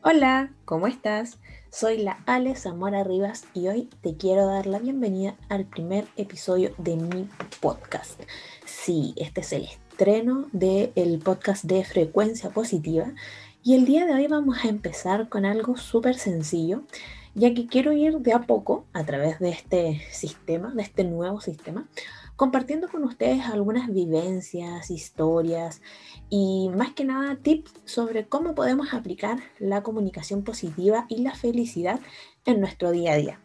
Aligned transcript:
Hola, 0.00 0.52
¿cómo 0.64 0.86
estás? 0.86 1.38
Soy 1.70 1.98
la 1.98 2.20
Ale 2.24 2.54
Zamora 2.54 3.02
Rivas 3.02 3.46
y 3.52 3.66
hoy 3.66 3.90
te 4.00 4.16
quiero 4.16 4.46
dar 4.46 4.66
la 4.66 4.78
bienvenida 4.78 5.34
al 5.48 5.64
primer 5.64 6.06
episodio 6.16 6.72
de 6.78 6.94
mi 6.94 7.28
podcast. 7.60 8.22
Sí, 8.64 9.12
este 9.16 9.40
es 9.40 9.52
el 9.52 9.64
estreno 9.64 10.46
del 10.52 11.18
podcast 11.18 11.64
de 11.64 11.82
frecuencia 11.84 12.50
positiva 12.50 13.12
y 13.64 13.74
el 13.74 13.86
día 13.86 14.06
de 14.06 14.14
hoy 14.14 14.28
vamos 14.28 14.64
a 14.64 14.68
empezar 14.68 15.28
con 15.28 15.44
algo 15.44 15.76
súper 15.76 16.14
sencillo, 16.14 16.82
ya 17.34 17.52
que 17.52 17.66
quiero 17.66 17.92
ir 17.92 18.18
de 18.18 18.34
a 18.34 18.42
poco 18.42 18.86
a 18.92 19.04
través 19.04 19.40
de 19.40 19.50
este 19.50 20.00
sistema, 20.12 20.72
de 20.74 20.82
este 20.82 21.02
nuevo 21.02 21.40
sistema, 21.40 21.88
compartiendo 22.38 22.88
con 22.88 23.02
ustedes 23.02 23.46
algunas 23.46 23.92
vivencias, 23.92 24.92
historias 24.92 25.82
y 26.30 26.70
más 26.72 26.92
que 26.92 27.04
nada 27.04 27.34
tips 27.34 27.72
sobre 27.84 28.28
cómo 28.28 28.54
podemos 28.54 28.94
aplicar 28.94 29.40
la 29.58 29.82
comunicación 29.82 30.44
positiva 30.44 31.04
y 31.08 31.22
la 31.22 31.34
felicidad 31.34 31.98
en 32.46 32.60
nuestro 32.60 32.92
día 32.92 33.14
a 33.14 33.16
día. 33.16 33.40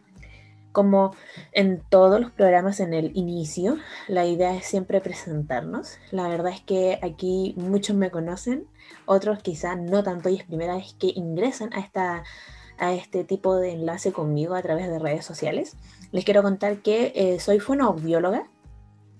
Como 0.70 1.10
en 1.50 1.82
todos 1.88 2.20
los 2.20 2.30
programas 2.30 2.78
en 2.78 2.94
el 2.94 3.10
inicio, 3.16 3.78
la 4.06 4.26
idea 4.26 4.54
es 4.54 4.64
siempre 4.64 5.00
presentarnos. 5.00 5.98
La 6.12 6.28
verdad 6.28 6.52
es 6.52 6.60
que 6.60 7.00
aquí 7.02 7.54
muchos 7.56 7.96
me 7.96 8.12
conocen, 8.12 8.68
otros 9.06 9.42
quizás 9.42 9.76
no 9.76 10.04
tanto 10.04 10.28
y 10.28 10.36
es 10.36 10.44
primera 10.44 10.76
vez 10.76 10.94
que 11.00 11.12
ingresan 11.16 11.74
a, 11.74 11.80
esta, 11.80 12.22
a 12.78 12.92
este 12.92 13.24
tipo 13.24 13.56
de 13.56 13.72
enlace 13.72 14.12
conmigo 14.12 14.54
a 14.54 14.62
través 14.62 14.86
de 14.86 15.00
redes 15.00 15.24
sociales. 15.24 15.76
Les 16.12 16.24
quiero 16.24 16.44
contar 16.44 16.76
que 16.76 17.10
eh, 17.16 17.40
soy 17.40 17.58
fonoaudióloga, 17.58 18.48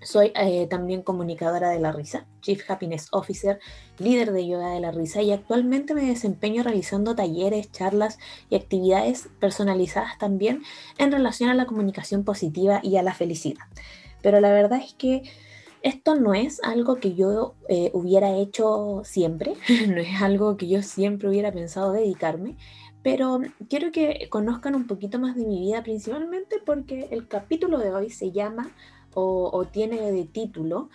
soy 0.05 0.31
eh, 0.35 0.67
también 0.67 1.01
comunicadora 1.01 1.71
de 1.71 1.79
la 1.79 1.91
risa, 1.91 2.27
Chief 2.41 2.61
Happiness 2.69 3.07
Officer, 3.11 3.59
líder 3.97 4.31
de 4.31 4.47
yoga 4.47 4.69
de 4.69 4.79
la 4.79 4.91
risa 4.91 5.21
y 5.21 5.31
actualmente 5.31 5.95
me 5.95 6.05
desempeño 6.05 6.63
realizando 6.63 7.15
talleres, 7.15 7.71
charlas 7.71 8.19
y 8.49 8.55
actividades 8.55 9.29
personalizadas 9.39 10.17
también 10.19 10.61
en 10.99 11.11
relación 11.11 11.49
a 11.49 11.55
la 11.55 11.65
comunicación 11.65 12.23
positiva 12.23 12.79
y 12.83 12.97
a 12.97 13.03
la 13.03 13.13
felicidad. 13.15 13.65
Pero 14.21 14.39
la 14.39 14.51
verdad 14.51 14.79
es 14.83 14.93
que 14.93 15.23
esto 15.81 16.15
no 16.15 16.33
es 16.33 16.63
algo 16.63 16.95
que 16.95 17.15
yo 17.15 17.55
eh, 17.67 17.89
hubiera 17.93 18.35
hecho 18.35 19.01
siempre, 19.03 19.53
no 19.87 19.97
es 19.97 20.21
algo 20.21 20.55
que 20.55 20.67
yo 20.67 20.83
siempre 20.83 21.29
hubiera 21.29 21.51
pensado 21.51 21.91
dedicarme, 21.91 22.57
pero 23.01 23.39
quiero 23.69 23.91
que 23.91 24.27
conozcan 24.29 24.75
un 24.75 24.87
poquito 24.87 25.19
más 25.19 25.35
de 25.35 25.45
mi 25.45 25.59
vida 25.59 25.83
principalmente 25.83 26.59
porque 26.65 27.07
el 27.11 27.27
capítulo 27.27 27.77
de 27.77 27.93
hoy 27.93 28.09
se 28.09 28.31
llama 28.31 28.71
o, 29.15 29.65
tiene 29.71 30.11
de 30.11 30.25
título, 30.25 30.89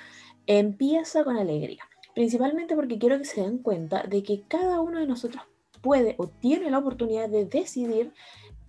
empieza 0.47 1.25
con 1.25 1.37
alegría. 1.37 1.83
Principalmente 2.15 2.75
porque 2.75 2.99
quiero 2.99 3.19
que 3.19 3.25
se 3.25 3.41
den 3.41 3.59
cuenta 3.59 4.03
de 4.05 4.23
que 4.23 4.43
cada 4.47 4.81
uno 4.81 5.01
de 5.01 5.07
nosotros 5.07 5.43
puede 5.81 6.15
o 6.19 6.29
tiene 6.29 6.71
la 6.71 6.79
oportunidad 6.79 7.29
de 7.29 7.47
decidir 7.47 8.13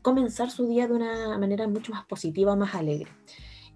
comenzar 0.01 0.49
su 0.49 0.67
día 0.67 0.87
de 0.87 0.93
una 0.93 1.37
manera 1.37 1.67
mucho 1.67 1.91
más 1.91 2.05
positiva, 2.05 2.55
más 2.55 2.75
alegre. 2.75 3.11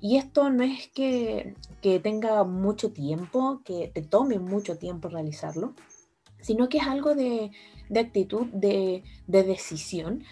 Y 0.02 0.18
esto 0.18 0.50
no 0.50 0.64
es 0.64 0.88
que, 0.90 1.56
que, 1.82 2.00
tenga 2.00 2.44
mucho 2.44 2.92
tiempo, 2.92 3.62
que 3.64 3.92
te 3.94 4.02
tome 4.02 4.40
mucho 4.40 4.78
tiempo 4.78 5.10
realizarlo, 5.10 5.74
sino 6.42 6.70
que 6.70 6.78
es 6.78 6.88
algo 6.88 7.16
de, 7.16 7.52
de 7.90 8.00
actitud, 8.00 8.46
de, 8.48 9.04
de, 9.28 9.44
decisión 9.44 10.24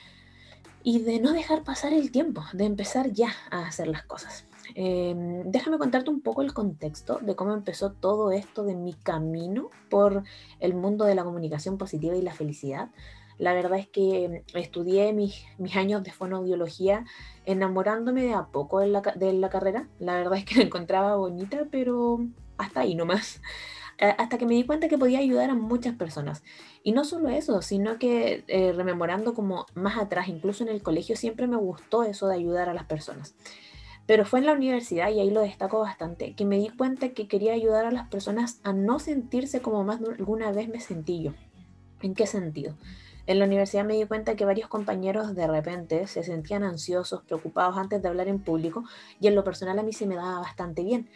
y 0.84 1.00
de 1.00 1.20
no 1.20 1.32
dejar 1.32 1.64
pasar 1.64 1.94
el 1.94 2.12
tiempo, 2.12 2.44
de 2.54 2.66
empezar 2.66 3.12
ya 3.14 3.34
a 3.50 3.66
hacer 3.66 3.88
las 3.88 4.04
cosas. 4.04 4.46
Em, 4.76 5.44
déjame 5.52 5.78
contarte 5.78 6.10
un 6.10 6.22
poco 6.22 6.42
el 6.42 6.54
contexto 6.54 7.20
de 7.22 7.36
cómo 7.36 7.54
empezó 7.54 7.92
todo 7.92 8.32
esto 8.32 8.64
de 8.64 8.76
mi 8.76 8.94
camino 8.94 9.70
por 9.90 10.24
el 10.60 10.74
mundo 10.74 11.06
de 11.06 11.16
la 11.16 11.24
comunicación 11.24 11.78
positiva 11.78 12.16
y 12.16 12.22
la 12.22 12.34
felicidad. 12.34 12.90
La 13.38 13.54
verdad 13.54 13.80
es 13.80 13.88
que 13.88 14.44
estudié 14.54 15.12
mis, 15.12 15.46
años 15.76 16.04
de 16.04 16.12
fonoaudiología 16.12 17.06
enamorándome 17.46 18.24
de 18.24 18.34
a 18.34 18.46
poco 18.48 18.80
de 18.80 18.88
la, 18.88 19.02
de 19.02 19.34
la 19.34 19.50
carrera. 19.50 19.90
La 20.00 20.16
verdad 20.16 20.38
es 20.38 20.46
que 20.46 20.56
la 20.58 20.64
encontraba 20.64 21.16
bonita, 21.16 21.68
pero 21.72 22.20
hasta 22.58 22.82
ahí 22.82 22.96
nomás 22.96 23.42
hasta 24.00 24.38
que 24.38 24.46
me 24.46 24.56
di 24.56 24.66
cuenta 24.66 24.88
que 24.88 24.98
podía 24.98 25.20
ayudar 25.20 25.50
a 25.50 25.56
muchas 25.56 25.96
personas. 25.96 26.44
Y 26.84 26.92
no 26.92 27.06
solo 27.06 27.30
eso, 27.30 27.62
sino 27.62 27.98
que 28.00 28.44
eh, 28.48 28.74
rememorando 28.74 29.34
como 29.34 29.66
más 29.76 29.98
atrás, 29.98 30.28
incluso 30.28 30.64
en 30.64 30.70
el 30.70 30.82
colegio, 30.82 31.16
siempre 31.16 31.48
me 31.48 31.58
gustó 31.58 32.04
eso 32.04 32.28
de 32.28 32.36
ayudar 32.36 32.70
a 32.70 32.74
las 32.74 32.86
personas. 32.86 33.36
Pero 34.06 34.26
fue 34.26 34.40
en 34.40 34.46
la 34.46 34.54
universidad, 34.54 35.10
y 35.10 35.20
ahí 35.20 35.30
lo 35.30 35.42
destaco 35.42 35.80
bastante, 35.80 36.34
que 36.34 36.46
me 36.46 36.58
di 36.58 36.70
cuenta 36.70 37.10
que 37.10 37.28
quería 37.28 37.54
ayudar 37.54 37.86
a 37.86 37.92
las 37.92 38.10
personas 38.10 38.60
a 38.64 38.74
no 38.74 39.00
sentirse 39.00 39.62
como 39.62 39.84
más 39.84 40.02
de 40.02 40.14
alguna 40.14 40.52
vez 40.52 40.68
me 40.68 40.82
sentí 40.82 41.24
yo. 41.24 41.32
¿En 42.02 42.14
qué 42.14 42.28
sentido? 42.28 42.76
En 43.26 43.40
la 43.40 43.46
universidad 43.46 43.86
me 43.86 43.96
di 43.96 44.06
cuenta 44.06 44.36
que 44.36 44.44
varios 44.44 44.68
compañeros 44.68 45.34
de 45.36 45.48
repente 45.48 46.08
se 46.08 46.24
sentían 46.24 46.64
ansiosos, 46.64 47.22
preocupados 47.24 47.78
antes 47.78 48.02
de 48.02 48.10
hablar 48.10 48.28
en 48.28 48.40
público, 48.40 48.84
y 49.22 49.28
en 49.28 49.36
lo 49.36 49.46
personal 49.46 49.80
a 49.80 49.84
mí 49.84 49.94
se 49.94 50.06
me 50.06 50.16
daba 50.16 50.40
bastante 50.40 50.84
bien. 50.84 51.10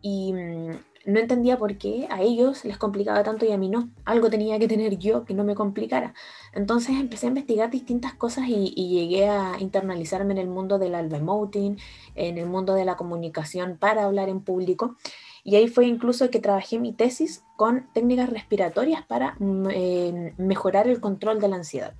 Y 0.00 0.32
mm, 0.32 0.70
no 1.04 1.18
entendía 1.18 1.58
por 1.58 1.76
qué 1.78 2.06
a 2.10 2.22
ellos 2.22 2.64
les 2.64 2.78
complicaba 2.78 3.22
tanto 3.22 3.44
y 3.44 3.52
a 3.52 3.58
mí 3.58 3.68
no. 3.68 3.90
Algo 4.04 4.30
tenía 4.30 4.58
que 4.58 4.68
tener 4.68 4.98
yo 4.98 5.24
que 5.24 5.34
no 5.34 5.44
me 5.44 5.54
complicara. 5.54 6.14
Entonces 6.52 6.96
empecé 6.98 7.26
a 7.26 7.30
investigar 7.30 7.70
distintas 7.70 8.14
cosas 8.14 8.44
y, 8.48 8.70
llegué 8.92 9.28
a 9.28 9.56
internalizarme 9.58 10.32
en 10.32 10.38
el 10.38 10.48
mundo 10.48 10.78
del 10.78 10.94
alba 10.94 11.16
emoting, 11.16 11.78
en 12.14 12.38
el 12.38 12.46
mundo 12.46 12.74
de 12.74 12.84
la 12.84 12.96
comunicación 12.96 13.76
para 13.78 14.04
hablar 14.04 14.28
en 14.28 14.40
público. 14.40 14.96
Y 15.44 15.56
ahí 15.56 15.66
fue 15.66 15.86
incluso 15.86 16.30
que 16.30 16.38
trabajé 16.38 16.78
mi 16.78 16.92
tesis 16.92 17.44
con 17.56 17.88
técnicas 17.92 18.30
respiratorias 18.30 19.04
para 19.04 19.34
mm, 19.38 19.68
eh, 19.72 20.34
mejorar 20.36 20.86
el 20.88 21.00
control 21.00 21.40
de 21.40 21.48
la 21.48 21.56
ansiedad. 21.56 21.94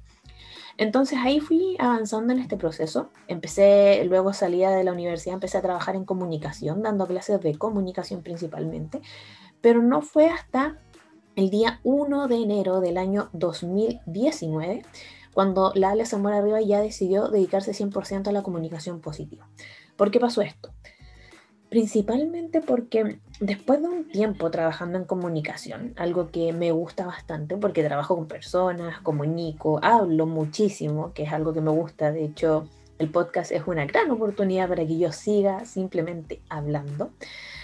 Entonces 0.76 1.18
ahí 1.22 1.40
fui 1.40 1.76
avanzando 1.78 2.32
en 2.32 2.38
este 2.38 2.56
proceso. 2.56 3.10
Empecé, 3.28 4.04
luego 4.04 4.32
salía 4.32 4.70
de 4.70 4.84
la 4.84 4.92
universidad, 4.92 5.34
empecé 5.34 5.58
a 5.58 5.62
trabajar 5.62 5.96
en 5.96 6.04
comunicación, 6.04 6.82
dando 6.82 7.06
clases 7.06 7.40
de 7.40 7.56
comunicación 7.56 8.22
principalmente, 8.22 9.00
pero 9.60 9.82
no 9.82 10.02
fue 10.02 10.28
hasta 10.28 10.78
el 11.36 11.50
día 11.50 11.80
1 11.82 12.28
de 12.28 12.36
enero 12.36 12.80
del 12.80 12.98
año 12.98 13.30
2019 13.32 14.82
cuando 15.32 15.72
la 15.74 15.90
Ale 15.90 16.04
Zamora 16.04 16.38
Arriba 16.38 16.60
ya 16.60 16.80
decidió 16.80 17.28
dedicarse 17.28 17.72
100% 17.72 18.28
a 18.28 18.32
la 18.32 18.42
comunicación 18.42 19.00
positiva. 19.00 19.48
¿Por 19.96 20.10
qué 20.10 20.20
pasó 20.20 20.42
esto? 20.42 20.72
Principalmente 21.72 22.60
porque 22.60 23.16
después 23.40 23.80
de 23.80 23.88
un 23.88 24.06
tiempo 24.06 24.50
trabajando 24.50 24.98
en 24.98 25.06
comunicación, 25.06 25.94
algo 25.96 26.30
que 26.30 26.52
me 26.52 26.70
gusta 26.70 27.06
bastante 27.06 27.56
porque 27.56 27.82
trabajo 27.82 28.14
con 28.14 28.28
personas, 28.28 29.00
comunico, 29.00 29.80
hablo 29.82 30.26
muchísimo, 30.26 31.14
que 31.14 31.22
es 31.22 31.32
algo 31.32 31.54
que 31.54 31.62
me 31.62 31.70
gusta, 31.70 32.12
de 32.12 32.26
hecho 32.26 32.68
el 32.98 33.08
podcast 33.08 33.52
es 33.52 33.66
una 33.66 33.86
gran 33.86 34.10
oportunidad 34.10 34.68
para 34.68 34.86
que 34.86 34.98
yo 34.98 35.12
siga 35.12 35.64
simplemente 35.64 36.42
hablando. 36.50 37.12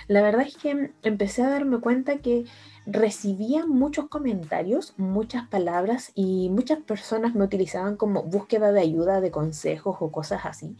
La 0.06 0.22
verdad 0.22 0.46
es 0.46 0.56
que 0.56 0.90
empecé 1.02 1.42
a 1.42 1.50
darme 1.50 1.78
cuenta 1.80 2.16
que 2.16 2.46
recibía 2.86 3.66
muchos 3.66 4.08
comentarios, 4.08 4.94
muchas 4.96 5.46
palabras 5.48 6.12
y 6.14 6.48
muchas 6.48 6.78
personas 6.78 7.34
me 7.34 7.44
utilizaban 7.44 7.96
como 7.96 8.22
búsqueda 8.22 8.72
de 8.72 8.80
ayuda, 8.80 9.20
de 9.20 9.30
consejos 9.30 9.98
o 10.00 10.10
cosas 10.10 10.46
así 10.46 10.78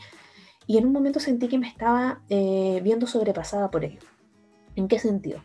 y 0.68 0.76
en 0.76 0.86
un 0.86 0.92
momento 0.92 1.18
sentí 1.18 1.48
que 1.48 1.58
me 1.58 1.66
estaba 1.66 2.20
eh, 2.28 2.80
viendo 2.84 3.06
sobrepasada 3.06 3.70
por 3.70 3.84
ello. 3.84 4.00
¿En 4.76 4.86
qué 4.86 4.98
sentido? 4.98 5.42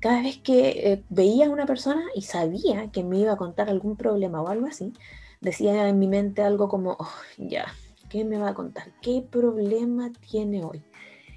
Cada 0.00 0.22
vez 0.22 0.38
que 0.38 0.92
eh, 0.92 1.04
veía 1.10 1.46
a 1.46 1.50
una 1.50 1.66
persona 1.66 2.02
y 2.14 2.22
sabía 2.22 2.90
que 2.90 3.04
me 3.04 3.18
iba 3.18 3.34
a 3.34 3.36
contar 3.36 3.68
algún 3.68 3.96
problema 3.96 4.40
o 4.40 4.48
algo 4.48 4.66
así, 4.66 4.94
decía 5.42 5.86
en 5.86 5.98
mi 5.98 6.08
mente 6.08 6.40
algo 6.40 6.68
como, 6.68 6.96
oh, 6.98 7.12
ya, 7.36 7.66
¿qué 8.08 8.24
me 8.24 8.38
va 8.38 8.48
a 8.48 8.54
contar? 8.54 8.90
¿Qué 9.02 9.22
problema 9.30 10.10
tiene 10.30 10.64
hoy? 10.64 10.82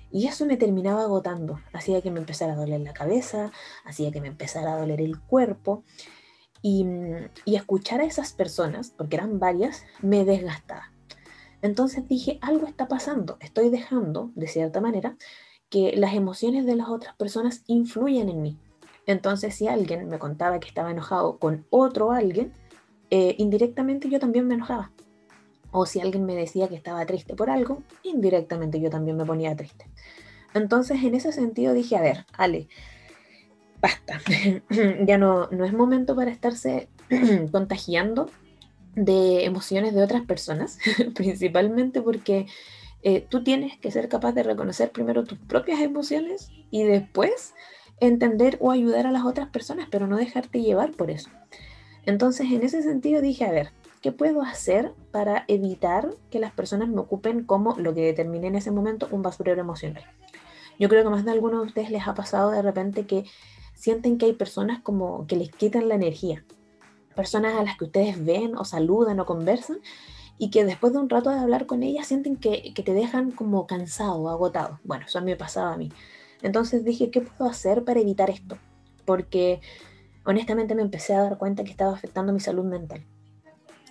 Y 0.10 0.28
eso 0.28 0.46
me 0.46 0.56
terminaba 0.56 1.02
agotando, 1.02 1.60
hacía 1.74 2.02
que 2.02 2.12
me 2.12 2.20
empezara 2.20 2.54
a 2.54 2.56
doler 2.56 2.80
la 2.80 2.94
cabeza, 2.94 3.52
hacía 3.84 4.10
que 4.10 4.22
me 4.22 4.30
empezara 4.30 4.74
a 4.74 4.80
doler 4.80 5.02
el 5.02 5.20
cuerpo. 5.20 5.84
Y, 6.62 6.86
y 7.46 7.56
escuchar 7.56 8.02
a 8.02 8.06
esas 8.06 8.34
personas, 8.34 8.90
porque 8.90 9.18
eran 9.18 9.38
varias, 9.38 9.84
me 10.02 10.26
desgastaba. 10.26 10.92
Entonces 11.62 12.08
dije, 12.08 12.38
algo 12.42 12.68
está 12.68 12.88
pasando, 12.88 13.38
estoy 13.40 13.70
dejando, 13.70 14.32
de 14.36 14.48
cierta 14.48 14.82
manera, 14.82 15.18
que 15.70 15.94
las 15.96 16.14
emociones 16.14 16.66
de 16.66 16.76
las 16.76 16.90
otras 16.90 17.16
personas 17.16 17.64
influyen 17.68 18.30
en 18.30 18.42
mí. 18.42 18.58
Entonces 19.06 19.56
si 19.56 19.68
alguien 19.68 20.08
me 20.08 20.20
contaba 20.20 20.60
que 20.60 20.68
estaba 20.68 20.92
enojado 20.92 21.40
con 21.40 21.66
otro 21.70 22.12
alguien, 22.12 22.54
eh, 23.10 23.36
indirectamente 23.38 24.10
yo 24.10 24.20
también 24.20 24.48
me 24.48 24.56
enojaba. 24.56 24.92
O 25.72 25.86
si 25.86 26.00
alguien 26.00 26.26
me 26.26 26.36
decía 26.36 26.68
que 26.68 26.76
estaba 26.76 27.06
triste 27.06 27.36
por 27.36 27.50
algo, 27.50 27.84
indirectamente 28.04 28.80
yo 28.80 28.90
también 28.90 29.18
me 29.18 29.26
ponía 29.26 29.56
triste. 29.56 29.90
Entonces 30.54 31.04
en 31.04 31.16
ese 31.16 31.32
sentido 31.32 31.74
dije, 31.74 31.98
a 31.98 32.02
ver, 32.02 32.26
Ale, 32.34 32.68
basta, 33.82 34.20
ya 35.06 35.18
no, 35.18 35.48
no 35.52 35.66
es 35.66 35.74
momento 35.74 36.16
para 36.16 36.32
estarse 36.32 36.90
contagiando 37.52 38.30
de 38.98 39.46
emociones 39.46 39.94
de 39.94 40.04
otras 40.04 40.24
personas, 40.24 40.80
principalmente 41.16 42.02
porque 42.02 42.48
eh, 43.04 43.26
tú 43.30 43.44
tienes 43.44 43.78
que 43.78 43.92
ser 43.92 44.10
capaz 44.10 44.34
de 44.34 44.44
reconocer 44.44 44.92
primero 44.92 45.24
tus 45.24 45.38
propias 45.38 45.80
emociones 45.82 46.50
y 46.72 46.84
después 46.84 47.54
entender 48.00 48.58
o 48.60 48.72
ayudar 48.72 49.06
a 49.06 49.12
las 49.12 49.24
otras 49.24 49.50
personas, 49.50 49.88
pero 49.92 50.08
no 50.08 50.18
dejarte 50.18 50.62
llevar 50.62 50.92
por 50.92 51.12
eso. 51.12 51.30
Entonces, 52.06 52.52
en 52.52 52.64
ese 52.64 52.82
sentido 52.82 53.22
dije, 53.22 53.46
a 53.46 53.52
ver, 53.52 53.72
¿qué 54.02 54.12
puedo 54.12 54.42
hacer 54.42 54.94
para 55.12 55.46
evitar 55.48 56.10
que 56.32 56.40
las 56.40 56.52
personas 56.52 56.90
me 56.90 57.00
ocupen 57.00 57.44
como 57.44 57.76
lo 57.78 57.94
que 57.94 58.02
determiné 58.02 58.48
en 58.48 58.56
ese 58.56 58.72
momento 58.72 59.08
un 59.12 59.22
basurero 59.22 59.62
emocional? 59.62 60.04
Yo 60.80 60.90
creo 60.90 61.04
que 61.04 61.10
más 61.10 61.24
de 61.24 61.32
algunos 61.32 61.62
de 61.62 61.68
ustedes 61.68 61.92
les 61.92 62.08
ha 62.08 62.16
pasado 62.16 62.50
de 62.50 62.62
repente 62.64 63.06
que 63.06 63.26
sienten 63.76 64.18
que 64.18 64.26
hay 64.26 64.34
personas 64.34 64.82
como 64.82 65.28
que 65.28 65.36
les 65.36 65.52
quitan 65.52 65.88
la 65.88 65.96
energía. 65.96 66.44
Personas 67.18 67.56
a 67.56 67.64
las 67.64 67.78
que 67.78 67.86
ustedes 67.86 68.24
ven 68.24 68.56
o 68.56 68.64
saludan 68.64 69.20
o 69.20 69.26
conversan 69.26 69.80
y 70.38 70.52
que 70.52 70.64
después 70.64 70.94
de 70.94 71.00
un 71.00 71.10
rato 71.10 71.32
de 71.32 71.40
hablar 71.40 71.66
con 71.66 71.82
ellas 71.82 72.06
sienten 72.06 72.36
que, 72.36 72.74
que 72.76 72.84
te 72.84 72.94
dejan 72.94 73.32
como 73.32 73.66
cansado 73.66 74.30
agotado. 74.30 74.80
Bueno, 74.84 75.06
eso 75.08 75.18
a 75.18 75.22
mí 75.22 75.32
me 75.32 75.36
pasaba 75.36 75.74
a 75.74 75.78
mí. 75.78 75.92
Entonces 76.44 76.86
dije, 76.86 77.10
¿qué 77.10 77.22
puedo 77.22 77.50
hacer 77.50 77.84
para 77.84 78.00
evitar 78.00 78.30
esto? 78.30 78.60
Porque 79.04 79.62
honestamente 80.26 80.76
me 80.76 80.84
empecé 80.84 81.16
a 81.16 81.24
dar 81.24 81.40
cuenta 81.40 81.64
que 81.64 81.72
estaba 81.72 81.94
afectando 81.94 82.34
mi 82.34 82.40
salud 82.40 82.66
mental. 82.66 83.04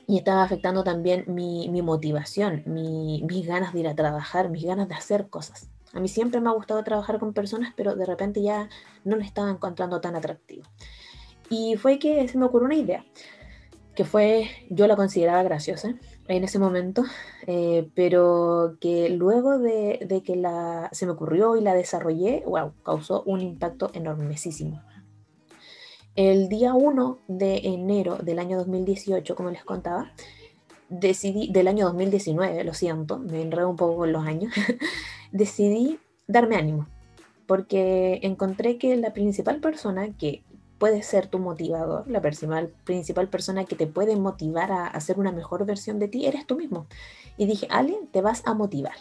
Y 0.07 0.19
estaba 0.19 0.45
afectando 0.45 0.85
también 0.85 1.25
mi, 1.27 1.69
mi 1.69 1.83
motivación, 1.83 2.63
mi, 2.65 3.25
mis 3.29 3.45
ganas 3.45 3.73
de 3.73 3.81
ir 3.81 3.89
a 3.89 3.97
trabajar, 3.97 4.51
mis 4.51 4.65
ganas 4.65 4.89
de 4.89 4.95
hacer 4.95 5.29
cosas. 5.29 5.69
A 5.93 5.99
mí 5.99 6.07
siempre 6.09 6.41
me 6.41 6.49
ha 6.49 6.53
gustado 6.53 6.85
trabajar 6.85 7.19
con 7.19 7.33
personas, 7.33 7.73
pero 7.75 7.97
de 7.97 8.07
repente 8.07 8.41
ya 8.41 8.69
no 9.03 9.17
lo 9.17 9.23
estaba 9.23 9.51
encontrando 9.51 10.01
tan 10.01 10.15
atractivo. 10.15 10.63
Y 11.49 11.77
fue 11.77 11.99
que 11.99 12.27
se 12.29 12.39
me 12.39 12.47
ocurrió 12.47 12.67
una 12.67 12.75
idea, 12.77 13.05
que 13.95 14.05
fue, 14.05 14.49
yo 14.69 14.87
la 14.87 14.97
consideraba 14.97 15.43
graciosa 15.43 15.95
en 16.29 16.45
ese 16.45 16.59
momento, 16.59 17.05
eh, 17.47 17.89
pero 17.95 18.77
que 18.81 19.11
luego 19.11 19.59
de, 19.59 20.23
que 20.25 20.37
la, 20.37 20.89
se 20.93 21.07
me 21.07 21.13
ocurrió 21.13 21.57
y 21.57 21.61
la 21.61 21.75
desarrollé, 21.75 22.43
wow, 22.47 22.73
causó 22.85 23.23
un 23.25 23.41
impacto 23.41 23.91
enormísimo. 23.95 24.83
El 26.17 26.49
día 26.49 26.75
1 26.75 27.19
de 27.29 27.59
enero 27.65 28.17
del 28.17 28.39
año 28.39 28.57
2018, 28.59 29.37
como 29.37 29.51
les 29.51 29.65
contaba, 29.65 30.13
decidí, 30.89 31.51
del 31.53 31.69
año 31.69 31.87
2019, 31.87 32.65
lo 32.65 32.75
siento, 32.75 33.19
me 33.19 33.43
enredo 33.43 33.69
un 33.69 33.77
poco 33.77 33.97
con 33.99 34.13
los 34.13 34.27
años, 34.27 34.53
decidí 35.33 35.99
darme 36.27 36.57
ánimo, 36.57 36.89
porque 37.47 38.19
encontré 38.23 38.79
que 38.79 38.97
la 38.97 39.13
principal 39.13 39.61
persona 39.61 40.09
que 40.17 40.43
puede 40.79 41.03
ser 41.03 41.27
tu 41.27 41.39
motivador, 41.39 42.09
la 42.09 42.21
principal, 42.21 42.73
principal 42.85 43.29
persona 43.29 43.65
que 43.65 43.77
te 43.77 43.87
puede 43.87 44.17
motivar 44.17 44.73
a 44.73 44.87
hacer 44.87 45.19
una 45.19 45.33
mejor 45.33 45.65
versión 45.65 45.99
de 45.99 46.09
ti, 46.09 46.27
eres 46.27 46.47
tú 46.47 46.57
mismo. 46.57 46.87
Y 47.37 47.47
dije, 47.47 47.67
Ale, 47.71 47.99
te 48.13 48.21
vas 48.21 48.43
a 48.47 48.55
motivar. 48.55 48.95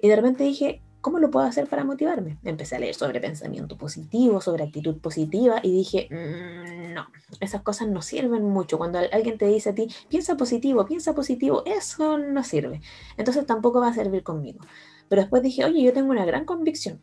Y 0.00 0.08
de 0.08 0.16
repente 0.16 0.44
dije, 0.44 0.82
¿cómo 1.00 1.18
lo 1.18 1.30
puedo 1.30 1.46
hacer 1.46 1.68
para 1.68 1.84
motivarme? 1.84 2.38
Empecé 2.44 2.76
a 2.76 2.78
leer 2.78 2.94
sobre 2.94 3.20
pensamiento 3.20 3.76
positivo, 3.76 4.40
sobre 4.40 4.64
actitud 4.64 4.98
positiva 4.98 5.60
y 5.62 5.70
dije, 5.70 6.08
mmm, 6.10 6.94
no, 6.94 7.06
esas 7.40 7.62
cosas 7.62 7.88
no 7.88 8.02
sirven 8.02 8.42
mucho. 8.44 8.76
Cuando 8.76 8.98
alguien 9.12 9.38
te 9.38 9.46
dice 9.46 9.70
a 9.70 9.74
ti, 9.74 9.88
piensa 10.08 10.36
positivo, 10.36 10.84
piensa 10.84 11.14
positivo, 11.14 11.62
eso 11.64 12.18
no 12.18 12.42
sirve. 12.42 12.80
Entonces 13.16 13.46
tampoco 13.46 13.80
va 13.80 13.88
a 13.88 13.94
servir 13.94 14.22
conmigo. 14.22 14.60
Pero 15.08 15.22
después 15.22 15.42
dije, 15.42 15.64
oye, 15.64 15.82
yo 15.82 15.92
tengo 15.92 16.10
una 16.10 16.24
gran 16.24 16.44
convicción. 16.44 17.00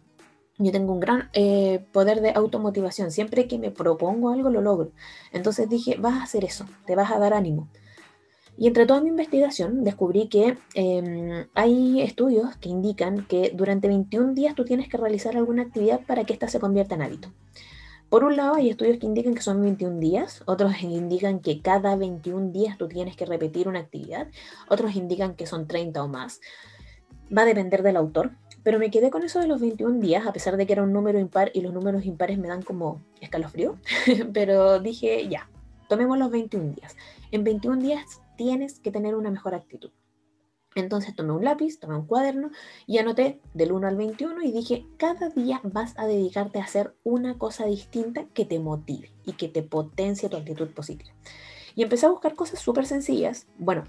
Yo 0.60 0.72
tengo 0.72 0.94
un 0.94 1.00
gran 1.00 1.30
eh, 1.34 1.84
poder 1.92 2.22
de 2.22 2.32
automotivación. 2.32 3.12
Siempre 3.12 3.48
que 3.48 3.58
me 3.58 3.72
propongo 3.72 4.30
algo, 4.30 4.50
lo 4.50 4.62
logro. 4.62 4.92
Entonces 5.32 5.68
dije, 5.68 5.98
vas 6.00 6.20
a 6.20 6.24
hacer 6.24 6.46
eso, 6.46 6.66
te 6.86 6.96
vas 6.96 7.12
a 7.12 7.20
dar 7.20 7.34
ánimo. 7.34 7.70
Y 8.56 8.68
entre 8.68 8.86
toda 8.86 9.02
mi 9.02 9.10
investigación 9.10 9.84
descubrí 9.84 10.28
que 10.28 10.58
eh, 10.76 11.48
hay 11.56 12.02
estudios 12.02 12.56
que 12.58 12.70
indican 12.70 13.26
que 13.26 13.52
durante 13.56 13.88
21 13.88 14.34
días 14.34 14.54
tú 14.54 14.64
tienes 14.64 14.88
que 14.90 14.98
realizar 14.98 15.36
alguna 15.36 15.64
actividad 15.64 16.02
para 16.06 16.24
que 16.24 16.34
ésta 16.34 16.48
se 16.48 16.60
convierta 16.60 16.94
en 16.94 17.02
hábito. 17.02 17.34
Por 18.10 18.24
un 18.24 18.36
lado, 18.36 18.54
hay 18.54 18.70
estudios 18.70 19.00
que 19.00 19.08
indican 19.08 19.34
que 19.34 19.42
son 19.42 19.60
21 19.60 20.00
días, 20.00 20.44
otros 20.46 20.84
indican 20.84 21.40
que 21.40 21.64
cada 21.64 21.96
21 21.96 22.52
días 22.52 22.78
tú 22.78 22.88
tienes 22.88 23.16
que 23.16 23.26
repetir 23.26 23.68
una 23.68 23.80
actividad, 23.80 24.28
otros 24.70 24.96
indican 24.96 25.34
que 25.34 25.48
son 25.48 25.66
30 25.66 26.04
o 26.04 26.08
más 26.08 26.40
va 27.36 27.44
a 27.44 27.46
depender 27.46 27.84
del 27.84 27.98
autor, 27.98 28.32
pero 28.64 28.80
me 28.80 28.90
quedé 28.90 29.10
con 29.10 29.24
eso 29.24 29.40
de 29.40 29.48
los 29.48 29.62
21 29.62 30.00
días, 30.00 30.26
a 30.26 30.34
pesar 30.34 30.58
de 30.58 30.66
que 30.66 30.74
era 30.74 30.84
un 30.84 30.94
número 30.94 31.20
impar 31.20 31.52
y 31.54 31.62
los 31.62 31.74
números 31.74 32.06
impares 32.06 32.38
me 32.38 32.48
dan 32.48 32.62
como 32.62 33.02
escalofrío, 33.22 33.78
pero 34.34 34.80
dije, 34.80 35.28
ya, 35.28 35.50
tomemos 35.90 36.18
los 36.18 36.32
21 36.32 36.74
días. 36.74 36.96
En 37.32 37.44
21 37.44 37.82
días 37.82 38.22
tienes 38.38 38.80
que 38.80 38.92
tener 38.92 39.16
una 39.16 39.30
mejor 39.30 39.54
actitud. 39.54 39.92
Entonces 40.76 41.16
tomé 41.16 41.34
un 41.34 41.44
lápiz, 41.44 41.80
tomé 41.80 41.96
un 41.96 42.08
cuaderno 42.08 42.50
y 42.88 42.98
anoté 42.98 43.40
del 43.54 43.74
1 43.74 43.88
al 43.88 43.96
21 43.96 44.42
y 44.42 44.52
dije, 44.52 44.88
cada 44.98 45.30
día 45.30 45.62
vas 45.64 45.94
a 45.98 46.08
dedicarte 46.08 46.60
a 46.60 46.64
hacer 46.64 46.96
una 47.04 47.38
cosa 47.38 47.66
distinta 47.66 48.26
que 48.34 48.46
te 48.46 48.60
motive 48.60 49.12
y 49.24 49.34
que 49.34 49.50
te 49.50 49.62
potencie 49.62 50.30
tu 50.30 50.38
actitud 50.38 50.70
positiva. 50.70 51.12
Y 51.76 51.84
empecé 51.84 52.06
a 52.06 52.10
buscar 52.10 52.36
cosas 52.36 52.60
súper 52.60 52.86
sencillas. 52.86 53.48
Bueno, 53.58 53.84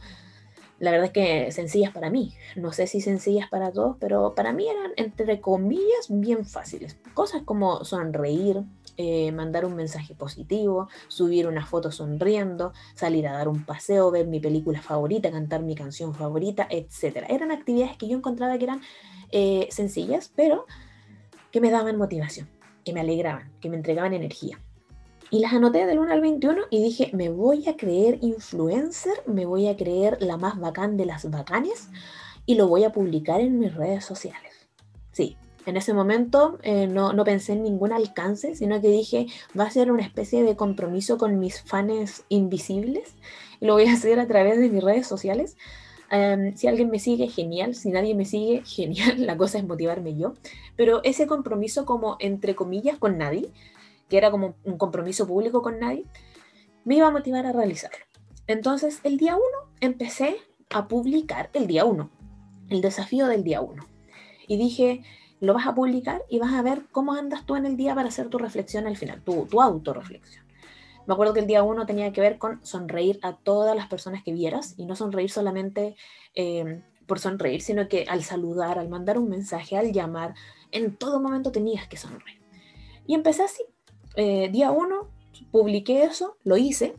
la 0.84 0.90
verdad 0.90 1.06
es 1.06 1.12
que 1.12 1.50
sencillas 1.50 1.92
para 1.92 2.10
mí. 2.10 2.34
No 2.56 2.72
sé 2.72 2.86
si 2.86 3.00
sencillas 3.00 3.48
para 3.48 3.72
todos, 3.72 3.96
pero 3.98 4.34
para 4.34 4.52
mí 4.52 4.69
eran, 4.69 4.92
entre 4.96 5.40
comillas, 5.40 6.06
bien 6.08 6.44
fáciles. 6.44 6.96
Cosas 7.14 7.42
como 7.42 7.84
sonreír, 7.84 8.62
eh, 8.98 9.32
mandar 9.32 9.64
un 9.64 9.75
mensaje 9.75 10.14
positivo, 10.14 10.88
subir 11.08 11.48
una 11.48 11.64
foto 11.64 11.90
sonriendo, 11.90 12.75
salir 12.94 13.26
a 13.26 13.32
dar 13.32 13.48
un 13.48 13.64
paseo, 13.64 14.10
ver 14.10 14.26
mi 14.26 14.40
película 14.40 14.82
favorita, 14.82 15.31
cantar 15.31 15.62
mi 15.62 15.75
canción 15.75 16.14
favorita, 16.14 16.69
etc. 16.70 17.25
Eran 17.28 17.50
actividades 17.50 17.96
que 17.96 18.06
yo 18.06 18.19
encontraba 18.19 18.58
que 18.58 18.64
eran 18.64 18.82
eh, 19.32 19.66
sencillas, 19.70 20.31
pero 20.36 20.66
que 21.50 21.62
me 21.62 21.70
daban 21.70 21.96
motivación, 21.96 22.48
que 22.84 22.92
me 22.92 23.00
alegraban, 23.00 23.50
que 23.60 23.70
me 23.70 23.76
entregaban 23.76 24.12
energía. 24.12 24.60
Y 25.34 25.40
las 25.40 25.52
anoté 25.52 25.84
del 25.84 25.98
1 25.98 26.12
al 26.12 26.20
21 26.20 26.62
y 26.70 26.81
dije, 26.81 27.10
me 27.12 27.28
voy 27.28 27.69
a 27.69 27.76
creer 27.76 28.19
influencer, 28.20 29.14
me 29.26 29.46
voy 29.46 29.66
a 29.66 29.76
creer 29.76 30.16
la 30.20 30.36
más 30.36 30.60
bacán 30.60 30.96
de 30.96 31.06
las 31.06 31.28
bacanes 31.28 31.88
y 32.46 32.54
lo 32.54 32.69
voy 32.69 32.84
a 32.84 32.92
publicar 32.92 33.40
en 33.40 33.58
mis 33.58 33.75
redes 33.75 34.04
sociales. 34.04 34.52
Sí, 35.10 35.36
en 35.66 35.76
ese 35.76 35.92
momento 35.92 36.60
eh, 36.62 36.86
no, 36.86 37.12
no, 37.12 37.25
pensé 37.25 37.54
en 37.54 37.64
ningún 37.64 37.92
alcance, 37.92 38.54
sino 38.54 38.81
que 38.81 38.86
dije, 38.86 39.26
va 39.58 39.64
a 39.64 39.70
ser 39.72 39.90
una 39.90 40.04
especie 40.04 40.44
de 40.44 40.54
compromiso 40.54 41.19
con 41.19 41.40
mis 41.40 41.62
fans 41.62 42.22
invisibles 42.28 43.16
y 43.58 43.66
lo 43.66 43.72
voy 43.72 43.86
a 43.86 43.94
hacer 43.94 44.20
a 44.20 44.28
través 44.28 44.60
de 44.60 44.69
mis 44.69 44.84
redes 44.84 45.08
sociales. 45.08 45.56
Um, 46.12 46.54
si 46.54 46.69
alguien 46.69 46.90
me 46.90 47.00
sigue, 47.00 47.26
genial. 47.26 47.75
Si 47.75 47.90
nadie 47.90 48.14
me 48.14 48.25
sigue, 48.25 48.62
genial. 48.66 49.26
La 49.26 49.36
cosa 49.36 49.58
es 49.58 49.66
motivarme 49.66 50.14
yo. 50.14 50.34
Pero 50.76 51.02
ese 51.02 51.26
compromiso 51.26 51.84
como 51.86 52.19
entre 52.20 52.54
comillas 52.54 52.98
con 52.98 53.19
nadie 53.19 53.50
que 54.09 54.19
era 54.19 54.31
como 54.31 54.56
un 54.65 54.79
compromiso 54.79 55.27
público 55.27 55.62
con 55.62 55.81
nadie, 55.81 56.05
me 56.85 56.97
iba 56.97 57.06
a 57.06 57.11
motivar 57.11 57.47
a 57.47 57.53
realizarlo. 57.53 58.05
Entonces, 58.47 59.01
el 59.05 59.17
día 59.17 59.37
1 59.37 59.45
empecé 59.81 60.37
a 60.70 60.89
publicar 60.89 61.51
el 61.55 61.67
día 61.67 61.84
1, 61.84 62.11
el 62.69 62.81
desafío 62.81 63.27
del 63.27 63.44
día 63.44 63.61
1. 63.61 63.82
Y 64.46 64.56
dije, 64.56 65.03
lo 65.41 65.55
vas 65.55 65.67
a 65.67 65.75
publicar 65.75 66.23
y 66.29 66.39
vas 66.39 66.53
a 66.53 66.63
ver 66.63 66.87
cómo 66.93 67.15
andas 67.15 67.46
tú 67.46 67.56
en 67.56 67.67
el 67.67 67.77
día 67.77 67.94
para 67.94 68.08
hacer 68.08 68.29
tu 68.29 68.39
reflexión 68.39 68.87
al 68.87 68.96
final, 68.96 69.23
tu, 69.23 69.46
tu 69.46 69.63
autorreflexión. 69.63 70.44
Me 71.06 71.13
acuerdo 71.13 71.34
que 71.34 71.41
el 71.41 71.46
día 71.46 71.63
1 71.63 71.87
tenía 71.87 72.13
que 72.13 72.20
ver 72.20 72.39
con 72.39 72.65
sonreír 72.65 73.19
a 73.23 73.37
todas 73.37 73.77
las 73.77 73.89
personas 73.89 74.23
que 74.23 74.32
vieras 74.32 74.75
y 74.79 74.87
no 74.87 74.96
sonreír 74.96 75.31
solamente 75.31 75.96
eh, 76.34 76.82
por 77.06 77.19
sonreír, 77.19 77.61
sino 77.61 77.89
que 77.89 78.06
al 78.08 78.23
saludar, 78.23 78.79
al 78.79 78.89
mandar 78.89 79.19
un 79.19 79.29
mensaje, 79.29 79.77
al 79.77 79.93
llamar, 79.93 80.34
en 80.70 80.96
todo 80.96 81.20
momento 81.20 81.53
tenías 81.53 81.87
que 81.89 81.96
sonreír. 81.96 82.41
Y 83.06 83.15
empecé 83.15 83.43
así, 83.43 83.63
eh, 84.17 84.49
día 84.51 84.71
uno 84.71 85.09
publiqué 85.51 86.05
eso, 86.05 86.37
lo 86.44 86.56
hice 86.56 86.94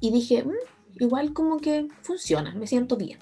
y 0.00 0.12
dije, 0.12 0.44
mm, 0.44 1.02
igual 1.02 1.32
como 1.32 1.58
que 1.58 1.88
funciona, 2.02 2.54
me 2.54 2.66
siento 2.66 2.96
bien. 2.96 3.18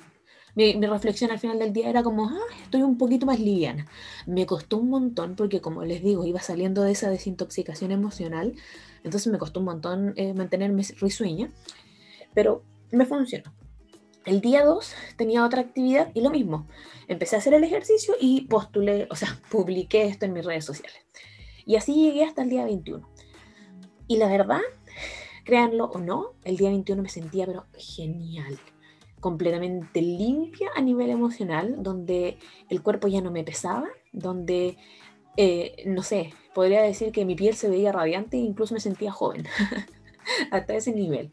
Mi, 0.54 0.72
reflexión 0.86 1.30
al 1.30 1.38
final 1.38 1.58
del 1.58 1.74
día 1.74 1.90
era 1.90 2.02
como, 2.02 2.30
ah, 2.30 2.54
estoy 2.62 2.82
un 2.82 2.96
poquito 2.96 3.26
más 3.26 3.38
liviana. 3.38 3.86
Me 4.26 4.46
costó 4.46 4.78
un 4.78 4.88
montón 4.88 5.36
porque, 5.36 5.60
como 5.60 5.84
les 5.84 6.02
digo, 6.02 6.24
iba 6.24 6.40
saliendo 6.40 6.82
de 6.82 6.92
esa 6.92 7.10
desintoxicación 7.10 7.92
emocional, 7.92 8.54
entonces 9.04 9.30
me 9.30 9.38
costó 9.38 9.60
un 9.60 9.66
montón 9.66 10.14
eh, 10.16 10.32
mantenerme 10.32 10.82
risueña, 10.98 11.50
pero 12.32 12.62
me 12.90 13.04
funcionó. 13.04 13.52
El 14.24 14.40
día 14.40 14.64
2 14.64 14.94
tenía 15.16 15.44
otra 15.44 15.60
actividad 15.60 16.10
y 16.14 16.22
lo 16.22 16.30
mismo. 16.30 16.66
Empecé 17.06 17.36
a 17.36 17.38
hacer 17.38 17.52
el 17.52 17.62
ejercicio 17.62 18.14
y 18.18 18.46
postulé, 18.46 19.06
o 19.10 19.14
sea, 19.14 19.38
publiqué 19.50 20.06
esto 20.06 20.24
en 20.24 20.32
mis 20.32 20.44
redes 20.44 20.64
sociales. 20.64 20.98
Y 21.66 21.76
así 21.76 21.94
llegué 21.94 22.24
hasta 22.24 22.42
el 22.42 22.48
día 22.48 22.64
21. 22.64 23.06
Y 24.06 24.16
la 24.18 24.28
verdad, 24.28 24.60
créanlo 25.44 25.86
o 25.86 25.98
no, 25.98 26.30
el 26.44 26.56
día 26.56 26.70
21 26.70 27.02
me 27.02 27.08
sentía 27.08 27.44
pero 27.44 27.66
genial, 27.76 28.58
completamente 29.20 30.00
limpia 30.00 30.70
a 30.76 30.80
nivel 30.80 31.10
emocional, 31.10 31.82
donde 31.82 32.38
el 32.68 32.82
cuerpo 32.82 33.08
ya 33.08 33.20
no 33.20 33.32
me 33.32 33.42
pesaba, 33.42 33.88
donde, 34.12 34.76
eh, 35.36 35.82
no 35.86 36.04
sé, 36.04 36.32
podría 36.54 36.82
decir 36.82 37.10
que 37.10 37.24
mi 37.24 37.34
piel 37.34 37.54
se 37.54 37.68
veía 37.68 37.90
radiante 37.90 38.36
e 38.36 38.40
incluso 38.40 38.72
me 38.72 38.80
sentía 38.80 39.10
joven, 39.10 39.46
hasta 40.52 40.74
ese 40.74 40.92
nivel. 40.92 41.32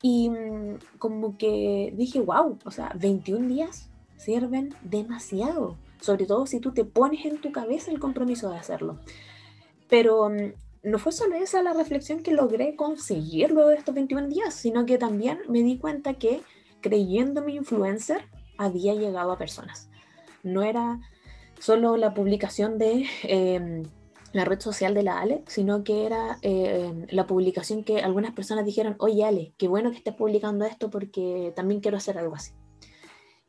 Y 0.00 0.30
mm, 0.30 0.78
como 0.98 1.36
que 1.36 1.92
dije, 1.94 2.20
wow, 2.20 2.58
o 2.64 2.70
sea, 2.70 2.92
21 2.98 3.48
días 3.48 3.90
sirven 4.16 4.74
demasiado, 4.82 5.76
sobre 6.00 6.24
todo 6.24 6.46
si 6.46 6.58
tú 6.60 6.72
te 6.72 6.84
pones 6.84 7.26
en 7.26 7.40
tu 7.40 7.52
cabeza 7.52 7.90
el 7.90 8.00
compromiso 8.00 8.50
de 8.50 8.56
hacerlo. 8.56 8.98
Pero 9.88 10.28
mm, 10.28 10.52
no 10.82 10.98
fue 10.98 11.12
solo 11.12 11.36
esa 11.36 11.62
la 11.62 11.72
reflexión 11.72 12.22
que 12.22 12.32
logré 12.32 12.76
conseguir 12.76 13.50
luego 13.50 13.70
de 13.70 13.76
estos 13.76 13.94
21 13.94 14.28
días, 14.28 14.54
sino 14.54 14.86
que 14.86 14.98
también 14.98 15.40
me 15.48 15.62
di 15.62 15.78
cuenta 15.78 16.14
que 16.14 16.40
creyendo 16.80 17.42
mi 17.42 17.56
influencer 17.56 18.24
había 18.56 18.94
llegado 18.94 19.32
a 19.32 19.38
personas. 19.38 19.88
No 20.42 20.62
era 20.62 21.00
solo 21.58 21.96
la 21.96 22.14
publicación 22.14 22.78
de 22.78 23.06
em, 23.24 23.82
la 24.32 24.44
red 24.44 24.60
social 24.60 24.94
de 24.94 25.02
la 25.02 25.20
Ale, 25.20 25.42
sino 25.46 25.82
que 25.84 26.06
era 26.06 26.38
em, 26.42 27.06
la 27.10 27.26
publicación 27.26 27.82
que 27.84 28.00
algunas 28.00 28.32
personas 28.32 28.64
dijeron, 28.64 28.96
oye 28.98 29.24
Ale, 29.24 29.52
qué 29.58 29.68
bueno 29.68 29.90
que 29.90 29.96
estés 29.96 30.14
publicando 30.14 30.64
esto 30.64 30.90
porque 30.90 31.52
también 31.56 31.80
quiero 31.80 31.96
hacer 31.96 32.18
algo 32.18 32.34
así. 32.34 32.52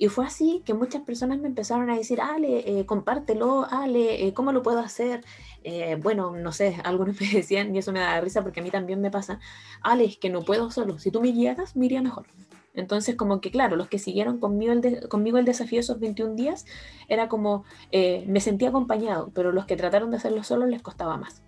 Y 0.02 0.08
fue 0.08 0.26
así 0.26 0.64
que 0.66 0.74
muchas 0.74 1.02
personas 1.02 1.40
me 1.40 1.48
empezaron 1.48 1.90
a 1.90 1.98
decir, 1.98 2.22
Ale, 2.22 2.80
eh, 2.80 2.86
compártelo, 2.86 3.68
Ale, 3.70 4.26
eh, 4.26 4.34
¿cómo 4.34 4.54
lo 4.54 4.64
puedo 4.64 4.80
hacer? 4.80 5.26
Eh, 5.66 6.00
bueno, 6.02 6.32
no 6.32 6.54
sé, 6.54 6.78
algunos 6.86 7.20
me 7.20 7.28
decían, 7.28 7.76
y 7.76 7.80
eso 7.80 7.92
me 7.92 8.00
da 8.00 8.22
risa 8.22 8.42
porque 8.42 8.62
a 8.62 8.64
mí 8.64 8.72
también 8.72 9.02
me 9.02 9.12
pasa, 9.12 9.42
Ale, 9.82 10.06
es 10.06 10.18
que 10.18 10.30
no 10.30 10.42
puedo 10.44 10.72
solo, 10.72 11.00
si 11.00 11.12
tú 11.12 11.20
me 11.20 11.34
guiaras, 11.34 11.76
me 11.76 11.88
iría 11.88 12.02
mejor. 12.02 12.28
Entonces, 12.74 13.18
como 13.18 13.42
que 13.42 13.52
claro, 13.52 13.76
los 13.76 13.90
que 13.90 14.00
siguieron 14.00 14.40
conmigo 14.40 14.72
el, 14.72 15.10
conmigo 15.10 15.38
el 15.38 15.44
desafío 15.44 15.82
esos 15.82 16.00
21 16.00 16.36
días, 16.36 16.66
era 17.10 17.28
como, 17.28 17.66
me 17.92 18.40
sentía 18.40 18.70
acompañado, 18.70 19.32
pero 19.36 19.52
los 19.52 19.66
que 19.66 19.76
trataron 19.76 20.12
de 20.12 20.18
hacerlo 20.18 20.44
solo 20.46 20.66
les 20.66 20.82
costaba 20.82 21.18
más. 21.18 21.44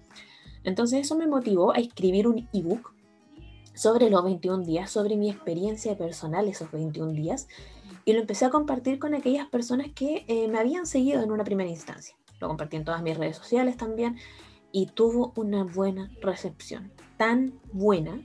Entonces, 0.66 1.06
eso 1.06 1.16
me 1.16 1.26
motivó 1.26 1.72
a 1.72 1.78
escribir 1.78 2.28
un 2.28 2.50
ebook 2.52 2.94
sobre 3.74 4.10
los 4.10 4.24
21 4.24 4.66
días, 4.66 4.92
sobre 4.92 5.16
mi 5.16 5.30
experiencia 5.30 5.98
personal 5.98 6.50
esos 6.50 6.70
21 6.72 7.14
días, 7.14 7.48
y 8.06 8.14
lo 8.14 8.20
empecé 8.20 8.46
a 8.46 8.50
compartir 8.50 9.00
con 9.00 9.14
aquellas 9.14 9.48
personas 9.48 9.88
que 9.94 10.26
eh, 10.28 10.48
me 10.48 10.60
habían 10.60 10.86
seguido 10.86 11.22
en 11.22 11.32
una 11.32 11.44
primera 11.44 11.70
instancia. 11.70 12.16
Lo 12.40 12.48
compartí 12.48 12.78
en 12.78 12.86
todas 12.86 13.02
mis 13.02 13.18
redes 13.18 13.38
sociales 13.38 13.78
también 13.78 14.18
y 14.72 14.88
tuvo 14.88 15.34
una 15.36 15.64
buena 15.64 16.10
recepción. 16.22 16.92
Tan 17.18 17.60
buena 17.72 18.20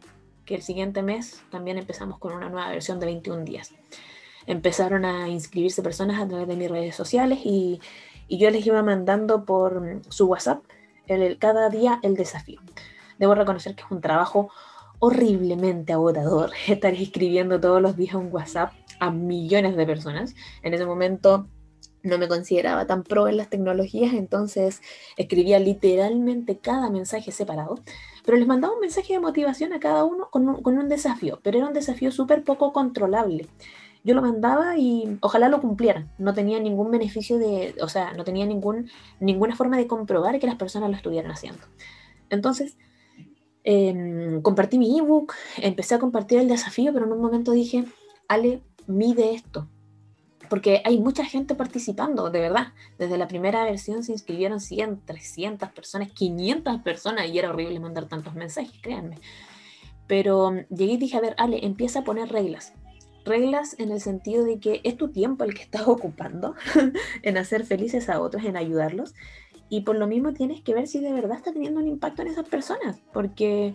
que 0.44 0.54
el 0.54 0.62
siguiente 0.62 1.02
mes 1.02 1.42
también 1.50 1.76
empezamos 1.76 2.18
con 2.18 2.32
una 2.32 2.48
nueva 2.48 2.70
versión 2.70 3.00
de 3.00 3.06
21 3.06 3.44
días. 3.44 3.74
Empezaron 4.46 5.04
a 5.04 5.28
inscribirse 5.28 5.82
personas 5.82 6.20
a 6.20 6.28
través 6.28 6.46
de 6.46 6.56
mis 6.56 6.70
redes 6.70 6.94
sociales 6.94 7.40
y, 7.44 7.80
y 8.28 8.38
yo 8.38 8.48
les 8.50 8.64
iba 8.64 8.82
mandando 8.82 9.44
por 9.44 10.00
su 10.08 10.26
WhatsApp 10.26 10.62
el, 11.08 11.38
cada 11.38 11.68
día 11.68 11.98
el 12.02 12.14
desafío. 12.14 12.60
Debo 13.18 13.34
reconocer 13.34 13.74
que 13.74 13.82
es 13.82 13.90
un 13.90 14.00
trabajo 14.00 14.50
horriblemente 14.98 15.92
agotador 15.92 16.52
estar 16.68 16.94
escribiendo 16.94 17.60
todos 17.60 17.82
los 17.82 17.96
días 17.96 18.14
un 18.14 18.32
WhatsApp 18.32 18.72
a 19.00 19.10
millones 19.10 19.76
de 19.76 19.86
personas. 19.86 20.34
En 20.62 20.74
ese 20.74 20.86
momento 20.86 21.48
no 22.06 22.18
me 22.18 22.28
consideraba 22.28 22.86
tan 22.86 23.02
pro 23.02 23.28
en 23.28 23.36
las 23.36 23.50
tecnologías, 23.50 24.14
entonces 24.14 24.80
escribía 25.16 25.58
literalmente 25.58 26.58
cada 26.58 26.88
mensaje 26.88 27.32
separado, 27.32 27.76
pero 28.24 28.38
les 28.38 28.46
mandaba 28.46 28.74
un 28.74 28.80
mensaje 28.80 29.14
de 29.14 29.20
motivación 29.20 29.72
a 29.72 29.80
cada 29.80 30.04
uno 30.04 30.30
con 30.30 30.48
un, 30.48 30.88
desafío, 30.88 31.40
pero 31.42 31.58
era 31.58 31.66
un 31.66 31.74
desafío 31.74 32.10
súper 32.10 32.44
poco 32.44 32.72
controlable. 32.72 33.48
Yo 34.04 34.14
lo 34.14 34.22
mandaba 34.22 34.78
y 34.78 35.18
ojalá 35.20 35.48
lo 35.48 35.60
cumplieran. 35.60 36.12
No 36.16 36.32
tenía 36.32 36.60
ningún 36.60 36.92
beneficio 36.92 37.38
de, 37.38 37.74
o 37.80 37.88
sea, 37.88 38.12
no 38.12 38.22
tenía 38.22 38.46
ningún, 38.46 38.88
ninguna 39.18 39.56
forma 39.56 39.76
de 39.76 39.88
comprobar 39.88 40.38
que 40.38 40.46
las 40.46 40.54
personas 40.54 40.90
lo 40.90 40.96
estuvieran 40.96 41.32
haciendo. 41.32 41.62
Entonces, 42.30 42.78
em, 43.64 44.42
compartí 44.42 44.78
mi 44.78 44.96
ebook, 44.96 45.34
empecé 45.58 45.96
a 45.96 45.98
compartir 45.98 46.38
el 46.38 46.46
desafío, 46.46 46.92
pero 46.92 47.06
en 47.06 47.12
un 47.12 47.20
momento 47.20 47.50
dije, 47.50 47.84
Ale, 48.28 48.62
mide 48.86 49.34
esto. 49.34 49.68
Porque 50.48 50.80
hay 50.84 50.98
mucha 50.98 51.24
gente 51.24 51.54
participando, 51.54 52.30
de 52.30 52.40
verdad. 52.40 52.72
Desde 52.98 53.18
la 53.18 53.28
primera 53.28 53.64
versión 53.64 54.04
se 54.04 54.12
inscribieron 54.12 54.60
100, 54.60 55.04
300 55.04 55.70
personas, 55.70 56.12
500 56.12 56.82
personas 56.82 57.28
y 57.28 57.38
era 57.38 57.50
horrible 57.50 57.80
mandar 57.80 58.06
tantos 58.06 58.34
mensajes, 58.34 58.78
créanme. 58.80 59.18
Pero 60.06 60.52
llegué 60.70 60.92
y 60.92 60.96
dije, 60.98 61.16
a 61.16 61.20
ver, 61.20 61.34
Ale, 61.38 61.64
empieza 61.64 62.00
a 62.00 62.04
poner 62.04 62.28
reglas. 62.28 62.72
Reglas 63.24 63.74
en 63.80 63.90
el 63.90 64.00
sentido 64.00 64.44
de 64.44 64.60
que 64.60 64.80
es 64.84 64.96
tu 64.96 65.08
tiempo 65.08 65.42
el 65.42 65.54
que 65.54 65.62
estás 65.62 65.82
ocupando 65.88 66.54
en 67.22 67.36
hacer 67.38 67.64
felices 67.64 68.08
a 68.08 68.20
otros, 68.20 68.44
en 68.44 68.56
ayudarlos. 68.56 69.14
Y 69.68 69.80
por 69.80 69.96
lo 69.96 70.06
mismo 70.06 70.32
tienes 70.32 70.60
que 70.62 70.74
ver 70.74 70.86
si 70.86 71.00
de 71.00 71.12
verdad 71.12 71.38
está 71.38 71.52
teniendo 71.52 71.80
un 71.80 71.88
impacto 71.88 72.22
en 72.22 72.28
esas 72.28 72.48
personas. 72.48 73.00
Porque 73.12 73.74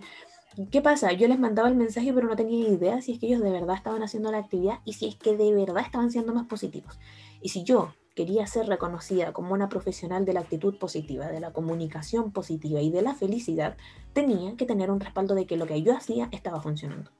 ¿Qué 0.70 0.82
pasa? 0.82 1.12
Yo 1.12 1.28
les 1.28 1.38
mandaba 1.38 1.68
el 1.68 1.74
mensaje, 1.74 2.12
pero 2.12 2.28
no 2.28 2.36
tenía 2.36 2.68
idea 2.68 3.00
si 3.00 3.12
es 3.12 3.18
que 3.18 3.26
ellos 3.26 3.40
de 3.40 3.50
verdad 3.50 3.74
estaban 3.74 4.02
haciendo 4.02 4.30
la 4.30 4.38
actividad 4.38 4.80
y 4.84 4.92
si 4.92 5.06
es 5.06 5.16
que 5.16 5.34
de 5.34 5.54
verdad 5.54 5.82
estaban 5.82 6.10
siendo 6.10 6.34
más 6.34 6.46
positivos. 6.46 6.98
Y 7.40 7.48
si 7.48 7.64
yo 7.64 7.94
quería 8.14 8.46
ser 8.46 8.66
reconocida 8.66 9.32
como 9.32 9.54
una 9.54 9.70
profesional 9.70 10.26
de 10.26 10.34
la 10.34 10.40
actitud 10.40 10.78
positiva, 10.78 11.28
de 11.28 11.40
la 11.40 11.54
comunicación 11.54 12.32
positiva 12.32 12.82
y 12.82 12.90
de 12.90 13.00
la 13.00 13.14
felicidad, 13.14 13.78
tenía 14.12 14.54
que 14.56 14.66
tener 14.66 14.90
un 14.90 15.00
respaldo 15.00 15.34
de 15.34 15.46
que 15.46 15.56
lo 15.56 15.66
que 15.66 15.82
yo 15.82 15.96
hacía 15.96 16.28
estaba 16.32 16.60
funcionando. 16.60 17.10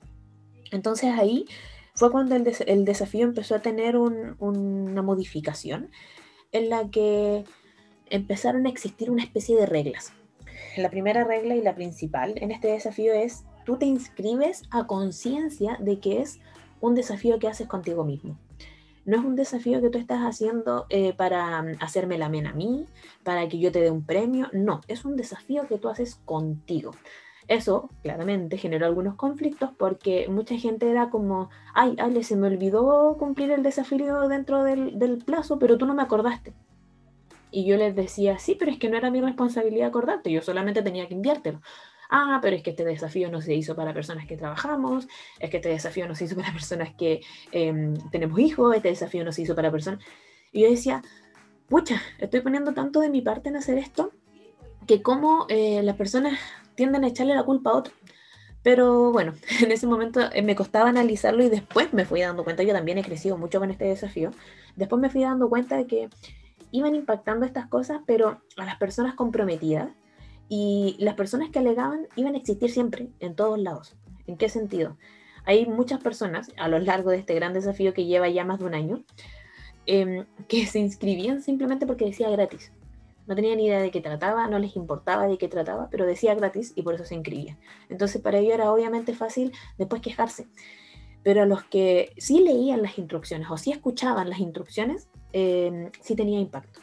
Entonces 0.71 1.19
ahí 1.19 1.47
fue 1.95 2.11
cuando 2.11 2.37
el, 2.37 2.85
desafío 2.85 3.25
empezó 3.25 3.55
a 3.55 3.62
tener 3.62 3.97
una 3.97 5.03
modificación 5.03 5.91
en 6.53 6.69
la 6.69 6.91
que 6.91 7.45
empezaron 8.11 8.67
a 8.67 8.69
existir 8.69 9.11
una 9.11 9.23
especie 9.23 9.57
de 9.57 9.65
reglas 9.65 10.12
la 10.76 10.90
primera 10.90 11.25
regla 11.25 11.54
y 11.54 11.62
la 11.62 11.75
principal 11.75 12.35
en 12.37 12.50
este 12.50 12.69
desafío 12.69 13.12
es, 13.12 13.45
tú 13.64 13.76
te 13.76 13.87
inscribes 13.87 14.62
a 14.71 14.87
conciencia 14.87 15.76
de 15.81 15.99
que 15.99 16.21
es 16.21 16.40
un 16.81 16.95
desafío 16.95 17.38
que 17.38 17.49
haces 17.49 17.69
contigo 17.69 18.04
mismo. 18.04 18.38
No 19.04 19.19
es 19.19 19.25
un 19.25 19.35
desafío 19.35 19.81
que 19.81 19.90
tú 19.90 19.99
estás 19.99 20.21
haciendo 20.21 20.87
eh, 20.88 21.12
para 21.12 21.62
mm, 21.62 21.76
hacerme 21.81 22.19
la 22.19 22.28
mena 22.28 22.50
a 22.50 22.54
mí, 22.54 22.87
para 23.25 23.49
que 23.49 23.59
yo 23.59 23.73
te 23.73 23.81
dé 23.81 23.90
un 23.90 24.04
premio. 24.04 24.49
No, 24.52 24.81
es 24.87 25.04
un 25.04 25.16
desafío 25.16 25.66
que 25.66 25.78
tú 25.78 25.88
haces 25.88 26.21
contigo. 26.25 26.92
Eso 27.49 27.90
claramente 28.02 28.57
generó 28.57 28.87
algunos 28.87 29.16
conflictos 29.16 29.71
porque 29.76 30.28
mucha 30.28 30.57
gente 30.57 30.88
era 30.88 31.11
como, 31.11 31.50
ay, 31.75 31.97
Ale, 31.99 32.23
se 32.23 32.37
me 32.37 32.47
olvidó 32.47 33.16
cumplir 33.19 33.50
el 33.50 33.64
desafío 33.64 34.28
dentro 34.28 34.62
del, 34.62 34.99
del 34.99 35.19
plazo, 35.19 35.59
pero 35.59 35.76
tú 35.76 35.87
no 35.87 35.95
me 35.95 36.02
acordaste. 36.02 36.54
Y 37.52 37.66
yo 37.66 37.76
les 37.76 37.94
decía, 37.94 38.38
sí, 38.38 38.56
pero 38.59 38.71
es 38.71 38.78
que 38.78 38.88
no 38.88 38.97
era 38.97 39.11
mi 39.11 39.21
responsabilidad 39.21 39.88
acordarte, 39.88 40.32
yo 40.32 40.40
solamente 40.42 40.82
tenía 40.82 41.06
que 41.06 41.14
enviártelo. 41.14 41.61
Ah, 42.11 42.40
pero 42.42 42.56
es 42.56 42.62
que 42.62 42.71
este 42.71 42.85
desafío 42.85 43.30
no 43.30 43.40
se 43.40 43.54
hizo 43.54 43.76
para 43.76 43.94
personas 43.94 44.26
que 44.26 44.37
trabajamos, 44.37 45.06
es 45.38 45.50
que 45.50 45.59
este 45.59 45.68
desafío 45.68 46.09
no 46.09 46.14
se 46.14 46.25
hizo 46.25 46.37
para 46.40 46.52
personas 46.52 46.94
que 46.94 47.21
em, 47.52 47.94
tenemos 48.11 48.38
hijos, 48.40 48.75
este 48.75 48.88
desafío 48.88 49.25
no 49.25 49.32
se 49.32 49.42
hizo 49.42 49.54
para 49.54 49.71
personas... 49.71 50.02
Y 50.50 50.62
yo 50.62 50.71
decía, 50.71 51.02
pucha, 51.68 52.02
estoy 52.18 52.40
poniendo 52.40 52.73
tanto 52.73 53.00
de 53.00 53.11
mi 53.11 53.23
parte 53.23 53.49
en 53.50 53.56
hacer 53.56 53.78
esto, 53.78 54.12
que 54.87 55.02
como 55.02 55.47
eh, 55.49 55.82
las 55.82 55.97
personas 55.97 56.38
tienden 56.75 57.04
a 57.04 57.09
echarle 57.09 57.35
la 57.35 57.44
culpa 57.44 57.71
a 57.71 57.75
otro. 57.75 57.94
Pero 58.62 59.12
bueno, 59.12 59.35
en 59.62 59.73
ese 59.73 59.87
momento 59.87 60.21
eh, 60.32 60.42
me 60.42 60.56
costaba 60.56 60.88
analizarlo 60.88 61.42
y 61.42 61.49
después 61.49 61.92
me 61.92 62.04
fui 62.04 62.21
dando 62.21 62.44
cuenta, 62.44 62.62
yo 62.62 62.73
también 62.73 62.99
he 62.99 63.04
crecido 63.04 63.37
mucho 63.38 63.59
con 63.59 63.71
este 63.71 63.85
desafío, 63.85 64.30
después 64.76 65.00
me 65.00 65.11
fui 65.11 65.23
dando 65.23 65.49
cuenta 65.49 65.76
de 65.76 65.87
que 65.87 66.09
iban 66.73 66.95
impactando 66.97 67.47
estas 67.47 67.69
cosas, 67.69 68.00
pero 68.07 68.41
a 68.57 68.64
las 68.64 68.76
personas 68.76 69.14
comprometidas 69.14 69.91
y 70.49 70.97
las 70.99 71.14
personas 71.14 71.50
que 71.50 71.61
alegaban 71.61 72.09
iban 72.17 72.35
a 72.35 72.38
existir 72.38 72.71
siempre, 72.71 73.09
en 73.21 73.37
todos 73.37 73.59
lados. 73.59 73.97
¿En 74.26 74.37
qué 74.37 74.49
sentido? 74.49 74.97
Hay 75.45 75.67
muchas 75.67 76.00
personas 76.00 76.50
a 76.57 76.69
lo 76.69 76.79
largo 76.79 77.11
de 77.11 77.19
este 77.19 77.35
gran 77.35 77.52
desafío 77.52 77.93
que 77.95 78.07
lleva 78.07 78.29
ya 78.29 78.45
más 78.45 78.59
de 78.59 78.64
un 78.67 78.75
año 78.75 79.05
em, 79.87 80.26
que 80.49 80.67
se 80.67 80.79
inscribían 80.79 81.43
simplemente 81.43 81.87
porque 81.87 82.05
decía 82.05 82.31
gratis. 82.31 82.73
No 83.26 83.35
tenían 83.35 83.59
ni 83.59 83.67
idea 83.67 83.81
de 83.81 83.91
qué 83.91 84.00
trataba, 84.00 84.49
no 84.49 84.59
les 84.59 84.76
importaba 84.76 85.26
de 85.26 85.38
qué 85.38 85.49
trataba, 85.49 85.88
pero 85.91 86.07
decía 86.07 86.35
gratis 86.35 86.73
y 86.75 86.83
por 86.83 86.95
eso 86.95 87.05
se 87.05 87.14
inscribían. 87.14 87.59
Entonces 87.88 88.21
para 88.21 88.38
ellos 88.38 88.55
era 88.55 88.73
obviamente 88.73 89.14
fácil 89.14 89.52
después 89.79 90.02
quejarse. 90.02 90.47
Pero 91.23 91.43
a 91.43 91.47
los 91.47 91.62
que 91.64 92.12
sí 92.19 92.41
leían 92.41 92.83
las 92.83 92.99
instrucciones 92.99 93.49
o 93.50 93.57
sí 93.57 93.71
escuchaban 93.71 94.29
las 94.29 94.41
instrucciones, 94.41 95.09
eh, 95.33 95.91
sí 96.01 96.15
tenía 96.15 96.41
impacto. 96.41 96.81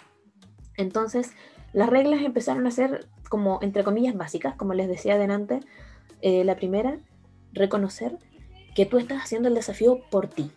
Entonces, 0.78 1.32
las 1.74 1.90
reglas 1.90 2.22
empezaron 2.22 2.66
a 2.68 2.72
ser 2.72 3.08
como, 3.30 3.60
entre 3.62 3.84
comillas, 3.84 4.16
básicas, 4.16 4.56
como 4.56 4.74
les 4.74 4.88
decía 4.88 5.16
adelante. 5.16 5.60
Eh, 6.22 6.44
la 6.44 6.56
primera, 6.56 7.00
reconocer 7.54 8.18
que 8.76 8.86
tú 8.86 8.98
estás 8.98 9.24
haciendo 9.24 9.48
el 9.50 9.56
desafío 9.56 10.00
por 10.10 10.28
ti, 10.28 10.52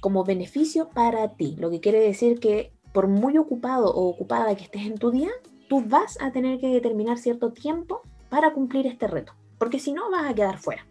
como 0.00 0.24
beneficio 0.24 0.88
para 0.90 1.34
ti, 1.36 1.56
lo 1.58 1.70
que 1.70 1.80
quiere 1.80 2.00
decir 2.00 2.38
que 2.38 2.72
por 2.92 3.08
muy 3.08 3.36
ocupado 3.38 3.92
o 3.92 4.08
ocupada 4.08 4.54
que 4.56 4.64
estés 4.64 4.86
en 4.86 4.98
tu 4.98 5.10
día, 5.10 5.30
tú 5.68 5.82
vas 5.86 6.18
a 6.20 6.32
tener 6.32 6.58
que 6.58 6.68
determinar 6.68 7.18
cierto 7.18 7.52
tiempo 7.52 8.02
para 8.28 8.52
cumplir 8.52 8.86
este 8.86 9.06
reto, 9.06 9.34
porque 9.58 9.78
si 9.78 9.92
no 9.92 10.10
vas 10.10 10.30
a 10.30 10.34
quedar 10.34 10.58
fuera. 10.58 10.86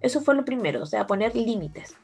Eso 0.00 0.20
fue 0.20 0.34
lo 0.34 0.44
primero, 0.44 0.82
o 0.82 0.86
sea, 0.86 1.06
poner 1.06 1.36
límites. 1.36 1.94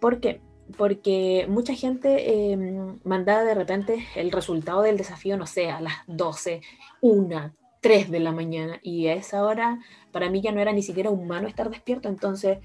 ¿Por 0.00 0.20
qué? 0.20 0.40
Porque 0.76 1.46
mucha 1.48 1.74
gente 1.74 2.52
em, 2.52 2.98
mandaba 3.04 3.44
de 3.44 3.54
repente 3.54 4.06
el 4.16 4.32
resultado 4.32 4.82
del 4.82 4.96
desafío, 4.96 5.36
no 5.36 5.46
sé, 5.46 5.70
a 5.70 5.80
las 5.80 5.94
12, 6.06 6.60
1, 7.00 7.54
3 7.80 8.10
de 8.10 8.20
la 8.20 8.32
mañana, 8.32 8.80
y 8.82 9.06
a 9.08 9.14
esa 9.14 9.44
hora 9.44 9.78
para 10.12 10.30
mí 10.30 10.40
ya 10.40 10.52
no 10.52 10.60
era 10.60 10.72
ni 10.72 10.82
siquiera 10.82 11.10
humano 11.10 11.48
estar 11.48 11.70
despierto, 11.70 12.08
entonces 12.08 12.58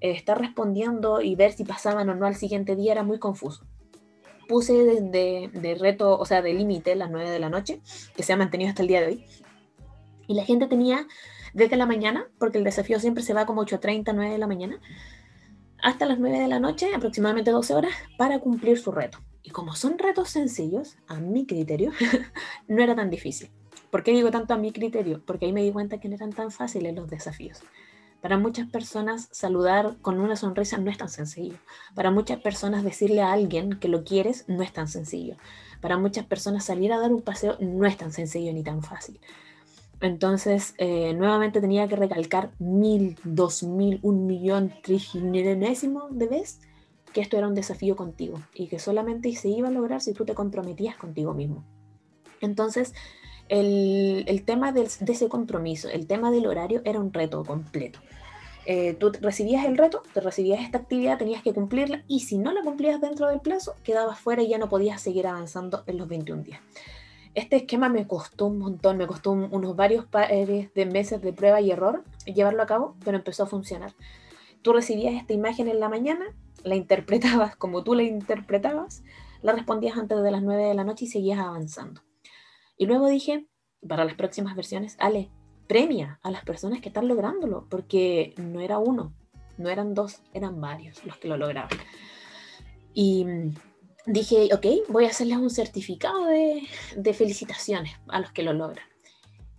eh, 0.00 0.10
estar 0.12 0.40
respondiendo 0.40 1.20
y 1.20 1.36
ver 1.36 1.52
si 1.52 1.64
pasaban 1.64 2.08
o 2.08 2.14
no 2.14 2.26
al 2.26 2.36
siguiente 2.36 2.76
día 2.76 2.92
era 2.92 3.02
muy 3.02 3.18
confuso. 3.18 3.64
Puse 4.48 4.72
de, 4.72 5.50
de 5.52 5.74
reto, 5.76 6.18
o 6.18 6.24
sea, 6.24 6.42
de 6.42 6.52
límite 6.52 6.94
las 6.96 7.10
9 7.10 7.30
de 7.30 7.38
la 7.38 7.48
noche, 7.48 7.80
que 8.16 8.22
se 8.22 8.32
ha 8.32 8.36
mantenido 8.36 8.70
hasta 8.70 8.82
el 8.82 8.88
día 8.88 9.00
de 9.00 9.06
hoy, 9.06 9.24
y 10.26 10.34
la 10.34 10.44
gente 10.44 10.66
tenía 10.66 11.06
desde 11.54 11.76
la 11.76 11.86
mañana, 11.86 12.28
porque 12.38 12.58
el 12.58 12.64
desafío 12.64 12.98
siempre 12.98 13.22
se 13.22 13.34
va 13.34 13.46
como 13.46 13.62
8.30, 13.64 14.12
9 14.14 14.32
de 14.32 14.38
la 14.38 14.46
mañana, 14.46 14.80
hasta 15.82 16.06
las 16.06 16.18
9 16.18 16.38
de 16.38 16.48
la 16.48 16.60
noche, 16.60 16.94
aproximadamente 16.94 17.50
12 17.50 17.74
horas, 17.74 17.92
para 18.16 18.38
cumplir 18.38 18.78
su 18.78 18.92
reto. 18.92 19.18
Y 19.42 19.50
como 19.50 19.74
son 19.74 19.98
retos 19.98 20.30
sencillos, 20.30 20.96
a 21.08 21.18
mi 21.18 21.44
criterio, 21.44 21.92
no 22.68 22.82
era 22.82 22.94
tan 22.94 23.10
difícil. 23.10 23.50
¿Por 23.90 24.02
qué 24.02 24.12
digo 24.12 24.30
tanto 24.30 24.54
a 24.54 24.58
mi 24.58 24.72
criterio? 24.72 25.20
Porque 25.26 25.46
ahí 25.46 25.52
me 25.52 25.62
di 25.62 25.72
cuenta 25.72 25.98
que 25.98 26.08
no 26.08 26.14
eran 26.14 26.32
tan 26.32 26.50
fáciles 26.50 26.94
los 26.94 27.10
desafíos. 27.10 27.60
Para 28.22 28.38
muchas 28.38 28.68
personas 28.68 29.28
saludar 29.32 29.96
con 30.00 30.20
una 30.20 30.36
sonrisa 30.36 30.78
no 30.78 30.90
es 30.90 30.96
tan 30.96 31.08
sencillo. 31.08 31.56
Para 31.96 32.12
muchas 32.12 32.40
personas 32.40 32.84
decirle 32.84 33.20
a 33.20 33.32
alguien 33.32 33.80
que 33.80 33.88
lo 33.88 34.04
quieres 34.04 34.44
no 34.46 34.62
es 34.62 34.72
tan 34.72 34.86
sencillo. 34.86 35.36
Para 35.80 35.98
muchas 35.98 36.24
personas 36.24 36.64
salir 36.64 36.92
a 36.92 37.00
dar 37.00 37.12
un 37.12 37.22
paseo 37.22 37.56
no 37.58 37.84
es 37.84 37.96
tan 37.96 38.12
sencillo 38.12 38.52
ni 38.52 38.62
tan 38.62 38.84
fácil. 38.84 39.20
Entonces, 40.02 40.74
eh, 40.78 41.14
nuevamente 41.14 41.60
tenía 41.60 41.86
que 41.86 41.94
recalcar 41.94 42.50
mil, 42.58 43.16
dos 43.22 43.62
mil, 43.62 44.00
un 44.02 44.26
millón, 44.26 44.74
trigésimo 44.82 46.08
de 46.10 46.26
veces 46.26 46.60
que 47.12 47.20
esto 47.20 47.36
era 47.38 47.46
un 47.46 47.54
desafío 47.54 47.94
contigo 47.94 48.40
y 48.52 48.66
que 48.66 48.80
solamente 48.80 49.32
se 49.36 49.48
iba 49.48 49.68
a 49.68 49.70
lograr 49.70 50.00
si 50.00 50.12
tú 50.12 50.24
te 50.24 50.34
comprometías 50.34 50.96
contigo 50.96 51.34
mismo. 51.34 51.62
Entonces, 52.40 52.94
el, 53.48 54.42
tema 54.44 54.72
de, 54.72 54.82
ese 54.82 55.28
compromiso, 55.28 55.88
el 55.88 56.08
tema 56.08 56.32
del 56.32 56.46
horario 56.46 56.82
era 56.84 56.98
un 56.98 57.12
reto 57.12 57.44
completo. 57.44 58.00
Eh, 58.66 58.94
tú 58.94 59.12
recibías 59.20 59.64
el 59.66 59.76
reto, 59.76 60.02
te 60.12 60.20
recibías 60.20 60.62
esta 60.62 60.78
actividad, 60.78 61.18
tenías 61.18 61.44
que 61.44 61.52
cumplirla 61.52 62.02
y 62.08 62.20
si 62.20 62.38
no 62.38 62.52
la 62.52 62.62
cumplías 62.62 63.00
dentro 63.00 63.28
del 63.28 63.40
plazo, 63.40 63.74
quedabas 63.84 64.18
fuera 64.18 64.42
y 64.42 64.48
ya 64.48 64.58
no 64.58 64.68
podías 64.68 65.00
seguir 65.00 65.28
avanzando 65.28 65.84
en 65.86 65.98
los 65.98 66.08
21 66.08 66.42
días. 66.42 66.60
Este 67.34 67.56
esquema 67.56 67.88
me 67.88 68.06
costó 68.06 68.46
un 68.46 68.58
montón, 68.58 68.98
me 68.98 69.06
costó 69.06 69.32
unos 69.32 69.74
varios 69.74 70.04
pares 70.04 70.72
de 70.74 70.86
meses 70.86 71.22
de 71.22 71.32
prueba 71.32 71.60
y 71.60 71.70
error 71.70 72.04
llevarlo 72.26 72.62
a 72.62 72.66
cabo, 72.66 72.96
pero 73.04 73.16
empezó 73.16 73.44
a 73.44 73.46
funcionar. 73.46 73.94
Tú 74.60 74.72
recibías 74.72 75.14
esta 75.14 75.32
imagen 75.32 75.68
en 75.68 75.80
la 75.80 75.88
mañana, 75.88 76.26
la 76.62 76.76
interpretabas 76.76 77.56
como 77.56 77.82
tú 77.82 77.94
la 77.94 78.02
interpretabas, 78.02 79.02
la 79.40 79.52
respondías 79.52 79.96
antes 79.96 80.22
de 80.22 80.30
las 80.30 80.42
9 80.42 80.62
de 80.62 80.74
la 80.74 80.84
noche 80.84 81.06
y 81.06 81.08
seguías 81.08 81.38
avanzando. 81.38 82.02
Y 82.76 82.86
luego 82.86 83.08
dije, 83.08 83.46
para 83.86 84.04
las 84.04 84.14
próximas 84.14 84.54
versiones, 84.54 84.96
Ale, 84.98 85.30
premia 85.66 86.20
a 86.22 86.30
las 86.30 86.44
personas 86.44 86.80
que 86.80 86.88
están 86.88 87.08
lográndolo, 87.08 87.66
porque 87.68 88.34
no 88.36 88.60
era 88.60 88.78
uno, 88.78 89.14
no 89.56 89.70
eran 89.70 89.94
dos, 89.94 90.22
eran 90.34 90.60
varios 90.60 91.04
los 91.04 91.16
que 91.16 91.28
lo 91.28 91.36
lograban. 91.36 91.70
Y 92.94 93.26
dije, 94.06 94.48
ok, 94.52 94.66
voy 94.88 95.04
a 95.04 95.08
hacerles 95.08 95.38
un 95.38 95.50
certificado 95.50 96.26
de, 96.26 97.14
felicitaciones 97.14 97.92
a 98.08 98.20
los 98.20 98.32
que 98.32 98.42
lo 98.42 98.52
logran. 98.52 98.84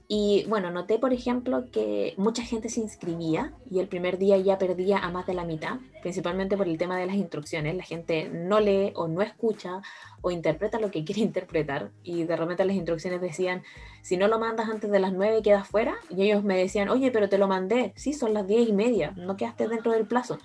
Y 0.08 0.46
bueno, 0.48 0.70
noté, 0.70 1.00
por 1.00 1.14
ejemplo, 1.14 1.72
que 1.72 2.14
mucha 2.18 2.44
gente 2.44 2.70
se 2.70 2.82
inscribía 2.82 3.54
y 3.72 3.80
el 3.80 3.88
primer 3.88 4.20
día 4.20 4.38
ya 4.38 4.58
perdía 4.58 5.00
a 5.00 5.10
más 5.10 5.26
de 5.26 5.34
la 5.34 5.46
mitad, 5.46 5.78
principalmente 6.02 6.58
por 6.58 6.68
el 6.68 6.78
tema 6.78 6.98
de 6.98 7.08
las 7.08 7.16
instrucciones. 7.16 7.76
La 7.76 7.84
gente 7.84 8.30
no 8.30 8.60
lee 8.60 8.92
o 8.96 9.08
no 9.08 9.22
escucha 9.22 9.82
o 10.22 10.30
interpreta 10.30 10.80
lo 10.80 10.92
que 10.92 11.04
quiere 11.04 11.22
interpretar 11.22 11.92
y 12.04 12.26
de 12.26 12.36
repente 12.36 12.66
las 12.66 12.76
instrucciones 12.76 13.22
decían, 13.22 13.64
si 14.02 14.18
no 14.18 14.28
lo 14.28 14.40
mandas 14.40 14.70
antes 14.70 14.92
de 14.92 15.00
las 15.00 15.14
9 15.14 15.42
quedas 15.42 15.68
fuera. 15.68 15.96
Y 16.10 16.24
ellos 16.24 16.44
me 16.44 16.58
decían, 16.58 16.90
oye, 16.90 17.10
pero 17.10 17.30
te 17.30 17.38
lo 17.38 17.48
mandé. 17.48 17.94
Sí, 17.96 18.14
son 18.14 18.34
las 18.34 18.46
10 18.46 18.70
y 18.70 18.74
media, 18.74 19.14
no 19.16 19.38
quedaste 19.38 19.68
dentro 19.68 19.94
del 19.94 20.06
plazo. 20.06 20.38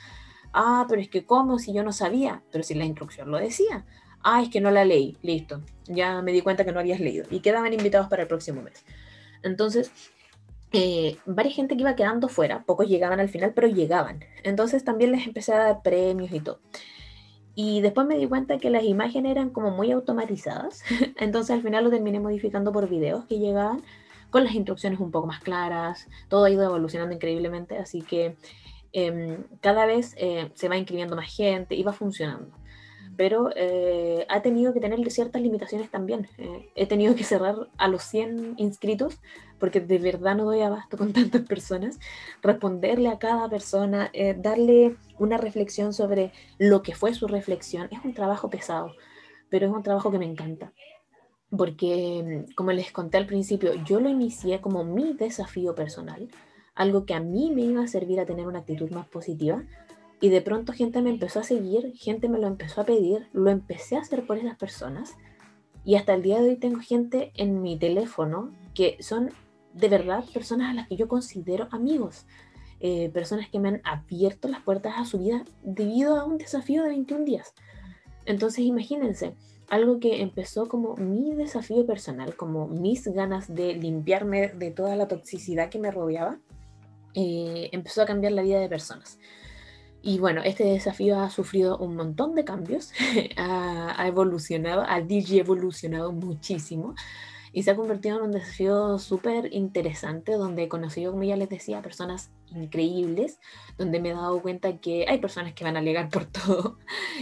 Ah, 0.53 0.87
pero 0.89 1.01
es 1.01 1.09
que 1.09 1.25
¿cómo? 1.25 1.59
Si 1.59 1.73
yo 1.73 1.83
no 1.83 1.93
sabía, 1.93 2.43
pero 2.51 2.65
si 2.65 2.75
la 2.75 2.85
instrucción 2.85 3.31
lo 3.31 3.39
decía. 3.39 3.85
Ah, 4.23 4.43
es 4.43 4.49
que 4.49 4.61
no 4.61 4.71
la 4.71 4.85
leí, 4.85 5.17
listo. 5.23 5.63
Ya 5.87 6.23
me 6.23 6.33
di 6.33 6.43
cuenta 6.43 6.65
que 6.65 6.73
no 6.73 6.81
habías 6.81 7.01
leído 7.01 7.27
y 7.31 7.41
quedaban 7.41 7.73
invitados 7.73 8.09
para 8.09 8.23
el 8.23 8.29
próximo 8.29 8.63
mes. 8.63 8.85
Entonces, 9.43 9.93
eh, 10.73 11.17
varias 11.25 11.55
gente 11.55 11.77
que 11.77 11.83
iba 11.83 11.97
quedando 11.97 12.29
fuera, 12.29 12.63
pocos 12.65 12.89
llegaban 12.89 13.21
al 13.21 13.29
final, 13.29 13.53
pero 13.55 13.69
llegaban. 13.69 14.25
Entonces 14.43 14.85
también 14.85 15.13
les 15.13 15.27
empecé 15.27 15.55
a 15.55 15.59
dar 15.59 15.83
premios 15.83 16.33
y 16.33 16.41
todo. 16.41 16.61
Y 17.55 17.81
después 17.81 18.07
me 18.07 18.17
di 18.17 18.27
cuenta 18.27 18.59
que 18.59 18.71
las 18.71 18.85
imágenes 18.85 19.33
eran 19.33 19.51
como 19.51 19.71
muy 19.71 19.91
automatizadas. 19.91 20.83
Entonces 21.17 21.57
al 21.57 21.63
final 21.63 21.85
lo 21.85 21.91
terminé 21.91 22.21
modificando 22.21 22.73
por 22.73 22.89
videos 22.89 23.25
que 23.25 23.39
llegaban 23.39 23.83
con 24.31 24.45
las 24.45 24.55
instrucciones 24.55 25.01
un 25.01 25.11
poco 25.11 25.27
más 25.27 25.41
claras. 25.41 26.07
Todo 26.29 26.45
ha 26.45 26.51
ido 26.51 26.63
evolucionando 26.65 27.15
increíblemente, 27.15 27.79
así 27.79 28.03
que 28.03 28.37
em, 28.93 29.45
cada 29.61 29.87
vez 29.87 30.15
eh, 30.19 30.51
se 30.55 30.69
va 30.69 30.77
inscribiendo 30.77 31.17
más 31.17 31.35
gente 31.35 31.75
y 31.75 31.83
va 31.83 31.93
funcionando 31.93 32.53
pero 33.19 33.51
eh, 33.57 34.25
ha 34.29 34.43
tenido 34.43 34.73
que 34.73 34.79
tener 34.79 35.11
ciertas 35.11 35.43
limitaciones 35.43 35.91
también. 35.91 36.29
Eh, 36.39 36.71
he 36.77 36.87
tenido 36.87 37.17
que 37.17 37.25
cerrar 37.25 37.69
a 37.77 37.89
los 37.89 38.05
100 38.05 38.55
inscritos 38.59 39.19
porque 39.59 39.81
de 39.81 39.99
verdad 39.99 40.37
no 40.37 40.45
doy 40.45 40.61
abasto 40.61 40.97
con 40.97 41.13
tantas 41.19 41.43
personas. 41.43 41.99
Responderle 42.43 43.09
a 43.09 43.19
cada 43.19 43.51
persona, 43.51 44.09
eh, 44.13 44.37
darle 44.39 44.95
una 45.19 45.37
reflexión 45.37 45.93
sobre 45.93 46.31
lo 46.59 46.83
que 46.83 46.95
fue 46.95 47.13
su 47.13 47.27
reflexión, 47.27 47.89
es 47.91 47.99
un 48.05 48.15
trabajo 48.15 48.51
pesado, 48.51 48.93
pero 49.51 49.67
es 49.67 49.73
un 49.73 49.83
trabajo 49.83 50.13
que 50.13 50.21
me 50.21 50.27
encanta. 50.27 50.73
Porque, 51.51 52.45
como 52.55 52.71
les 52.71 52.93
conté 52.93 53.17
al 53.19 53.27
principio, 53.27 53.75
yo 53.85 53.99
lo 53.99 54.09
inicié 54.09 54.61
como 54.61 54.85
mi 54.85 55.15
desafío 55.15 55.75
personal, 55.75 56.29
algo 56.79 57.05
que 57.05 57.15
a 57.15 57.21
mí 57.21 57.51
me 57.53 57.63
iba 57.63 57.83
a 57.83 57.89
servir 57.89 58.21
a 58.21 58.25
tener 58.25 58.47
una 58.47 58.61
actitud 58.61 58.89
más 58.91 59.09
positiva, 59.09 59.65
y 60.21 60.29
de 60.31 60.41
pronto 60.41 60.73
gente 60.73 61.03
me 61.03 61.11
empezó 61.11 61.41
a 61.41 61.43
seguir, 61.43 61.93
gente 61.97 62.29
me 62.29 62.39
lo 62.39 62.47
empezó 62.47 62.81
a 62.81 62.85
pedir, 62.85 63.27
lo 63.33 63.51
empecé 63.51 63.97
a 63.97 64.01
hacer 64.01 64.27
por 64.27 64.39
esas 64.39 64.57
personas. 64.57 65.17
Y 65.85 65.97
hasta 65.97 66.15
el 66.15 66.23
día 66.23 66.41
de 66.41 66.51
hoy 66.51 66.57
tengo 66.57 66.81
gente 66.81 67.33
en 67.35 67.63
mi 67.63 67.77
teléfono 67.79 68.53
que 68.75 68.97
son 69.01 69.31
de 69.75 69.89
verdad 69.89 70.25
personas 70.33 70.71
a 70.71 70.75
las 70.75 70.89
que 70.89 70.97
yo 70.97 71.09
considero 71.09 71.69
amigos. 71.73 72.27
Eh, 72.81 73.11
personas 73.11 73.49
que 73.49 73.59
me 73.59 73.69
han 73.69 73.81
abierto 73.85 74.47
las 74.47 74.63
puertas 74.63 74.95
a 74.97 75.05
su 75.05 75.19
vida 75.19 75.45
debido 75.63 76.17
a 76.17 76.25
un 76.25 76.39
desafío 76.39 76.85
de 76.85 76.91
21 76.91 77.25
días. 77.25 77.55
Entonces 78.25 78.61
imagínense, 78.61 79.35
algo 79.69 79.99
que 79.99 80.23
empezó 80.23 80.69
como 80.69 80.95
mi 80.97 81.35
desafío 81.35 81.87
personal, 81.87 82.37
como 82.37 82.69
mis 82.69 83.05
ganas 83.09 83.53
de 83.53 83.75
limpiarme 83.75 84.49
de 84.49 84.71
toda 84.71 84.97
la 84.97 85.09
toxicidad 85.09 85.71
que 85.71 85.79
me 85.79 85.91
rodeaba, 85.91 86.39
eh, 87.15 87.71
empezó 87.73 88.03
a 88.03 88.07
cambiar 88.07 88.33
la 88.33 88.43
vida 88.43 88.61
de 88.61 88.69
personas. 88.69 89.19
Y 90.03 90.19
bueno, 90.19 90.43
este 90.45 90.65
desafío 90.65 91.21
ha 91.21 91.31
sufrido 91.31 91.77
un 91.79 91.97
montón 91.97 92.35
de 92.35 92.45
cambios, 92.45 92.93
ha, 93.37 94.07
evolucionado, 94.07 94.83
ha 94.83 94.99
evolucionado 94.99 96.13
muchísimo 96.13 96.95
y 97.53 97.63
se 97.63 97.71
ha 97.71 97.77
convertido 97.77 98.19
en 98.19 98.25
un 98.25 98.33
desafío 98.33 98.99
súper 98.99 99.53
interesante 99.53 100.33
donde 100.33 100.65
he 100.65 100.69
conocido, 100.69 101.13
como 101.13 101.25
ya 101.25 101.37
les 101.37 101.49
decía, 101.49 101.83
personas 101.83 102.31
increíbles, 102.55 103.41
donde 103.77 104.01
me 104.01 104.11
he 104.11 104.13
dado 104.15 104.41
cuenta 104.41 104.79
que 104.79 105.07
hay 105.09 105.19
personas 105.19 105.55
que 105.55 105.65
van 105.65 105.77
a 105.77 105.81
alegar 105.81 106.09
por 106.11 106.25
todo 106.27 106.79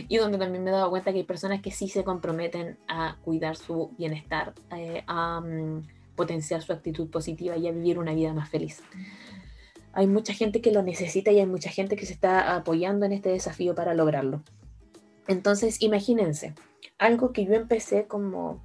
y 0.08 0.16
donde 0.18 0.36
también 0.38 0.62
me 0.64 0.70
he 0.70 0.74
dado 0.74 0.90
cuenta 0.90 1.12
que 1.12 1.18
hay 1.18 1.24
personas 1.24 1.62
que 1.62 1.70
sí 1.70 1.88
se 1.88 2.04
comprometen 2.04 2.78
a 2.88 3.16
cuidar 3.22 3.56
su 3.56 3.94
bienestar, 3.96 4.52
eh, 4.76 5.02
a 5.06 5.40
mm, 5.40 5.86
potenciar 6.16 6.62
su 6.62 6.72
actitud 6.72 7.08
positiva 7.08 7.56
y 7.56 7.68
a 7.68 7.72
vivir 7.72 7.98
una 7.98 8.12
vida 8.12 8.32
más 8.34 8.48
feliz 8.50 8.82
hay 9.96 10.06
mucha 10.06 10.34
gente 10.34 10.60
que 10.60 10.72
lo 10.72 10.82
necesita 10.82 11.32
y 11.32 11.40
hay 11.40 11.46
mucha 11.46 11.70
gente 11.70 11.96
que 11.96 12.04
se 12.04 12.12
está 12.12 12.54
apoyando 12.54 13.06
en 13.06 13.12
este 13.12 13.30
desafío 13.30 13.74
para 13.74 13.94
lograrlo. 13.94 14.42
Entonces, 15.26 15.80
imagínense, 15.80 16.54
algo 16.98 17.32
que 17.32 17.46
yo 17.46 17.54
empecé 17.54 18.06
como 18.06 18.62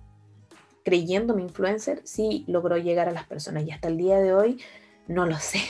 creyendo 0.83 1.33
mi 1.33 1.43
influencer, 1.43 2.01
sí 2.03 2.43
logró 2.47 2.75
llegar 2.75 3.07
a 3.07 3.13
las 3.13 3.27
personas 3.27 3.65
y 3.65 3.71
hasta 3.71 3.87
el 3.87 3.97
día 3.97 4.17
de 4.19 4.33
hoy 4.33 4.61
no 5.07 5.25
lo 5.25 5.37
sé. 5.37 5.61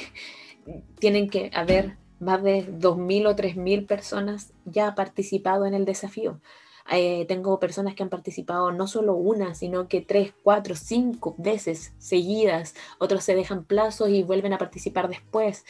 Tienen 0.99 1.29
que 1.29 1.51
haber 1.53 1.95
más 2.19 2.41
de 2.41 2.65
2.000 2.65 3.27
o 3.27 3.35
3.000 3.35 3.85
personas 3.85 4.53
ya 4.65 4.95
participado 4.95 5.67
en 5.67 5.75
el 5.75 5.85
desafío. 5.85 6.41
Eh, 6.89 7.25
tengo 7.27 7.59
personas 7.59 7.95
que 7.95 8.03
han 8.03 8.09
participado 8.09 8.71
no 8.71 8.87
solo 8.87 9.15
una, 9.15 9.55
sino 9.55 9.87
que 9.87 10.01
tres, 10.01 10.33
cuatro, 10.43 10.75
cinco 10.75 11.35
veces 11.37 11.93
seguidas. 11.97 12.75
Otros 12.99 13.23
se 13.23 13.35
dejan 13.35 13.63
plazos 13.63 14.09
y 14.09 14.23
vuelven 14.23 14.53
a 14.53 14.57
participar 14.57 15.09
después. 15.09 15.65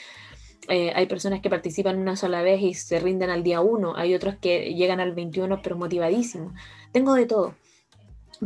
Eh, 0.67 0.91
hay 0.95 1.08
personas 1.08 1.41
que 1.41 1.50
participan 1.50 1.97
una 1.97 2.15
sola 2.15 2.41
vez 2.41 2.62
y 2.62 2.74
se 2.74 3.00
rinden 3.00 3.30
al 3.30 3.43
día 3.43 3.62
uno. 3.62 3.95
Hay 3.95 4.13
otros 4.15 4.36
que 4.36 4.74
llegan 4.74 5.00
al 5.00 5.13
21 5.13 5.62
pero 5.62 5.78
motivadísimos. 5.78 6.54
Tengo 6.91 7.13
de 7.13 7.26
todo. 7.26 7.56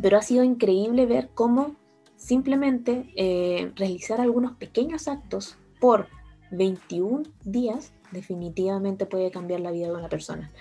Pero 0.01 0.17
ha 0.17 0.21
sido 0.21 0.43
increíble 0.43 1.05
ver 1.05 1.29
cómo 1.33 1.75
simplemente 2.17 3.11
eh, 3.15 3.71
realizar 3.75 4.19
algunos 4.19 4.53
pequeños 4.53 5.07
actos 5.07 5.57
por 5.79 6.07
21 6.51 7.23
días 7.43 7.93
definitivamente 8.11 9.05
puede 9.05 9.31
cambiar 9.31 9.59
la 9.59 9.71
vida 9.71 9.87
de 9.87 9.93
una 9.93 10.09
persona. 10.09 10.51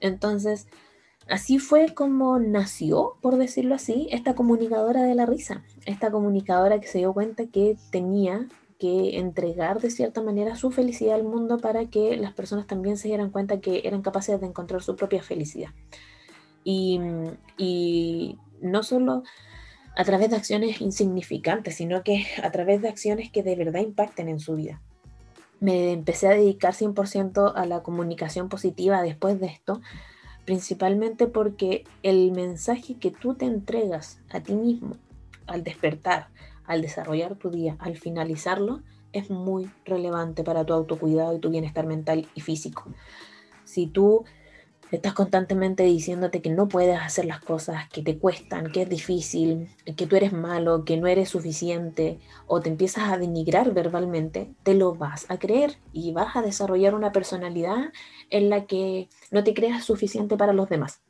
Entonces, 0.00 0.68
Así 1.28 1.58
fue 1.58 1.94
como 1.94 2.38
nació, 2.38 3.14
por 3.20 3.36
decirlo 3.36 3.74
así, 3.74 4.08
esta 4.10 4.34
comunicadora 4.34 5.02
de 5.02 5.14
la 5.14 5.26
risa, 5.26 5.62
esta 5.86 6.10
comunicadora 6.10 6.80
que 6.80 6.88
se 6.88 6.98
dio 6.98 7.12
cuenta 7.12 7.46
que 7.46 7.76
tenía 7.90 8.48
que 8.82 9.18
entregar 9.18 9.80
de 9.80 9.90
cierta 9.90 10.22
manera 10.22 10.56
su 10.56 10.72
felicidad 10.72 11.14
al 11.14 11.22
mundo 11.22 11.58
para 11.58 11.86
que 11.86 12.16
las 12.16 12.32
personas 12.32 12.66
también 12.66 12.96
se 12.96 13.06
dieran 13.06 13.30
cuenta 13.30 13.60
que 13.60 13.82
eran 13.84 14.02
capaces 14.02 14.40
de 14.40 14.46
encontrar 14.48 14.82
su 14.82 14.96
propia 14.96 15.22
felicidad. 15.22 15.70
Y, 16.64 16.98
no 18.60 18.82
solo 18.82 19.22
a 19.96 20.04
través 20.04 20.30
de 20.30 20.36
acciones 20.36 20.80
insignificantes, 20.80 21.76
sino 21.76 22.02
que 22.02 22.26
a 22.42 22.50
través 22.50 22.82
de 22.82 22.88
acciones 22.88 23.30
que 23.30 23.44
de 23.44 23.54
verdad 23.54 23.80
impacten 23.80 24.28
en 24.28 24.40
su 24.40 24.56
vida. 24.56 24.80
Me 25.60 25.92
empecé 25.92 26.26
a 26.26 26.30
dedicar 26.30 26.74
100% 26.74 27.52
a 27.54 27.66
la 27.66 27.84
comunicación 27.84 28.48
positiva 28.48 29.00
después 29.02 29.38
de 29.38 29.46
esto, 29.46 29.80
principalmente 30.44 31.26
porque 31.26 31.84
el 32.02 32.32
mensaje 32.32 32.96
que 32.96 33.10
tú 33.10 33.34
te 33.34 33.44
entregas 33.44 34.20
a 34.30 34.40
ti 34.40 34.54
mismo 34.54 34.96
al 35.46 35.64
despertar, 35.64 36.28
al 36.64 36.82
desarrollar 36.82 37.36
tu 37.36 37.50
día, 37.50 37.76
al 37.78 37.96
finalizarlo, 37.96 38.82
es 39.12 39.30
muy 39.30 39.70
relevante 39.84 40.42
para 40.42 40.64
tu 40.64 40.72
autocuidado 40.72 41.36
y 41.36 41.38
tu 41.38 41.50
bienestar 41.50 41.86
mental 41.86 42.28
y 42.34 42.40
físico. 42.40 42.84
Si 43.64 43.86
tú 43.86 44.24
estás 44.92 45.14
constantemente 45.14 45.82
diciéndote 45.84 46.42
que 46.42 46.50
no 46.50 46.68
puedes 46.68 46.98
hacer 47.00 47.24
las 47.24 47.40
cosas, 47.40 47.88
que 47.88 48.02
te 48.02 48.18
cuestan, 48.18 48.70
que 48.70 48.82
es 48.82 48.88
difícil, 48.88 49.68
que 49.96 50.06
tú 50.06 50.16
eres 50.16 50.32
malo, 50.32 50.84
que 50.84 50.98
no 50.98 51.06
eres 51.06 51.30
suficiente, 51.30 52.20
o 52.46 52.60
te 52.60 52.68
empiezas 52.68 53.10
a 53.10 53.16
denigrar 53.16 53.72
verbalmente, 53.72 54.54
te 54.62 54.74
lo 54.74 54.94
vas 54.94 55.26
a 55.30 55.38
creer 55.38 55.78
y 55.92 56.12
vas 56.12 56.36
a 56.36 56.42
desarrollar 56.42 56.94
una 56.94 57.10
personalidad 57.10 57.90
en 58.28 58.50
la 58.50 58.66
que 58.66 59.08
no 59.30 59.42
te 59.42 59.54
creas 59.54 59.84
suficiente 59.84 60.36
para 60.36 60.52
los 60.52 60.68
demás. 60.68 61.00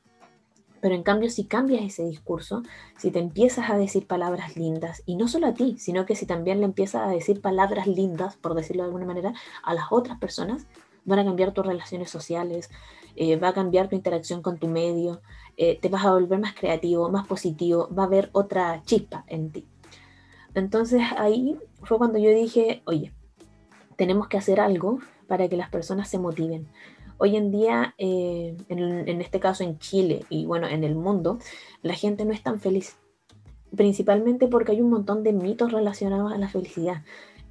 Pero 0.81 0.97
en 0.97 1.05
cambio, 1.05 1.31
si 1.31 1.45
cambias 1.45 1.85
ese 1.85 2.05
discurso, 2.05 2.62
si 2.99 3.12
te 3.12 3.21
empiezas 3.21 3.71
a 3.71 3.77
decir 3.77 4.09
palabras 4.09 4.57
lindas, 4.57 5.03
y 5.07 5.14
no 5.14 5.29
solo 5.29 5.47
a 5.47 5.55
ti, 5.55 5.77
sino 5.79 6.07
que 6.07 6.16
si 6.16 6.27
también 6.27 6.59
le 6.59 6.66
empiezas 6.66 7.03
a 7.03 7.11
decir 7.11 7.40
palabras 7.40 7.87
lindas, 7.87 8.37
por 8.37 8.55
decirlo 8.55 8.83
de 8.83 8.88
alguna 8.88 9.07
manera, 9.07 9.33
a 9.62 9.75
las 9.75 9.87
otras 9.90 10.18
personas, 10.18 10.66
van 11.04 11.18
a 11.18 11.24
cambiar 11.24 11.52
tus 11.52 11.66
relaciones 11.66 12.10
sociales, 12.10 12.70
eh, 13.16 13.36
va 13.36 13.48
a 13.48 13.54
cambiar 13.54 13.88
tu 13.88 13.96
interacción 13.96 14.42
con 14.42 14.58
tu 14.58 14.68
medio, 14.68 15.20
eh, 15.56 15.78
te 15.80 15.88
vas 15.88 16.04
a 16.04 16.12
volver 16.12 16.38
más 16.38 16.54
creativo, 16.54 17.10
más 17.10 17.26
positivo, 17.26 17.88
va 17.96 18.04
a 18.04 18.06
haber 18.06 18.30
otra 18.32 18.82
chispa 18.84 19.24
en 19.26 19.50
ti. 19.50 19.66
Entonces 20.54 21.02
ahí 21.16 21.56
fue 21.82 21.98
cuando 21.98 22.18
yo 22.18 22.30
dije, 22.30 22.82
oye, 22.86 23.12
tenemos 23.96 24.28
que 24.28 24.38
hacer 24.38 24.60
algo 24.60 24.98
para 25.26 25.48
que 25.48 25.56
las 25.56 25.70
personas 25.70 26.08
se 26.08 26.18
motiven. 26.18 26.68
Hoy 27.18 27.36
en 27.36 27.50
día, 27.50 27.94
eh, 27.98 28.56
en, 28.68 29.08
en 29.08 29.20
este 29.20 29.40
caso 29.40 29.62
en 29.62 29.78
Chile 29.78 30.24
y 30.28 30.46
bueno, 30.46 30.66
en 30.66 30.84
el 30.84 30.94
mundo, 30.94 31.38
la 31.82 31.94
gente 31.94 32.24
no 32.24 32.32
es 32.32 32.42
tan 32.42 32.58
feliz 32.60 32.96
principalmente 33.76 34.48
porque 34.48 34.72
hay 34.72 34.80
un 34.80 34.90
montón 34.90 35.22
de 35.22 35.32
mitos 35.32 35.72
relacionados 35.72 36.32
a 36.32 36.38
la 36.38 36.48
felicidad 36.48 37.02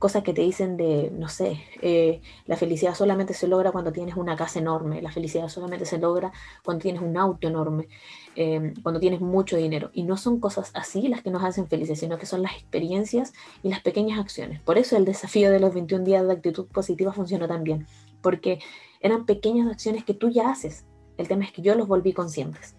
cosas 0.01 0.23
que 0.23 0.33
te 0.33 0.41
dicen 0.41 0.77
de, 0.77 1.11
no 1.15 1.29
sé, 1.29 1.61
eh, 1.81 2.21
la 2.47 2.57
felicidad 2.57 2.95
solamente 2.95 3.35
se 3.35 3.47
logra 3.47 3.71
cuando 3.71 3.91
tienes 3.91 4.15
una 4.15 4.35
casa 4.35 4.57
enorme, 4.57 4.99
la 4.99 5.11
felicidad 5.11 5.47
solamente 5.47 5.85
se 5.85 5.99
logra 5.99 6.31
cuando 6.65 6.81
tienes 6.81 7.03
un 7.03 7.15
auto 7.17 7.47
enorme, 7.47 7.87
em, 8.35 8.73
cuando 8.81 8.99
tienes 8.99 9.21
mucho 9.21 9.57
dinero. 9.57 9.91
Y 9.93 10.01
no 10.01 10.17
son 10.17 10.39
cosas 10.39 10.71
así 10.73 11.07
las 11.07 11.21
que 11.21 11.29
nos 11.29 11.43
hacen 11.43 11.67
felices, 11.67 11.99
sino 11.99 12.17
que 12.17 12.25
son 12.25 12.41
las 12.41 12.53
experiencias 12.53 13.31
y 13.61 13.69
las 13.69 13.81
pequeñas 13.81 14.19
acciones. 14.19 14.59
Por 14.59 14.79
eso 14.79 14.97
el 14.97 15.05
desafío 15.05 15.51
de 15.51 15.59
los 15.59 15.71
21 15.71 16.03
días 16.03 16.25
de 16.25 16.33
actitud 16.33 16.65
positiva 16.65 17.13
funcionó 17.13 17.47
tan 17.47 17.63
bien, 17.63 17.85
porque 18.23 18.57
eran 19.01 19.27
pequeñas 19.27 19.71
acciones 19.71 20.03
que 20.03 20.15
tú 20.15 20.29
ya 20.29 20.49
haces. 20.49 20.83
El 21.17 21.27
tema 21.27 21.45
es 21.45 21.51
que 21.51 21.61
yo 21.61 21.75
los 21.75 21.87
volví 21.87 22.11
conscientes. 22.11 22.75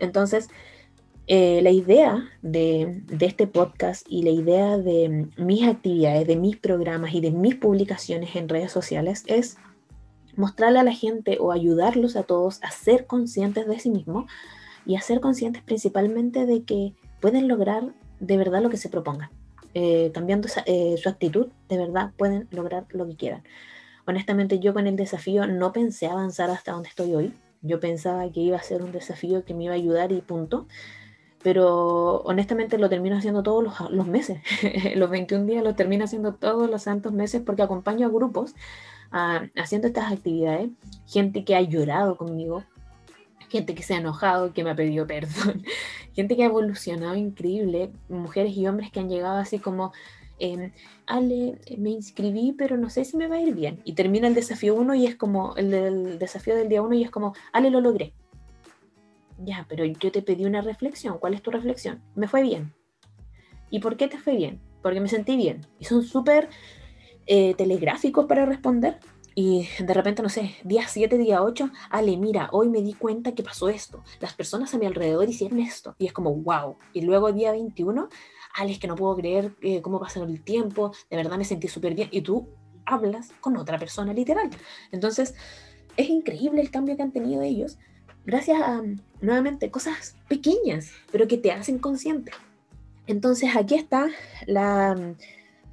Entonces, 0.00 0.48
eh, 1.28 1.60
la 1.60 1.70
idea 1.70 2.30
de, 2.42 3.02
este 3.20 3.48
podcast 3.48 4.06
y 4.08 4.22
la 4.22 4.30
idea 4.30 4.78
de 4.78 5.26
mis 5.36 5.66
actividades, 5.66 6.26
de 6.26 6.36
mis 6.36 6.56
programas 6.56 7.14
y 7.14 7.20
de 7.20 7.32
mis 7.32 7.56
publicaciones 7.56 8.36
en 8.36 8.48
redes 8.48 8.70
sociales 8.70 9.24
es 9.26 9.56
mostrarle 10.36 10.78
a 10.78 10.84
la 10.84 10.92
gente 10.92 11.38
o 11.40 11.50
ayudarlos 11.50 12.14
a 12.14 12.22
todos 12.22 12.62
a 12.62 12.70
ser 12.70 13.06
conscientes 13.06 13.66
de 13.66 13.80
sí 13.80 13.90
mismos 13.90 14.30
y 14.84 14.94
a 14.94 15.00
ser 15.00 15.18
conscientes 15.18 15.62
principalmente 15.62 16.46
de 16.46 16.62
que 16.62 16.94
pueden 17.20 17.48
lograr 17.48 17.92
de 18.20 18.36
verdad 18.36 18.62
lo 18.62 18.70
que 18.70 18.76
se 18.76 18.88
propongan. 18.88 19.30
Eh, 19.74 20.12
cambiando 20.14 20.48
eh, 20.64 20.94
su 20.96 21.08
actitud, 21.08 21.48
de 21.68 21.76
verdad 21.76 22.12
pueden 22.16 22.46
lograr 22.52 22.86
lo 22.90 23.04
que 23.06 23.16
quieran. 23.16 23.42
Honestamente, 24.06 24.60
yo 24.60 24.72
con 24.72 24.86
el 24.86 24.94
desafío 24.94 25.48
no 25.48 25.72
pensé 25.72 26.06
avanzar 26.06 26.50
hasta 26.50 26.70
donde 26.70 26.88
estoy 26.88 27.16
hoy. 27.16 27.34
Yo 27.62 27.80
pensaba 27.80 28.30
que 28.30 28.40
iba 28.40 28.56
a 28.56 28.62
ser 28.62 28.82
un 28.82 28.92
desafío 28.92 29.44
que 29.44 29.54
me 29.54 29.64
iba 29.64 29.72
a 29.72 29.76
ayudar 29.76 30.12
y 30.12 30.20
punto 30.20 30.68
pero 31.46 32.22
honestamente 32.22 32.76
lo 32.76 32.88
termino 32.88 33.16
haciendo 33.16 33.44
todos 33.44 33.62
los, 33.88 34.06
meses. 34.08 34.40
los 34.96 35.08
21 35.08 35.46
días 35.46 35.62
lo 35.62 35.76
termino 35.76 36.04
haciendo 36.04 36.34
todos 36.34 36.68
los 36.68 36.82
santos 36.82 37.12
meses 37.12 37.40
porque 37.40 37.62
acompaño 37.62 38.08
a 38.08 38.10
grupos 38.10 38.56
haciendo 39.54 39.86
estas 39.86 40.12
actividades, 40.12 40.70
gente 41.06 41.44
que 41.44 41.54
ha 41.54 41.60
llorado 41.60 42.16
conmigo, 42.16 42.64
gente 43.48 43.76
que 43.76 43.84
se 43.84 43.94
ha 43.94 43.98
enojado, 43.98 44.52
que 44.52 44.64
me 44.64 44.70
ha 44.70 44.74
pedido 44.74 45.06
perdón, 45.06 45.62
gente 46.16 46.34
que 46.34 46.42
ha 46.42 46.46
evolucionado 46.46 47.14
increíble, 47.14 47.92
mujeres 48.08 48.56
y 48.56 48.66
hombres 48.66 48.90
que 48.90 48.98
han 48.98 49.08
llegado 49.08 49.36
así 49.36 49.60
como, 49.60 49.92
em, 50.40 50.72
Ale, 51.06 51.60
me 51.78 51.90
inscribí, 51.90 52.56
pero 52.58 52.76
no 52.76 52.90
sé 52.90 53.04
si 53.04 53.16
me 53.16 53.28
va 53.28 53.36
a 53.36 53.40
ir 53.40 53.54
bien. 53.54 53.80
Y 53.84 53.92
termina 53.92 54.26
el 54.26 54.34
desafío 54.34 54.74
1 54.74 54.96
y 54.96 55.06
es 55.06 55.14
como, 55.14 55.54
el, 55.54 55.72
el 55.72 56.18
desafío 56.18 56.56
del 56.56 56.68
día 56.68 56.82
1 56.82 56.92
y 56.94 57.04
es 57.04 57.12
como, 57.12 57.34
Ale, 57.52 57.70
lo 57.70 57.80
logré 57.80 58.14
ya, 59.38 59.66
pero 59.68 59.84
yo 59.84 60.12
te 60.12 60.22
pedí 60.22 60.44
una 60.44 60.62
reflexión. 60.62 61.18
¿Cuál 61.18 61.34
es 61.34 61.42
tu 61.42 61.50
reflexión? 61.50 62.02
Me 62.14 62.28
fue 62.28 62.42
bien. 62.42 62.74
¿Y 63.70 63.80
por 63.80 63.96
qué 63.96 64.08
te 64.08 64.18
fue 64.18 64.36
bien? 64.36 64.60
Porque 64.82 65.00
me 65.00 65.08
sentí 65.08 65.36
bien. 65.36 65.66
Y 65.78 65.84
son 65.84 66.02
súper 66.02 66.48
eh, 67.26 67.54
telegráficos 67.54 68.26
para 68.26 68.46
responder. 68.46 68.98
Y 69.34 69.68
de 69.78 69.92
repente, 69.92 70.22
no 70.22 70.30
sé, 70.30 70.54
día 70.64 70.88
7, 70.88 71.18
día 71.18 71.42
8, 71.42 71.70
Ale, 71.90 72.16
mira, 72.16 72.48
hoy 72.52 72.70
me 72.70 72.80
di 72.80 72.94
cuenta 72.94 73.34
que 73.34 73.42
pasó 73.42 73.68
esto. 73.68 74.02
Las 74.20 74.32
personas 74.32 74.72
a 74.72 74.78
mi 74.78 74.86
alrededor 74.86 75.28
hicieron 75.28 75.58
esto. 75.60 75.94
Y 75.98 76.06
es 76.06 76.12
como, 76.12 76.34
wow. 76.34 76.76
Y 76.94 77.02
luego 77.02 77.32
día 77.32 77.52
21, 77.52 78.08
Ale, 78.54 78.72
es 78.72 78.78
que 78.78 78.86
no 78.86 78.94
puedo 78.94 79.14
creer 79.16 79.54
eh, 79.60 79.82
cómo 79.82 80.00
pasó 80.00 80.24
el 80.24 80.42
tiempo. 80.42 80.92
De 81.10 81.16
verdad 81.16 81.36
me 81.36 81.44
sentí 81.44 81.68
súper 81.68 81.94
bien. 81.94 82.08
Y 82.12 82.22
tú 82.22 82.48
hablas 82.86 83.32
con 83.40 83.58
otra 83.58 83.78
persona, 83.78 84.14
literal. 84.14 84.48
Entonces, 84.90 85.34
es 85.98 86.08
increíble 86.08 86.62
el 86.62 86.70
cambio 86.70 86.96
que 86.96 87.02
han 87.02 87.12
tenido 87.12 87.42
ellos 87.42 87.78
gracias 88.26 88.60
a, 88.60 88.82
nuevamente, 89.20 89.70
cosas 89.70 90.16
pequeñas, 90.28 90.90
pero 91.10 91.26
que 91.26 91.38
te 91.38 91.52
hacen 91.52 91.78
consciente. 91.78 92.32
Entonces 93.06 93.54
aquí 93.56 93.76
está 93.76 94.08
la, 94.46 95.14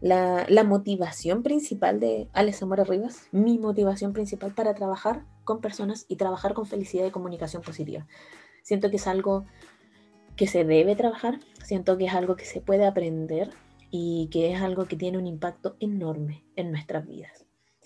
la, 0.02 0.64
motivación 0.64 1.42
principal 1.42 2.00
de 2.00 2.30
Alex 2.34 2.62
Rivas, 2.88 3.28
mi 3.32 3.58
motivación 3.58 4.14
principal 4.14 4.54
para 4.54 4.76
trabajar 4.76 5.26
con 5.44 5.60
personas 5.60 6.06
y 6.08 6.18
trabajar 6.18 6.54
con 6.54 6.68
felicidad 6.68 7.08
y 7.08 7.12
comunicación 7.12 7.64
positiva. 7.64 8.06
Siento 8.62 8.92
que 8.92 8.98
es 8.98 9.08
algo 9.08 9.46
que 10.36 10.48
se 10.48 10.64
debe 10.64 10.96
trabajar, 10.96 11.40
siento 11.64 11.98
que 11.98 12.06
es 12.06 12.14
algo 12.14 12.36
que 12.36 12.46
se 12.46 12.62
puede 12.62 12.86
aprender 12.86 13.50
y 13.90 14.30
que 14.32 14.54
es 14.54 14.62
algo 14.62 14.86
que 14.86 14.96
tiene 14.96 15.18
un 15.18 15.28
impacto 15.28 15.76
enorme 15.80 16.44
en 16.56 16.72
nuestras 16.72 17.06
vidas. 17.08 17.43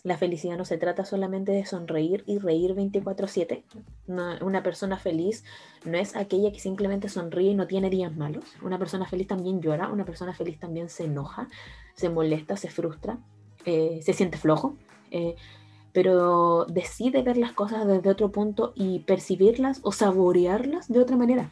La 0.07 0.17
felicidad 0.17 0.55
no 0.55 0.63
se 0.63 0.77
trata 0.77 1.03
solamente 1.03 1.51
de 1.51 1.65
sonreír 1.65 2.23
y 2.25 2.37
reír 2.37 2.73
24/7. 2.73 3.65
Una, 4.07 4.63
persona 4.63 4.97
feliz 4.97 5.43
no 5.83 5.97
es 5.97 6.15
aquella 6.15 6.49
que 6.53 6.61
simplemente 6.61 7.09
sonríe 7.09 7.51
y 7.51 7.55
no 7.55 7.67
tiene 7.67 7.89
días 7.89 8.15
malos. 8.15 8.45
Una 8.61 8.79
persona 8.79 9.05
feliz 9.05 9.27
también 9.27 9.61
llora, 9.61 9.89
una 9.89 10.05
persona 10.05 10.33
feliz 10.33 10.59
también 10.59 10.87
se 10.87 11.03
enoja, 11.03 11.49
se 11.93 12.07
molesta, 12.07 12.55
se 12.55 12.69
frustra, 12.69 13.17
eh, 13.65 13.99
se 14.01 14.13
siente 14.13 14.37
flojo, 14.37 14.77
eh, 15.11 15.35
pero 15.91 16.63
decide 16.69 17.21
ver 17.21 17.35
las 17.35 17.51
cosas 17.51 17.85
desde 17.85 18.09
otro 18.09 18.31
punto 18.31 18.71
y 18.75 18.99
percibirlas 18.99 19.81
o 19.83 19.91
saborearlas 19.91 20.87
de 20.87 21.01
otra 21.01 21.17
manera. 21.17 21.51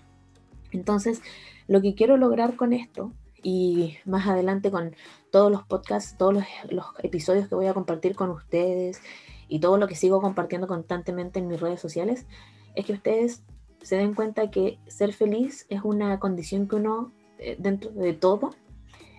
Entonces, 0.71 1.21
lo 1.67 1.81
que 1.81 1.93
quiero 1.93 2.15
lograr 2.15 2.55
con 2.55 2.71
esto 2.71 3.11
y 3.45 3.99
más 4.05 4.25
adelante 4.25 4.71
con 4.71 4.95
todos 5.29 5.51
los 5.51 5.62
podcasts, 5.62 6.17
todos 6.17 6.34
los, 6.34 6.86
episodios 7.03 7.47
que 7.47 7.53
voy 7.53 7.67
a 7.67 7.75
compartir 7.75 8.15
con 8.15 8.31
ustedes 8.31 8.99
y 9.47 9.60
todo 9.60 9.77
lo 9.77 9.88
que 9.88 9.93
sigo 9.93 10.19
compartiendo 10.19 10.65
constantemente 10.65 11.38
en 11.38 11.47
mis 11.47 11.62
redes 11.62 11.79
sociales, 11.79 12.25
es 12.73 12.88
que 12.88 12.93
ustedes 12.93 13.43
se 13.84 13.97
den 13.97 14.15
cuenta 14.15 14.49
que 14.49 14.79
ser 14.88 15.13
feliz 15.13 15.67
es 15.69 15.84
una 15.84 16.19
condición 16.19 16.67
que 16.67 16.77
uno, 16.77 17.12
eh, 17.38 17.55
dentro 17.60 17.91
de 17.91 18.13
todo, 18.13 18.55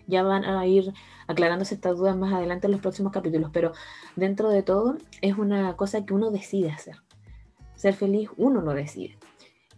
ya 0.09 0.25
van 0.25 0.45
a 0.45 0.67
ir 0.67 0.93
aclarándose 1.29 1.77
estas 1.77 1.97
dudas 1.97 2.17
más 2.17 2.35
adelante 2.35 2.67
en 2.67 2.73
los 2.73 2.81
próximos 2.81 3.13
capítulos, 3.13 3.51
pero 3.53 3.75
dentro 4.17 4.51
de 4.51 4.65
todo 4.65 4.97
es 5.21 5.39
una 5.39 5.77
cosa 5.77 6.05
que 6.05 6.15
uno 6.15 6.33
decide 6.33 6.73
hacer. 6.73 6.97
Ser 7.77 7.95
feliz 7.95 8.29
uno 8.37 8.61
lo 8.61 8.75
decide. 8.75 9.17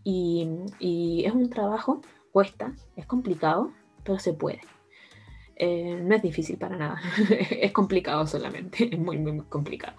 Y, 0.04 0.48
y 0.78 1.26
es 1.26 1.34
un 1.34 1.50
trabajo, 1.50 2.00
cuesta, 2.32 2.72
es 2.96 3.04
complicado, 3.04 3.72
se 4.18 4.32
puede. 4.32 4.60
Eh, 5.60 6.00
no 6.00 6.14
es 6.14 6.22
difícil 6.22 6.56
para 6.56 6.76
nada, 6.76 7.00
es 7.50 7.72
complicado 7.72 8.26
solamente, 8.28 8.94
es 8.94 8.98
muy, 8.98 9.18
muy, 9.18 9.40
complicado. 9.48 9.96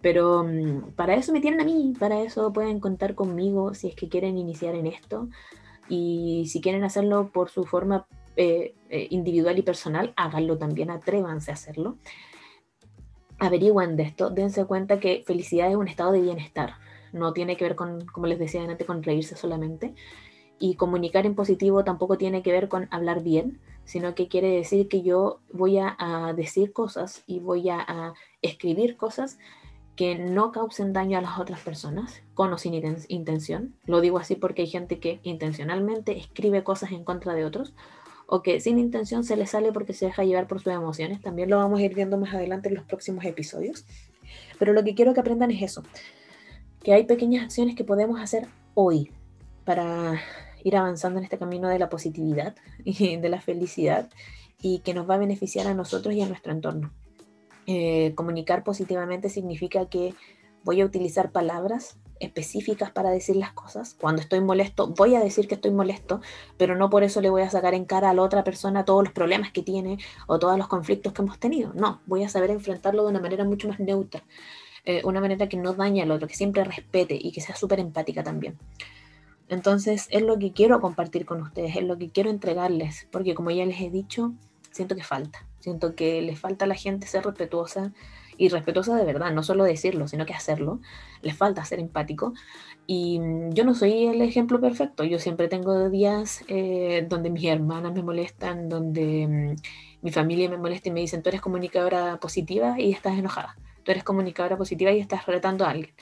Pero 0.00 0.42
mm, 0.42 0.92
para 0.96 1.14
eso 1.14 1.32
me 1.32 1.40
tienen 1.42 1.60
a 1.60 1.64
mí, 1.64 1.92
para 1.98 2.22
eso 2.22 2.50
pueden 2.52 2.80
contar 2.80 3.14
conmigo 3.14 3.74
si 3.74 3.88
es 3.88 3.94
que 3.94 4.08
quieren 4.08 4.38
iniciar 4.38 4.74
en 4.74 4.86
esto 4.86 5.28
y 5.86 6.46
si 6.48 6.62
quieren 6.62 6.82
hacerlo 6.82 7.30
por 7.30 7.50
su 7.50 7.64
forma 7.64 8.06
eh, 8.36 8.74
eh, 8.88 9.08
individual 9.10 9.58
y 9.58 9.62
personal, 9.62 10.14
háganlo 10.16 10.56
también, 10.56 10.90
atrévanse 10.90 11.50
a 11.50 11.54
hacerlo. 11.54 11.98
Averigüen 13.38 13.96
de 13.96 14.04
esto, 14.04 14.30
dense 14.30 14.64
cuenta 14.64 14.98
que 14.98 15.24
felicidad 15.26 15.68
es 15.68 15.76
un 15.76 15.88
estado 15.88 16.12
de 16.12 16.22
bienestar, 16.22 16.76
no 17.12 17.34
tiene 17.34 17.58
que 17.58 17.64
ver 17.64 17.76
con, 17.76 18.06
como 18.06 18.26
les 18.26 18.38
decía 18.38 18.62
antes, 18.62 18.86
con 18.86 19.02
reírse 19.02 19.36
solamente 19.36 19.94
Y 20.64 20.76
comunicar 20.76 21.26
en 21.26 21.34
positivo 21.34 21.82
tampoco 21.82 22.16
tiene 22.16 22.40
que 22.44 22.52
ver 22.52 22.68
con 22.68 22.86
hablar 22.92 23.24
bien, 23.24 23.58
sino 23.84 24.14
que 24.14 24.28
quiere 24.28 24.48
decir 24.54 24.86
que 24.86 25.02
yo 25.02 25.40
voy 25.52 25.78
a, 25.78 25.96
decir 26.36 26.72
cosas 26.72 27.24
y 27.26 27.40
voy 27.40 27.68
a, 27.68 28.14
escribir 28.42 28.96
cosas 28.96 29.40
que 29.96 30.14
no 30.14 30.52
causen 30.52 30.92
daño 30.92 31.18
a 31.18 31.20
las 31.20 31.40
otras 31.40 31.58
personas, 31.62 32.22
con 32.34 32.52
o 32.52 32.58
sin 32.58 32.74
intención. 33.08 33.74
Lo 33.86 34.00
digo 34.00 34.18
así 34.18 34.36
porque 34.36 34.62
hay 34.62 34.68
gente 34.68 35.00
que 35.00 35.18
intencionalmente 35.24 36.16
escribe 36.16 36.62
cosas 36.62 36.92
en 36.92 37.02
contra 37.02 37.34
de 37.34 37.44
otros, 37.44 37.74
o 38.28 38.44
que 38.44 38.60
sin 38.60 38.78
intención 38.78 39.24
se 39.24 39.36
le 39.36 39.48
sale 39.48 39.72
porque 39.72 39.94
se 39.94 40.06
deja 40.06 40.22
llevar 40.22 40.46
por 40.46 40.60
sus 40.60 40.72
emociones. 40.72 41.20
También 41.22 41.50
lo 41.50 41.56
vamos 41.56 41.80
a 41.80 41.82
ir 41.82 41.92
viendo 41.92 42.18
más 42.18 42.32
adelante 42.34 42.68
en 42.68 42.76
los 42.76 42.84
próximos 42.84 43.24
episodios. 43.24 43.84
Pero 44.60 44.74
lo 44.74 44.84
que 44.84 44.94
quiero 44.94 45.12
que 45.12 45.18
aprendan 45.18 45.50
es 45.50 45.60
eso, 45.60 45.82
que 46.84 46.92
hay 46.92 47.02
pequeñas 47.02 47.42
acciones 47.42 47.74
que 47.74 47.82
podemos 47.82 48.20
hacer 48.20 48.46
hoy 48.74 49.10
para 49.64 50.20
ir 50.64 50.76
avanzando 50.76 51.18
en 51.18 51.24
este 51.24 51.38
camino 51.38 51.68
de 51.68 51.78
la 51.78 51.88
positividad 51.88 52.54
y 52.84 53.16
de 53.16 53.28
la 53.28 53.40
felicidad 53.40 54.08
y 54.60 54.78
que 54.80 54.94
nos 54.94 55.08
va 55.08 55.16
a 55.16 55.18
beneficiar 55.18 55.66
a 55.66 55.74
nosotros 55.74 56.14
y 56.14 56.22
a 56.22 56.28
nuestro 56.28 56.52
entorno. 56.52 56.92
Eh, 57.66 58.12
comunicar 58.14 58.64
positivamente 58.64 59.28
significa 59.28 59.86
que 59.86 60.14
voy 60.64 60.80
a 60.80 60.84
utilizar 60.84 61.30
palabras 61.30 61.96
específicas 62.20 62.90
para 62.90 63.10
decir 63.10 63.36
las 63.36 63.52
cosas. 63.52 63.96
Cuando 64.00 64.22
estoy 64.22 64.40
molesto, 64.40 64.88
voy 64.88 65.16
a 65.16 65.20
decir 65.20 65.48
que 65.48 65.56
estoy 65.56 65.72
molesto, 65.72 66.20
pero 66.56 66.76
no 66.76 66.88
por 66.88 67.02
eso 67.02 67.20
le 67.20 67.30
voy 67.30 67.42
a 67.42 67.50
sacar 67.50 67.74
en 67.74 67.84
cara 67.84 68.10
a 68.10 68.14
la 68.14 68.22
otra 68.22 68.44
persona 68.44 68.84
todos 68.84 69.02
los 69.04 69.12
problemas 69.12 69.50
que 69.50 69.62
tiene 69.62 69.98
o 70.28 70.38
todos 70.38 70.56
los 70.56 70.68
conflictos 70.68 71.12
que 71.12 71.22
hemos 71.22 71.38
tenido. 71.38 71.72
No, 71.74 72.00
voy 72.06 72.22
a 72.22 72.28
saber 72.28 72.50
enfrentarlo 72.50 73.02
de 73.02 73.10
una 73.10 73.20
manera 73.20 73.44
mucho 73.44 73.68
más 73.68 73.80
neutra, 73.80 74.22
eh, 74.84 75.02
una 75.04 75.20
manera 75.20 75.48
que 75.48 75.56
no 75.56 75.74
dañe 75.74 76.02
al 76.02 76.10
otro, 76.12 76.28
que 76.28 76.34
siempre 76.34 76.62
respete 76.64 77.18
y 77.20 77.32
que 77.32 77.40
sea 77.40 77.56
súper 77.56 77.80
empática 77.80 78.22
también. 78.22 78.56
Entonces 79.48 80.08
es 80.10 80.22
lo 80.22 80.38
que 80.38 80.52
quiero 80.52 80.80
compartir 80.80 81.26
con 81.26 81.42
ustedes, 81.42 81.76
es 81.76 81.84
lo 81.84 81.98
que 81.98 82.10
quiero 82.10 82.30
entregarles, 82.30 83.08
porque 83.10 83.34
como 83.34 83.50
ya 83.50 83.66
les 83.66 83.80
he 83.80 83.90
dicho, 83.90 84.32
siento 84.70 84.96
que 84.96 85.04
falta, 85.04 85.46
siento 85.60 85.94
que 85.94 86.22
les 86.22 86.38
falta 86.38 86.64
a 86.64 86.68
la 86.68 86.74
gente 86.74 87.06
ser 87.06 87.24
respetuosa 87.24 87.92
y 88.36 88.48
respetuosa 88.48 88.96
de 88.96 89.04
verdad, 89.04 89.32
no 89.32 89.42
solo 89.42 89.64
decirlo, 89.64 90.08
sino 90.08 90.26
que 90.26 90.34
hacerlo. 90.34 90.80
Les 91.20 91.36
falta 91.36 91.64
ser 91.64 91.78
empático. 91.80 92.32
Y 92.86 93.20
mm, 93.20 93.50
yo 93.52 93.64
no 93.64 93.74
soy 93.74 94.06
el 94.06 94.20
ejemplo 94.22 94.60
perfecto, 94.60 95.04
yo 95.04 95.18
siempre 95.18 95.48
tengo 95.48 95.90
días 95.90 96.44
eh, 96.48 97.06
donde 97.08 97.30
mis 97.30 97.44
hermanas 97.44 97.92
me 97.92 98.02
molestan, 98.02 98.68
donde 98.68 99.26
mm, 99.28 99.56
mi 100.02 100.10
familia 100.10 100.48
me 100.48 100.58
molesta 100.58 100.88
y 100.88 100.92
me 100.92 101.00
dicen, 101.00 101.22
tú 101.22 101.28
eres 101.28 101.40
comunicadora 101.40 102.18
positiva 102.18 102.80
y 102.80 102.92
estás 102.92 103.18
enojada, 103.18 103.56
tú 103.84 103.92
eres 103.92 104.04
comunicadora 104.04 104.56
positiva 104.56 104.90
y 104.90 105.00
estás 105.00 105.26
retando 105.26 105.64
a 105.64 105.70
alguien. 105.70 105.94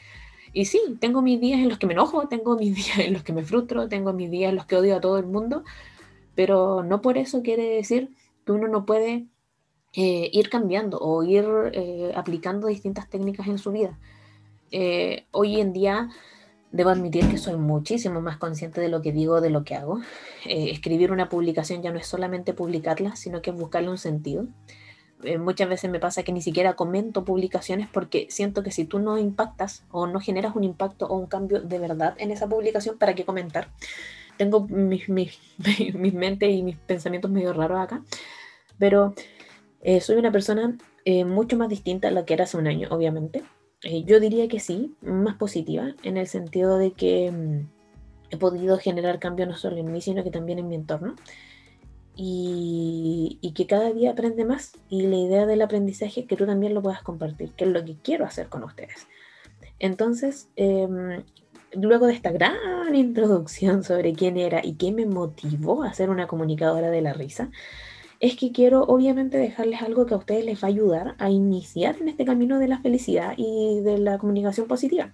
Y 0.52 0.64
sí, 0.64 0.80
tengo 1.00 1.22
mis 1.22 1.40
días 1.40 1.60
en 1.60 1.68
los 1.68 1.78
que 1.78 1.86
me 1.86 1.92
enojo, 1.92 2.28
tengo 2.28 2.56
mis 2.56 2.74
días 2.74 2.98
en 2.98 3.12
los 3.12 3.22
que 3.22 3.32
me 3.32 3.44
frustro, 3.44 3.88
tengo 3.88 4.12
mis 4.12 4.30
días 4.30 4.50
en 4.50 4.56
los 4.56 4.66
que 4.66 4.76
odio 4.76 4.96
a 4.96 5.00
todo 5.00 5.18
el 5.18 5.26
mundo, 5.26 5.64
pero 6.34 6.82
no 6.82 7.00
por 7.00 7.18
eso 7.18 7.42
quiere 7.42 7.64
decir 7.64 8.10
que 8.44 8.52
uno 8.52 8.68
no 8.68 8.86
puede 8.86 9.26
eh, 9.92 10.30
ir 10.32 10.50
cambiando 10.50 10.98
o 11.00 11.22
ir 11.24 11.44
eh, 11.72 12.12
aplicando 12.14 12.68
distintas 12.68 13.08
técnicas 13.08 13.48
en 13.48 13.58
su 13.58 13.72
vida. 13.72 13.98
Eh, 14.70 15.26
hoy 15.32 15.60
en 15.60 15.72
día 15.72 16.10
debo 16.70 16.90
admitir 16.90 17.28
que 17.28 17.38
soy 17.38 17.56
muchísimo 17.56 18.20
más 18.20 18.36
consciente 18.36 18.80
de 18.80 18.88
lo 18.88 19.02
que 19.02 19.10
digo, 19.10 19.40
de 19.40 19.50
lo 19.50 19.64
que 19.64 19.74
hago. 19.74 20.00
escribir 20.44 21.10
una 21.10 21.28
publicación 21.28 21.82
ya 21.82 21.90
no 21.90 21.98
es 21.98 22.06
solamente 22.06 22.54
publicarla, 22.54 23.16
sino 23.16 23.42
que 23.42 23.50
buscarle 23.50 23.90
un 23.90 23.98
sentido. 23.98 24.46
Eh, 25.22 25.38
muchas 25.38 25.68
veces 25.68 25.90
me 25.90 26.00
pasa 26.00 26.22
que 26.22 26.33
ni 26.33 26.40
siquiera 26.40 26.74
comento 26.74 27.24
publicaciones 27.24 27.88
porque 27.88 28.26
siento 28.30 28.62
que 28.62 28.70
si 28.70 28.85
tú 28.85 28.98
no 28.98 29.18
impactas 29.18 29.85
o 29.90 30.06
no 30.06 30.20
generas 30.20 30.56
un 30.56 30.64
impacto 30.64 31.06
o 31.06 31.16
un 31.16 31.26
cambio 31.26 31.61
de 31.61 31.78
verdad 31.78 32.14
en 32.18 32.30
esa 32.30 32.48
publicación, 32.48 32.96
¿para 32.98 33.14
qué 33.14 33.24
comentar? 33.24 33.68
Tengo 34.38 34.66
mis, 34.68 35.09
mis, 35.09 35.38
mis 35.94 36.14
mentes 36.14 36.50
y 36.50 36.62
mis 36.62 36.76
pensamientos 36.76 37.30
medio 37.30 37.52
raros 37.52 37.80
acá, 37.80 38.02
pero 38.78 39.14
eh, 39.83 40.00
soy 40.00 40.16
una 40.16 40.33
persona 40.33 40.76
eh, 41.04 41.24
mucho 41.24 41.56
más 41.56 41.68
distinta 41.68 42.09
a 42.09 42.11
la 42.11 42.24
que 42.24 42.35
era 42.35 42.44
hace 42.44 42.56
un 42.56 42.66
año, 42.66 42.88
obviamente. 42.90 43.42
yo 43.83 44.20
diría 44.20 44.48
que 44.48 44.61
sí, 44.61 44.94
más 45.02 45.37
positiva, 45.37 45.94
en 46.02 46.16
el 46.16 46.26
sentido 46.28 46.78
de 46.78 46.92
que 46.92 47.30
mm, 47.30 47.68
he 48.30 48.37
podido 48.38 48.78
generar 48.78 49.18
cambio 49.18 49.46
no 49.46 49.56
solo 49.56 49.76
en 49.76 49.92
mí, 49.92 50.00
sino 50.00 50.24
que 50.24 50.30
también 50.30 50.59
en 50.59 50.68
mi 50.68 50.76
entorno 50.76 51.16
y, 52.22 53.52
que 53.54 53.66
cada 53.66 53.92
día 53.92 54.11
aprende 54.11 54.44
más. 54.44 54.72
Y 54.90 55.06
la 55.06 55.16
idea 55.16 55.46
del 55.46 55.62
aprendizaje 55.62 56.20
es 56.20 56.26
que 56.26 56.37
tú 56.37 56.46
también 56.46 56.74
lo 56.74 56.83
puedas 56.83 57.02
compartir, 57.02 57.52
que 57.52 57.64
es 57.64 57.70
lo 57.70 57.85
que 57.85 57.96
quiero 57.96 58.26
hacer 58.26 58.48
con 58.48 58.62
ustedes. 58.62 59.06
Entonces, 59.78 60.48
em, 60.56 61.22
luego 61.72 62.06
de 62.06 62.12
esta 62.12 62.30
gran 62.30 62.94
introducción 62.94 63.85
sobre 63.85 64.12
quién 64.12 64.37
era 64.37 64.61
y 64.62 64.74
qué 64.74 64.92
me 64.92 65.06
motivó 65.06 65.83
a 65.83 65.94
ser 65.94 66.11
una 66.11 66.26
comunicadora 66.26 66.90
de 66.90 67.00
la 67.00 67.14
risa, 67.14 67.50
es 68.20 68.37
que 68.37 68.52
quiero 68.52 68.83
obviamente 68.85 69.38
dejarles 69.38 69.80
algo 69.80 70.04
que 70.04 70.14
a 70.14 70.18
ustedes 70.18 70.44
les 70.44 70.62
va 70.62 70.68
a 70.68 70.70
ayudar 70.70 71.14
a 71.18 71.30
iniciar 71.30 71.96
en 72.00 72.09
este 72.09 72.26
camino 72.26 72.59
de 72.59 72.68
la 72.68 72.80
felicidad 72.80 73.33
y 73.38 73.80
de 73.80 73.98
la 73.98 74.18
comunicación 74.18 74.66
positiva. 74.68 75.12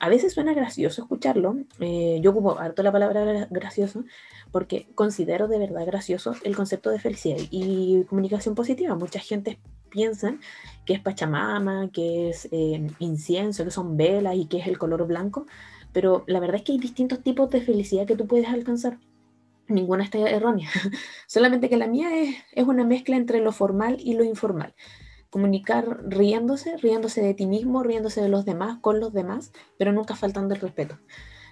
A 0.00 0.08
veces 0.08 0.32
suena 0.32 0.54
gracioso 0.54 1.02
escucharlo, 1.02 1.58
eh, 1.78 2.20
yo 2.22 2.30
ocupo 2.30 2.58
harto 2.58 2.82
la 2.82 2.90
palabra 2.90 3.46
gracioso, 3.50 4.04
porque 4.50 4.88
considero 4.94 5.46
de 5.46 5.58
verdad 5.58 5.84
gracioso 5.84 6.34
el 6.42 6.56
concepto 6.56 6.88
de 6.88 6.98
felicidad 6.98 7.36
y 7.50 8.04
comunicación 8.04 8.54
positiva. 8.54 8.94
Mucha 8.94 9.20
gente 9.20 9.60
piensa 9.90 10.38
que 10.86 10.94
es 10.94 11.00
Pachamama, 11.00 11.90
que 11.92 12.30
es 12.30 12.48
eh, 12.50 12.86
incienso, 12.98 13.62
que 13.62 13.70
son 13.70 13.98
velas 13.98 14.36
y 14.36 14.46
que 14.46 14.56
es 14.56 14.68
el 14.68 14.78
color 14.78 15.06
blanco, 15.06 15.46
pero 15.92 16.24
la 16.26 16.40
verdad 16.40 16.56
es 16.56 16.62
que 16.62 16.72
hay 16.72 16.78
distintos 16.78 17.22
tipos 17.22 17.50
de 17.50 17.60
felicidad 17.60 18.06
que 18.06 18.16
tú 18.16 18.26
puedes 18.26 18.48
alcanzar. 18.48 18.98
Ninguna 19.68 20.02
está 20.02 20.18
errónea, 20.18 20.70
solamente 21.26 21.68
que 21.68 21.76
la 21.76 21.86
mía 21.86 22.16
es, 22.16 22.36
es 22.52 22.64
una 22.64 22.84
mezcla 22.84 23.16
entre 23.16 23.40
lo 23.40 23.52
formal 23.52 23.98
y 24.00 24.14
lo 24.14 24.24
informal 24.24 24.74
comunicar 25.30 26.02
riéndose, 26.08 26.76
riéndose 26.76 27.22
de 27.22 27.34
ti 27.34 27.46
mismo, 27.46 27.82
riéndose 27.82 28.20
de 28.20 28.28
los 28.28 28.44
demás, 28.44 28.78
con 28.80 29.00
los 29.00 29.12
demás, 29.12 29.52
pero 29.78 29.92
nunca 29.92 30.16
faltando 30.16 30.54
el 30.54 30.60
respeto. 30.60 30.98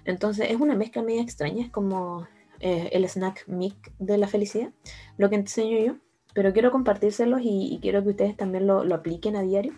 Entonces 0.04 0.50
es 0.50 0.60
una 0.60 0.74
mezcla 0.74 1.02
media 1.02 1.22
extraña, 1.22 1.64
es 1.64 1.70
como 1.70 2.26
eh, 2.60 2.90
el 2.92 3.04
snack 3.04 3.46
mic 3.46 3.92
de 3.98 4.18
la 4.18 4.26
felicidad, 4.26 4.70
lo 5.16 5.30
que 5.30 5.36
enseño 5.36 5.78
yo, 5.78 5.96
pero 6.34 6.52
quiero 6.52 6.70
compartírselos 6.70 7.40
y, 7.42 7.78
quiero 7.80 8.02
que 8.02 8.10
ustedes 8.10 8.36
también 8.36 8.66
lo, 8.66 8.82
apliquen 8.94 9.36
a 9.36 9.42
diario 9.42 9.72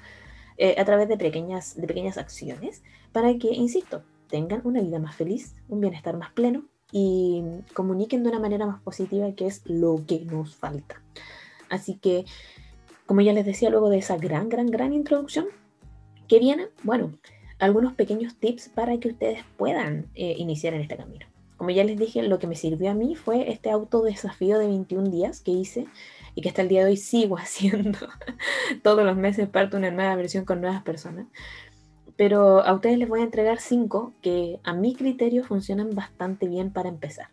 eh, 0.57 0.77
a 0.79 0.85
través 0.85 1.09
de 1.09 1.17
pequeñas, 1.17 1.77
de 1.77 1.87
pequeñas 1.87 2.19
acciones 2.19 2.83
para 3.13 3.37
que, 3.39 3.49
insisto, 3.49 4.03
tengan 4.29 4.61
una 4.65 4.81
vida 4.81 4.99
más 4.99 5.17
feliz, 5.17 5.55
un 5.69 5.81
bienestar 5.81 6.17
más 6.17 6.33
pleno 6.33 6.65
y 6.93 7.43
comuniquen 7.75 8.23
de 8.23 8.31
una 8.31 8.41
manera 8.41 8.67
más 8.67 8.81
positiva 8.81 9.33
que 9.33 9.47
es 9.47 9.63
lo 9.65 10.03
que 10.07 10.21
nos 10.21 10.57
falta. 10.57 11.03
Así 11.69 11.97
que, 11.97 12.25
como 13.11 13.23
ya 13.23 13.33
les 13.33 13.45
decía 13.45 13.71
luego 13.71 13.91
de 13.91 13.99
esa 13.99 14.17
gran, 14.19 14.49
gran, 14.49 14.69
gran 14.69 14.93
introducción, 14.93 15.47
¿qué 16.29 16.39
viene? 16.39 16.69
Bueno, 16.85 17.11
algunos 17.59 17.93
pequeños 17.95 18.37
tips 18.37 18.69
para 18.69 19.01
que 19.01 19.09
ustedes 19.09 19.43
puedan 19.57 20.07
eh, 20.15 20.37
iniciar 20.39 20.75
en 20.75 20.83
este 20.83 20.97
camino. 20.97 21.27
Como 21.57 21.71
ya 21.71 21.83
les 21.83 21.99
dije, 21.99 22.23
lo 22.23 22.39
que 22.39 22.47
me 22.47 22.55
sirvió 22.55 22.89
a 22.89 22.95
mí 22.95 23.17
fue 23.17 23.51
este 23.51 23.69
autodesafío 23.73 24.61
de 24.61 24.69
21 24.69 25.11
días 25.11 25.41
que 25.41 25.51
hice 25.51 25.89
y 26.37 26.41
que 26.41 26.51
hasta 26.51 26.63
el 26.63 26.69
día 26.69 26.85
de 26.85 26.93
hoy 26.93 26.97
sigo 26.97 27.37
haciendo. 27.37 27.99
Todos 28.85 29.05
los 29.05 29.17
meses 29.17 29.49
parto 29.49 29.77
una 29.77 29.91
nueva 29.91 30.15
versión 30.15 30.45
con 30.45 30.61
nuevas 30.61 30.85
personas. 30.85 31.27
Pero 32.15 32.65
a 32.65 32.73
ustedes 32.73 32.97
les 32.97 33.09
voy 33.09 33.23
a 33.23 33.25
entregar 33.25 33.59
cinco 33.59 34.13
que 34.23 34.61
a 34.63 34.73
mi 34.73 34.95
criterio 34.95 35.43
funcionan 35.43 35.97
bastante 35.97 36.47
bien 36.47 36.73
para 36.73 36.89
empezar. 36.89 37.27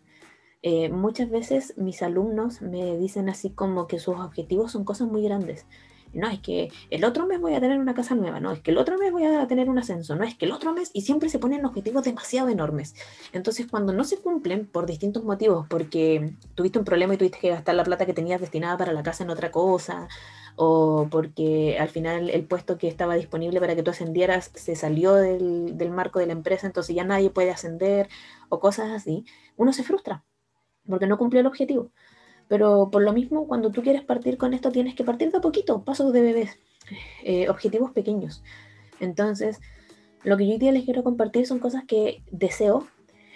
Eh, 0.62 0.88
muchas 0.88 1.30
veces 1.30 1.74
mis 1.76 2.02
alumnos 2.02 2.62
me 2.62 2.96
dicen 2.96 3.28
así 3.28 3.50
como 3.50 3.86
que 3.86 3.98
sus 3.98 4.16
objetivos 4.16 4.72
son 4.72 4.84
cosas 4.84 5.08
muy 5.08 5.22
grandes 5.22 5.66
no, 6.12 6.28
es 6.28 6.40
que 6.40 6.70
el 6.90 7.04
otro 7.04 7.26
mes 7.26 7.40
voy 7.40 7.54
a 7.54 7.60
tener 7.60 7.78
una 7.78 7.94
casa 7.94 8.14
nueva, 8.14 8.40
no, 8.40 8.52
es 8.52 8.60
que 8.60 8.70
el 8.70 8.78
otro 8.78 8.98
mes 8.98 9.12
voy 9.12 9.24
a 9.24 9.46
tener 9.46 9.68
un 9.68 9.78
ascenso, 9.78 10.16
no, 10.16 10.24
es 10.24 10.34
que 10.36 10.46
el 10.46 10.52
otro 10.52 10.72
mes, 10.72 10.90
y 10.92 11.02
siempre 11.02 11.28
se 11.28 11.38
ponen 11.38 11.64
objetivos 11.64 12.04
demasiado 12.04 12.48
enormes. 12.48 12.94
Entonces, 13.32 13.66
cuando 13.66 13.92
no 13.92 14.04
se 14.04 14.18
cumplen 14.18 14.66
por 14.66 14.86
distintos 14.86 15.24
motivos, 15.24 15.66
porque 15.68 16.34
tuviste 16.54 16.78
un 16.78 16.84
problema 16.84 17.14
y 17.14 17.16
tuviste 17.18 17.38
que 17.38 17.50
gastar 17.50 17.74
la 17.74 17.84
plata 17.84 18.06
que 18.06 18.14
tenías 18.14 18.40
destinada 18.40 18.76
para 18.76 18.92
la 18.92 19.02
casa 19.02 19.24
en 19.24 19.30
otra 19.30 19.50
cosa, 19.50 20.08
o 20.56 21.08
porque 21.10 21.78
al 21.78 21.88
final 21.88 22.30
el 22.30 22.44
puesto 22.46 22.78
que 22.78 22.88
estaba 22.88 23.14
disponible 23.14 23.60
para 23.60 23.76
que 23.76 23.82
tú 23.82 23.90
ascendieras 23.90 24.50
se 24.54 24.74
salió 24.76 25.14
del, 25.14 25.76
del 25.76 25.90
marco 25.90 26.18
de 26.18 26.26
la 26.26 26.32
empresa, 26.32 26.66
entonces 26.66 26.96
ya 26.96 27.04
nadie 27.04 27.30
puede 27.30 27.50
ascender, 27.50 28.08
o 28.48 28.60
cosas 28.60 28.90
así, 28.90 29.24
uno 29.56 29.72
se 29.72 29.84
frustra 29.84 30.24
porque 30.88 31.06
no 31.06 31.18
cumplió 31.18 31.40
el 31.40 31.46
objetivo. 31.46 31.90
Pero 32.48 32.88
por 32.90 33.02
lo 33.02 33.12
mismo, 33.12 33.46
cuando 33.46 33.70
tú 33.70 33.82
quieres 33.82 34.02
partir 34.02 34.38
con 34.38 34.54
esto, 34.54 34.72
tienes 34.72 34.94
que 34.94 35.04
partir 35.04 35.30
de 35.30 35.38
a 35.38 35.40
poquito, 35.40 35.84
pasos 35.84 36.12
de 36.12 36.22
bebés, 36.22 36.58
eh, 37.22 37.48
objetivos 37.48 37.92
pequeños. 37.92 38.42
Entonces, 39.00 39.60
lo 40.24 40.36
que 40.36 40.46
yo 40.46 40.52
hoy 40.52 40.58
día 40.58 40.72
les 40.72 40.84
quiero 40.84 41.04
compartir 41.04 41.46
son 41.46 41.58
cosas 41.58 41.84
que 41.86 42.22
deseo 42.30 42.86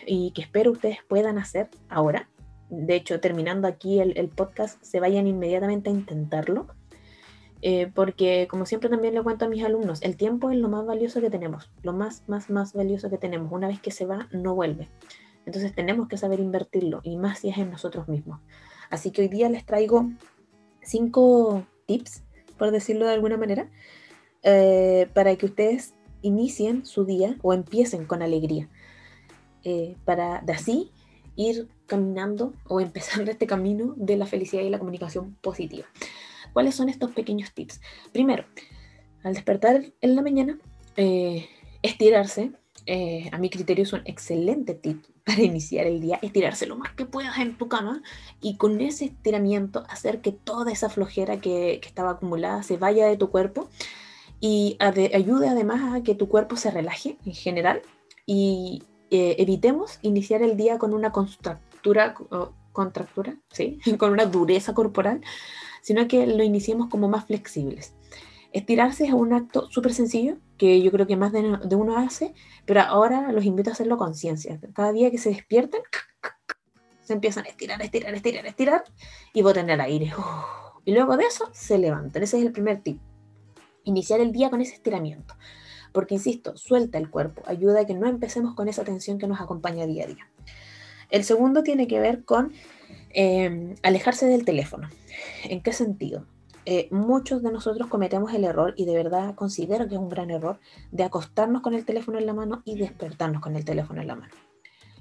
y 0.06 0.32
que 0.32 0.42
espero 0.42 0.72
ustedes 0.72 0.98
puedan 1.08 1.38
hacer 1.38 1.68
ahora. 1.88 2.28
De 2.70 2.96
hecho, 2.96 3.20
terminando 3.20 3.68
aquí 3.68 4.00
el, 4.00 4.28
podcast, 4.30 4.82
se 4.82 4.98
vayan 4.98 5.26
inmediatamente 5.26 5.90
a 5.90 5.92
intentarlo. 5.92 6.68
Eh, 7.64 7.92
porque 7.94 8.48
como 8.50 8.66
siempre 8.66 8.90
también 8.90 9.14
le 9.14 9.22
cuento 9.22 9.44
a 9.44 9.48
mis 9.48 9.62
alumnos, 9.62 10.02
el 10.02 10.16
tiempo 10.16 10.50
es 10.50 10.56
lo 10.56 10.68
más 10.68 10.84
valioso 10.84 11.20
que 11.20 11.30
tenemos, 11.30 11.70
lo 11.84 11.92
más, 11.92 12.24
más, 12.26 12.50
más 12.50 12.72
valioso 12.72 13.08
que 13.08 13.18
tenemos. 13.18 13.52
Una 13.52 13.68
vez 13.68 13.80
que 13.80 13.92
se 13.92 14.04
va, 14.04 14.26
no 14.32 14.56
vuelve. 14.56 14.88
Entonces 15.46 15.74
tenemos 15.74 16.08
que 16.08 16.16
saber 16.16 16.40
invertirlo 16.40 17.00
y 17.02 17.16
más 17.16 17.40
si 17.40 17.48
es 17.48 17.58
en 17.58 17.70
nosotros 17.70 18.08
mismos. 18.08 18.40
Así 18.90 19.10
que 19.10 19.22
hoy 19.22 19.28
día 19.28 19.48
les 19.48 19.64
traigo 19.64 20.10
cinco 20.82 21.66
tips, 21.86 22.22
por 22.58 22.70
decirlo 22.70 23.06
de 23.06 23.14
alguna 23.14 23.36
manera, 23.36 23.70
eh, 24.42 25.08
para 25.14 25.34
que 25.36 25.46
ustedes 25.46 25.94
inicien 26.22 26.86
su 26.86 27.04
día 27.04 27.36
o 27.42 27.52
empiecen 27.52 28.06
con 28.06 28.22
alegría. 28.22 28.68
Eh, 29.64 29.96
para 30.04 30.40
de 30.40 30.52
así 30.52 30.90
ir 31.36 31.68
caminando 31.86 32.52
o 32.68 32.80
empezando 32.80 33.30
este 33.30 33.46
camino 33.46 33.94
de 33.96 34.16
la 34.16 34.26
felicidad 34.26 34.62
y 34.62 34.70
la 34.70 34.78
comunicación 34.78 35.36
positiva. 35.40 35.86
¿Cuáles 36.52 36.74
son 36.74 36.88
estos 36.88 37.12
pequeños 37.12 37.52
tips? 37.54 37.80
Primero, 38.12 38.44
al 39.22 39.34
despertar 39.34 39.92
en 40.00 40.16
la 40.16 40.22
mañana, 40.22 40.58
eh, 40.96 41.48
estirarse. 41.82 42.52
Eh, 42.84 43.28
a 43.30 43.38
mi 43.38 43.48
criterio 43.48 43.84
es 43.84 43.92
un 43.92 44.02
excelente 44.06 44.74
tip 44.74 45.04
para 45.24 45.42
iniciar 45.42 45.86
el 45.86 46.00
día, 46.00 46.18
estirarse 46.22 46.66
lo 46.66 46.76
más 46.76 46.92
que 46.92 47.06
puedas 47.06 47.38
en 47.38 47.56
tu 47.56 47.68
cama 47.68 48.02
y 48.40 48.56
con 48.56 48.80
ese 48.80 49.06
estiramiento 49.06 49.84
hacer 49.88 50.20
que 50.20 50.32
toda 50.32 50.72
esa 50.72 50.88
flojera 50.88 51.40
que, 51.40 51.80
estaba 51.84 52.10
acumulada 52.10 52.62
se 52.62 52.76
vaya 52.76 53.06
de 53.06 53.16
tu 53.16 53.30
cuerpo 53.30 53.68
y 54.40 54.76
ayude 54.80 55.48
además 55.48 55.94
a 55.94 56.02
que 56.02 56.14
tu 56.14 56.28
cuerpo 56.28 56.56
se 56.56 56.70
relaje 56.70 57.16
en 57.24 57.34
general 57.34 57.82
y 58.26 58.82
eh, 59.10 59.36
evitemos 59.38 59.98
iniciar 60.02 60.42
el 60.42 60.56
día 60.56 60.78
con 60.78 60.94
una 60.94 61.12
contractura, 61.12 62.14
contractura, 62.72 63.36
¿sí? 63.52 63.78
con 63.98 64.12
una 64.12 64.26
dureza 64.26 64.74
corporal, 64.74 65.20
sino 65.82 66.08
que 66.08 66.26
lo 66.26 66.42
iniciemos 66.42 66.88
como 66.88 67.08
más 67.08 67.26
flexibles. 67.26 67.94
Estirarse 68.52 69.04
es 69.06 69.12
un 69.12 69.32
acto 69.32 69.70
súper 69.70 69.94
sencillo 69.94 70.36
que 70.58 70.82
yo 70.82 70.90
creo 70.92 71.06
que 71.06 71.16
más 71.16 71.32
de, 71.32 71.74
uno 71.74 71.96
hace, 71.96 72.34
pero 72.66 72.82
ahora 72.82 73.32
los 73.32 73.44
invito 73.44 73.70
a 73.70 73.72
hacerlo 73.72 73.96
con 73.96 74.14
ciencia. 74.14 74.60
Cada 74.74 74.92
día 74.92 75.10
que 75.10 75.18
se 75.18 75.30
despierten, 75.30 75.80
se 77.02 77.14
empiezan 77.14 77.46
a 77.46 77.48
estirar, 77.48 77.80
estirar, 77.80 78.14
estirar, 78.14 78.46
estirar 78.46 78.84
y 79.32 79.42
boten 79.42 79.70
el 79.70 79.80
aire. 79.80 80.12
Y 80.84 80.92
luego 80.92 81.16
de 81.16 81.24
eso 81.24 81.48
se 81.52 81.78
levantan. 81.78 82.22
Ese 82.22 82.38
es 82.38 82.44
el 82.44 82.52
primer 82.52 82.82
tip. 82.82 83.00
Iniciar 83.84 84.20
el 84.20 84.32
día 84.32 84.50
con 84.50 84.60
ese 84.60 84.74
estiramiento. 84.74 85.34
Porque, 85.92 86.14
insisto, 86.14 86.56
suelta 86.56 86.98
el 86.98 87.10
cuerpo, 87.10 87.42
ayuda 87.46 87.80
a 87.80 87.86
que 87.86 87.94
no 87.94 88.08
empecemos 88.08 88.54
con 88.54 88.68
esa 88.68 88.82
tensión 88.82 89.18
que 89.18 89.26
nos 89.26 89.40
acompaña 89.40 89.86
día 89.86 90.04
a 90.04 90.06
día. 90.08 90.30
El 91.10 91.24
segundo 91.24 91.62
tiene 91.62 91.86
que 91.86 92.00
ver 92.00 92.24
con 92.24 92.52
em, 93.10 93.74
alejarse 93.82 94.26
del 94.26 94.44
teléfono. 94.44 94.88
¿En 95.44 95.62
qué 95.62 95.72
sentido? 95.72 96.26
Eh, 96.64 96.88
muchos 96.90 97.42
de 97.42 97.50
nosotros 97.50 97.88
cometemos 97.88 98.32
el 98.34 98.44
error, 98.44 98.74
y 98.76 98.84
de 98.84 98.94
verdad 98.94 99.34
considero 99.34 99.88
que 99.88 99.94
es 99.94 100.00
un 100.00 100.08
gran 100.08 100.30
error, 100.30 100.58
de 100.90 101.04
acostarnos 101.04 101.62
con 101.62 101.74
el 101.74 101.84
teléfono 101.84 102.18
en 102.18 102.26
la 102.26 102.34
mano 102.34 102.62
y 102.64 102.76
despertarnos 102.76 103.42
con 103.42 103.56
el 103.56 103.64
teléfono 103.64 104.00
en 104.00 104.06
la 104.06 104.16
mano. 104.16 104.32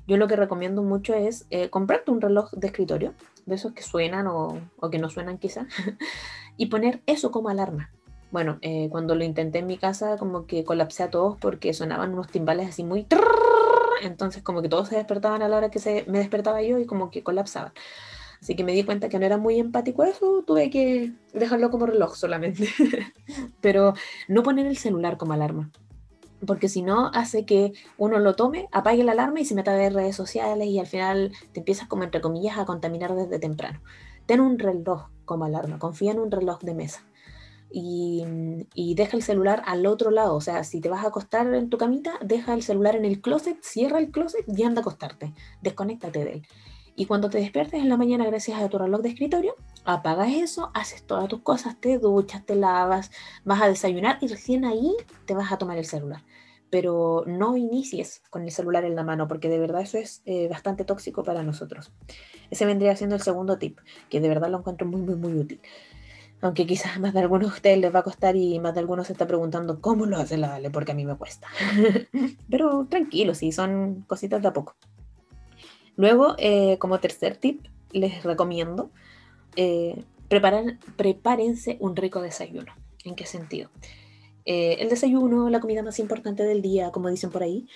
Yo 0.08 0.17
lo 0.17 0.28
que 0.28 0.36
recomiendo 0.36 0.82
mucho 0.82 1.13
es 1.13 1.45
eh, 1.52 1.69
comprarte 1.69 2.12
un 2.12 2.21
reloj 2.21 2.52
de 2.52 2.67
escritorio, 2.67 3.13
de 3.45 3.56
esos 3.56 3.74
que 3.74 3.84
suenan 3.84 4.28
o, 4.28 4.60
que 4.91 4.97
no 4.97 5.10
suenan 5.10 5.38
quizá, 5.38 5.67
y 6.58 6.65
poner 6.67 7.02
eso 7.06 7.32
como 7.32 7.50
alarma. 7.50 7.91
Bueno, 8.32 8.58
eh, 8.62 8.88
cuando 8.89 9.13
lo 9.13 9.24
intenté 9.24 9.60
en 9.60 9.67
mi 9.67 9.78
casa, 9.78 10.17
como 10.17 10.47
que 10.47 10.63
colapsé 10.63 11.04
a 11.04 11.10
todos 11.10 11.38
porque 11.38 11.74
sonaban 11.74 12.13
unos 12.13 12.30
timbales 12.30 12.69
así 12.69 12.84
muy... 12.84 13.06
Entonces 14.02 14.41
como 14.41 14.62
que 14.62 14.69
todos 14.69 14.88
se 14.88 14.95
despertaban 14.95 15.43
a 15.43 15.47
la 15.47 15.58
hora 15.58 15.69
que 15.69 15.80
se, 15.80 16.06
me 16.08 16.17
despertaba 16.17 16.62
yo 16.63 16.80
y 16.80 16.86
como 16.86 17.12
que 17.12 17.24
colapsaban. 17.24 17.74
Así 18.41 18.56
que 18.56 18.63
me 18.63 18.73
di 18.73 18.84
cuenta 18.84 19.08
que 19.08 19.19
no 19.19 19.25
era 19.25 19.38
muy 19.38 19.60
empático 19.60 20.04
eso, 20.04 20.43
tuve 20.45 20.69
que 20.69 21.13
dejarlo 21.34 21.69
como 21.69 21.86
reloj 21.86 22.15
solamente. 22.15 22.67
Pero 23.62 23.93
no 24.27 24.41
poner 24.41 24.65
el 24.65 24.77
celular 24.77 25.17
como 25.17 25.34
alarma. 25.34 25.71
Porque 26.47 26.67
si 26.67 26.82
no, 26.82 27.12
hace 27.13 27.45
que 27.45 27.73
uno 27.97 28.17
lo 28.17 28.36
tome, 28.36 28.67
apague 28.71 29.04
la 29.04 29.12
alarma 29.12 29.39
y 29.41 29.45
se 29.45 29.54
meta 29.54 29.73
a 29.73 29.89
redes 29.89 30.15
sociales 30.15 30.67
y 30.67 30.80
al 30.80 30.88
final 30.88 31.32
te 31.51 31.60
empiezas 31.60 31.88
como 31.88 32.04
entre 32.04 32.21
comillas 32.21 32.58
a 32.58 32.65
contaminar 32.65 33.13
desde 33.13 33.38
temprano. 33.38 33.80
Ten 34.25 34.39
un 34.39 34.58
reloj 34.58 35.10
como 35.25 35.45
alarma, 35.45 35.77
confía 35.77 36.12
en 36.12 36.19
un 36.19 36.32
reloj 36.32 36.60
de 36.62 36.73
mesa 36.73 37.04
y, 37.73 38.95
deja 38.95 39.17
el 39.17 39.23
celular 39.23 39.63
al 39.65 39.86
otro 39.86 40.12
lado. 40.12 40.36
O 40.36 40.41
sea, 40.41 40.63
si 40.63 40.82
te 40.82 40.89
vas 40.89 41.04
a 41.04 41.10
acostar 41.10 41.54
en 41.54 41.69
tu 41.69 41.77
camita, 41.77 42.13
deja 42.21 42.54
el 42.54 42.63
celular 42.63 42.95
en 42.95 43.06
el 43.06 43.21
closet, 43.21 43.58
cierra 43.62 43.99
el 43.99 44.12
closet 44.12 44.45
y 44.47 44.63
anda 44.63 44.80
a 44.80 44.82
acostarte. 44.82 45.34
Desconéctate 45.62 46.25
de 46.25 46.32
él. 46.34 46.47
Y 46.95 47.06
cuando 47.06 47.30
te 47.30 47.38
despiertes 47.39 47.82
en 47.82 47.89
la 47.89 47.97
mañana 47.97 48.25
gracias 48.25 48.62
a 48.62 48.69
tu 48.69 48.77
reloj 48.77 49.01
de 49.01 49.10
escritorio, 49.10 49.56
apagas 49.86 50.34
eso, 50.34 50.71
haces 50.73 51.04
todas 51.04 51.27
tus 51.27 51.41
cosas, 51.41 51.80
te 51.80 51.97
duchas, 51.97 52.45
te 52.45 52.56
lavas, 52.56 53.12
vas 53.45 53.62
a 53.62 53.67
desayunar 53.67 54.17
y 54.21 54.27
recién 54.27 54.65
ahí 54.65 54.95
te 55.25 55.34
vas 55.34 55.51
a 55.51 55.58
tomar 55.58 55.77
el 55.77 55.86
celular. 55.86 56.23
Pero 56.69 57.23
no 57.27 57.58
inicies 57.58 58.21
con 58.30 58.43
el 58.43 58.51
celular 58.51 58.86
en 58.86 58.95
la 58.95 59.04
mano 59.04 59.27
porque 59.27 59.49
de 59.49 59.60
verdad 59.60 59.82
eso 59.82 59.97
es 59.97 60.21
eh, 60.25 60.47
bastante 60.47 60.86
tóxico 60.86 61.23
para 61.23 61.43
nosotros. 61.43 61.91
Ese 62.49 62.65
vendría 62.65 62.95
siendo 62.95 63.15
el 63.15 63.21
segundo 63.21 63.58
tip, 63.58 63.80
que 64.10 64.19
de 64.19 64.30
verdad 64.30 64.49
lo 64.49 64.60
encuentro 64.60 64.88
muy, 64.88 65.01
muy, 65.01 65.15
muy 65.15 65.34
útil. 65.34 65.62
Aunque 66.41 66.65
quizás 66.65 66.99
más 66.99 67.13
de 67.13 67.19
algunos 67.19 67.49
de 67.49 67.56
ustedes 67.56 67.77
les 67.77 67.93
va 67.93 67.99
a 67.99 68.04
costar 68.04 68.36
y 68.36 68.60
más 68.60 68.73
de 68.73 68.80
algunos 68.80 69.08
se 69.08 69.13
está 69.13 69.27
preguntando 69.27 69.80
cómo 69.80 70.06
lo 70.08 70.17
hace 70.17 70.38
la 70.38 70.49
Dale, 70.49 70.71
porque 70.71 70.91
a 70.91 70.95
mí 70.95 71.06
me 71.06 71.15
cuesta. 71.15 71.47
Pero 72.49 72.88
tranquilo, 72.89 73.36
sí, 73.36 73.51
son 73.51 74.01
cositas 74.08 74.41
de 74.41 74.47
a 74.47 74.54
poco. 74.54 74.75
Luego, 76.02 76.34
eh, 76.40 76.80
como 76.80 77.00
tercer 77.00 77.38
tip, 77.38 77.64
les 77.92 78.24
recomiendo 78.24 78.90
eh, 79.56 80.04
un 81.80 81.96
rico 81.96 82.22
desayuno. 82.24 82.74
¿En 83.04 83.14
qué 83.14 83.28
sentido? 83.28 83.70
Eh, 84.46 84.78
el 84.80 84.90
desayuno, 84.90 85.52
la 85.52 85.60
comida 85.60 85.84
más 85.84 86.00
importante 86.00 86.42
del 86.42 86.64
día, 86.64 86.90
como 86.90 87.10
dicen 87.10 87.30
por 87.30 87.44
ahí, 87.44 87.68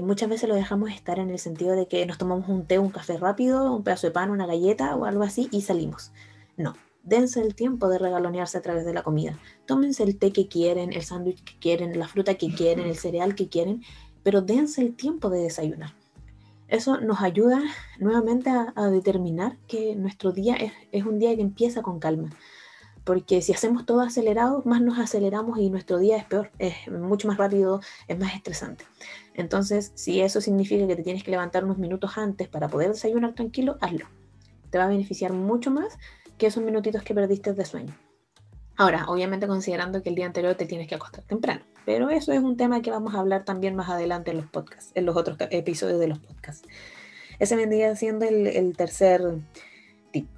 muchas 0.00 0.28
veces 0.28 0.48
lo 0.48 0.54
dejamos 0.54 0.92
estar 0.92 1.18
en 1.18 1.28
el 1.28 1.40
sentido 1.40 1.74
de 1.74 1.88
que 1.88 2.06
nos 2.06 2.18
tomamos 2.18 2.48
un 2.48 2.66
té, 2.66 2.78
un 2.78 2.90
café 2.90 3.16
rápido, 3.16 3.74
un 3.74 3.82
pedazo 3.82 4.06
de 4.06 4.12
pan, 4.12 4.30
una 4.30 4.46
galleta 4.46 4.94
o 4.94 5.04
algo 5.04 5.24
así 5.24 5.48
y 5.50 5.62
salimos. 5.62 6.12
No, 6.56 6.74
dense 7.02 7.40
el 7.40 7.56
tiempo 7.56 7.88
de 7.88 7.98
regalonearse 7.98 8.58
a 8.58 8.62
través 8.62 8.86
de 8.86 8.94
la 8.94 9.02
comida. 9.02 9.40
Tómense 9.66 10.04
el 10.04 10.18
té 10.18 10.30
que 10.30 10.46
quieren, 10.46 10.92
el 10.92 11.02
sándwich 11.02 11.42
que 11.42 11.58
quieren, 11.58 11.98
la 11.98 12.06
fruta 12.06 12.34
que 12.34 12.54
quieren, 12.54 12.86
el 12.86 12.96
cereal 12.96 13.34
que 13.34 13.48
quieren, 13.48 13.82
pero 14.22 14.40
dense 14.40 14.82
el 14.82 14.94
tiempo 14.94 15.30
de 15.30 15.40
desayunar. 15.40 16.05
Eso 16.68 17.00
nos 17.00 17.20
ayuda 17.20 17.62
nuevamente 17.98 18.50
a, 18.50 18.90
determinar 18.90 19.56
que 19.68 19.94
nuestro 19.94 20.32
día 20.32 20.56
es, 20.92 21.04
un 21.04 21.18
día 21.18 21.34
que 21.36 21.42
empieza 21.42 21.82
con 21.82 22.00
calma. 22.00 22.30
Porque 23.04 23.40
si 23.40 23.52
hacemos 23.52 23.86
todo 23.86 24.00
acelerado, 24.00 24.62
más 24.64 24.80
nos 24.80 24.98
aceleramos 24.98 25.60
y 25.60 25.70
nuestro 25.70 25.98
día 25.98 26.16
es 26.16 26.24
peor, 26.24 26.50
es 26.58 26.74
mucho 26.90 27.28
más 27.28 27.36
rápido, 27.36 27.80
es 28.08 28.18
más 28.18 28.34
estresante. 28.34 28.84
Entonces, 29.34 29.92
si 29.94 30.20
eso 30.20 30.40
significa 30.40 30.88
que 30.88 30.96
te 30.96 31.04
tienes 31.04 31.22
que 31.22 31.30
levantar 31.30 31.64
unos 31.64 31.78
minutos 31.78 32.18
antes 32.18 32.48
para 32.48 32.68
poder 32.68 32.88
desayunar 32.88 33.34
tranquilo, 33.34 33.78
hazlo. 33.80 34.06
Te 34.70 34.78
va 34.78 34.84
a 34.84 34.88
beneficiar 34.88 35.32
mucho 35.32 35.70
más 35.70 35.98
que 36.36 36.48
esos 36.48 36.64
minutitos 36.64 37.04
que 37.04 37.14
perdiste 37.14 37.52
de 37.52 37.64
sueño. 37.64 37.94
Ahora, 38.76 39.06
obviamente 39.06 39.46
considerando 39.46 40.02
que 40.02 40.08
el 40.08 40.16
día 40.16 40.26
anterior 40.26 40.56
te 40.56 40.66
tienes 40.66 40.88
que 40.88 40.96
acostar 40.96 41.24
temprano, 41.24 41.62
pero 41.86 42.10
eso 42.10 42.32
es 42.32 42.40
un 42.40 42.56
tema 42.56 42.82
que 42.82 42.90
vamos 42.90 43.14
a 43.14 43.20
hablar 43.20 43.44
también 43.44 43.76
más 43.76 43.88
adelante 43.88 44.32
en 44.32 44.38
los 44.38 44.46
podcasts, 44.46 44.90
en 44.96 45.06
los 45.06 45.16
otros 45.16 45.38
episodios 45.50 46.00
de 46.00 46.08
los 46.08 46.18
podcasts. 46.18 46.68
Ese 47.38 47.54
vendría 47.54 47.94
siendo 47.94 48.26
el, 48.26 48.76
tercer 48.76 49.22
tip. 50.10 50.28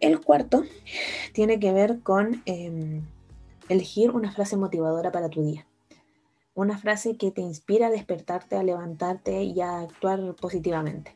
El 0.00 0.20
cuarto 0.20 0.64
tiene 1.32 1.60
que 1.60 1.72
ver 1.72 2.00
con 2.00 2.42
em, 2.44 3.02
elegir 3.68 4.10
una 4.10 4.32
frase 4.32 4.56
motivadora 4.56 5.12
para 5.12 5.28
tu 5.28 5.44
día. 5.44 5.64
Una 6.54 6.76
frase 6.76 7.16
que 7.16 7.30
te 7.30 7.40
inspira 7.40 7.86
a 7.86 7.90
despertarte, 7.90 8.56
a 8.56 8.64
levantarte 8.64 9.44
y 9.44 9.60
a 9.60 9.80
actuar 9.80 10.34
positivamente. 10.34 11.14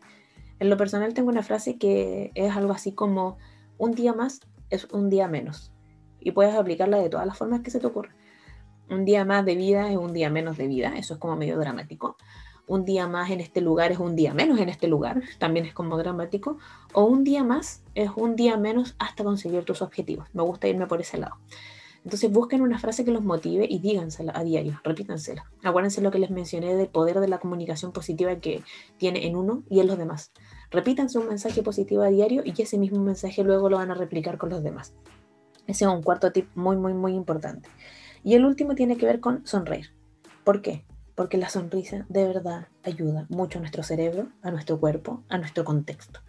En 0.61 0.71
lo 0.71 0.77
personal 0.77 1.15
tengo 1.15 1.31
una 1.31 1.43
frase 1.43 1.79
que 1.79 2.31
es 2.35 2.57
algo 2.57 2.73
así 2.73 2.93
como 2.93 3.39
un 3.77 3.93
día 3.93 4.13
más 4.13 4.41
es 4.71 4.85
un 4.93 5.11
día 5.11 5.27
menos. 5.27 5.73
Y 6.21 6.31
puedes 6.31 6.55
aplicarla 6.55 6.99
de 6.99 7.09
todas 7.09 7.27
las 7.27 7.37
formas 7.37 7.61
que 7.61 7.71
se 7.71 7.81
te 7.81 7.87
ocurra. 7.87 8.15
Un 8.91 9.05
día 9.05 9.25
más 9.25 9.45
de 9.45 9.55
vida 9.55 9.91
es 9.91 9.99
un 9.99 10.13
día 10.15 10.31
menos 10.31 10.57
de 10.57 10.67
vida, 10.67 10.95
eso 10.97 11.15
es 11.15 11.21
como 11.21 11.37
medio 11.37 11.59
dramático. 11.59 12.17
Un 12.67 12.85
día 12.85 13.07
más 13.07 13.31
en 13.31 13.41
este 13.41 13.61
lugar 13.61 13.93
es 13.93 13.99
un 13.99 14.17
día 14.17 14.33
menos 14.33 14.59
en 14.61 14.69
este 14.69 14.89
lugar, 14.89 15.23
también 15.39 15.67
es 15.67 15.75
como 15.75 15.97
dramático. 15.99 16.59
O 16.93 17.05
un 17.05 17.25
día 17.25 17.45
más 17.45 17.83
es 17.95 18.11
un 18.17 18.37
día 18.37 18.57
menos 18.57 18.95
hasta 18.99 19.25
conseguir 19.25 19.65
tus 19.65 19.83
objetivos. 19.83 20.29
Me 20.33 20.43
gusta 20.43 20.69
irme 20.69 20.87
por 20.87 21.01
ese 21.01 21.19
lado. 21.19 21.37
Entonces 22.05 22.33
busquen 22.33 22.63
una 22.63 22.79
frase 22.79 23.05
que 23.05 23.11
los 23.11 23.23
motive 23.23 23.67
y 23.69 23.81
dígansela 23.81 24.33
a 24.35 24.43
diario, 24.43 24.81
repítansela. 24.85 25.51
Acuérdense 25.63 26.01
lo 26.01 26.11
que 26.11 26.19
les 26.19 26.31
mencioné 26.31 26.75
del 26.75 26.89
poder 26.89 27.21
de 27.21 27.29
la 27.29 27.39
comunicación 27.39 27.93
positiva 27.93 28.37
que 28.37 28.63
tiene 28.97 29.27
en 29.27 29.37
uno 29.37 29.65
y 29.69 29.81
en 29.81 29.89
los 29.89 29.99
demás. 29.99 30.33
Repítanse 30.71 31.19
un 31.19 31.29
mensaje 31.29 31.63
positivo 31.63 32.03
a 32.03 32.09
diario 32.09 32.43
y 32.45 32.55
ese 32.63 32.79
mismo 32.79 33.01
mensaje 33.01 33.43
luego 33.45 33.69
lo 33.69 33.77
van 33.77 33.91
a 33.91 33.95
replicar 33.95 34.39
con 34.39 34.49
los 34.49 34.63
demás. 34.63 34.95
Ese 35.67 35.85
es 35.85 35.91
un 35.91 36.03
cuarto 36.03 36.33
tip 36.33 36.49
muy, 36.55 36.77
muy, 36.77 36.95
muy 36.95 37.13
importante. 37.13 37.69
Y 38.25 38.35
el 38.35 38.45
último 38.45 38.75
tiene 38.75 38.97
que 38.97 39.07
ver 39.07 39.21
con 39.21 39.47
sonreír. 39.47 39.91
¿Por 40.45 40.63
qué? 40.63 40.85
Porque 41.15 41.37
la 41.37 41.49
sonrisa 41.49 42.07
de 42.09 42.27
verdad 42.27 42.69
ayuda 42.83 43.27
mucho 43.29 43.59
a 43.59 43.61
nuestro 43.61 43.83
cerebro, 43.83 44.29
a 44.43 44.51
nuestro 44.51 44.79
cuerpo, 44.79 45.25
a 45.29 45.39
nuestro 45.39 45.65
contexto. 45.65 46.21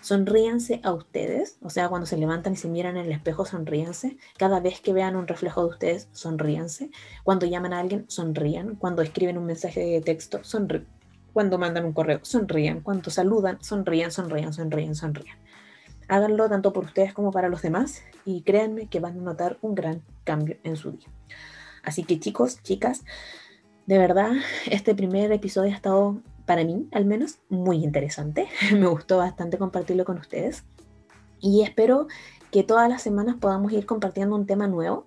Sonríanse 0.00 0.80
a 0.82 0.92
ustedes, 0.92 1.58
o 1.62 1.70
sea, 1.70 1.88
cuando 1.88 2.06
se 2.06 2.16
levantan 2.16 2.54
y 2.54 2.56
se 2.56 2.68
miran 2.68 2.96
en 2.96 3.06
el 3.06 3.12
espejo, 3.12 3.44
sonríanse. 3.44 4.16
Cada 4.36 4.58
vez 4.58 4.80
que 4.80 4.92
vean 4.92 5.14
un 5.14 5.28
reflejo 5.28 5.62
de 5.62 5.70
ustedes, 5.70 6.08
sonríanse. 6.10 6.90
Cuando 7.22 7.46
llaman 7.46 7.72
a 7.72 7.78
alguien, 7.78 8.04
sonrían. 8.08 8.74
Cuando 8.74 9.02
escriben 9.02 9.38
un 9.38 9.46
mensaje 9.46 9.80
de 9.80 10.00
texto, 10.00 10.42
sonrían 10.42 10.88
cuando 11.32 11.58
mandan 11.58 11.84
un 11.84 11.92
correo, 11.92 12.20
sonrían, 12.22 12.80
cuando 12.80 13.10
saludan, 13.10 13.58
sonrían, 13.62 14.10
sonrían, 14.10 14.52
sonrían, 14.52 14.94
sonrían. 14.94 15.38
Háganlo 16.12 16.46
tanto 16.46 16.74
por 16.74 16.84
ustedes 16.84 17.14
como 17.14 17.30
para 17.30 17.48
los 17.48 17.62
demás 17.62 18.02
y 18.26 18.42
créanme 18.42 18.86
que 18.86 19.00
van 19.00 19.18
a 19.18 19.22
notar 19.22 19.56
un 19.62 19.74
gran 19.74 20.02
cambio 20.24 20.58
en 20.62 20.76
su 20.76 20.92
día. 20.92 21.08
Así 21.82 22.04
que 22.04 22.20
chicos, 22.20 22.62
chicas, 22.62 23.02
de 23.86 23.96
verdad, 23.96 24.32
este 24.70 24.94
primer 24.94 25.32
episodio 25.32 25.72
ha 25.72 25.74
estado, 25.74 26.20
para 26.44 26.64
mí 26.64 26.86
al 26.92 27.06
menos, 27.06 27.38
muy 27.48 27.82
interesante. 27.82 28.46
Me 28.72 28.88
gustó 28.88 29.16
bastante 29.16 29.56
compartirlo 29.56 30.04
con 30.04 30.18
ustedes. 30.18 30.64
Y 31.40 31.62
espero 31.62 32.08
que 32.50 32.62
todas 32.62 32.90
las 32.90 33.00
semanas 33.00 33.36
podamos 33.40 33.72
ir 33.72 33.86
compartiendo 33.86 34.36
un 34.36 34.44
tema 34.44 34.66
nuevo 34.66 35.06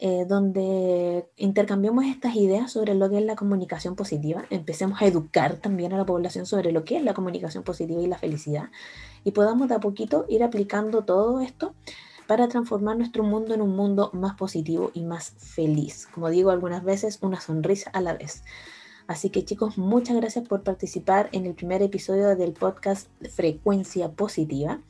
eh, 0.00 0.24
donde 0.28 1.28
intercambiemos 1.36 2.04
estas 2.04 2.34
ideas 2.36 2.72
sobre 2.72 2.94
lo 2.94 3.08
que 3.08 3.18
es 3.18 3.24
la 3.24 3.36
comunicación 3.36 3.94
positiva, 3.94 4.44
empecemos 4.50 5.00
a 5.00 5.06
educar 5.06 5.56
también 5.56 5.92
a 5.92 5.96
la 5.96 6.06
población 6.06 6.46
sobre 6.46 6.72
lo 6.72 6.84
que 6.84 6.96
es 6.96 7.04
la 7.04 7.14
comunicación 7.14 7.62
positiva 7.62 8.02
y 8.02 8.06
la 8.06 8.18
felicidad, 8.18 8.70
y 9.24 9.30
podamos 9.30 9.68
de 9.68 9.76
a 9.76 9.80
poquito 9.80 10.26
ir 10.28 10.42
aplicando 10.42 11.04
todo 11.04 11.40
esto 11.40 11.74
para 12.26 12.48
transformar 12.48 12.96
nuestro 12.96 13.22
mundo 13.22 13.54
en 13.54 13.60
un 13.60 13.76
mundo 13.76 14.10
más 14.12 14.34
positivo 14.34 14.90
y 14.94 15.02
más 15.02 15.34
feliz. 15.38 16.08
Como 16.12 16.30
digo 16.30 16.50
algunas 16.50 16.82
veces, 16.82 17.18
una 17.22 17.40
sonrisa 17.40 17.90
a 17.90 18.00
la 18.00 18.14
vez. 18.14 18.42
Así 19.06 19.28
que 19.28 19.44
chicos, 19.44 19.76
muchas 19.76 20.16
gracias 20.16 20.48
por 20.48 20.62
participar 20.62 21.28
en 21.32 21.44
el 21.44 21.54
primer 21.54 21.82
episodio 21.82 22.34
del 22.36 22.52
podcast 22.52 23.08
Frecuencia 23.30 24.10
Positiva. 24.10 24.80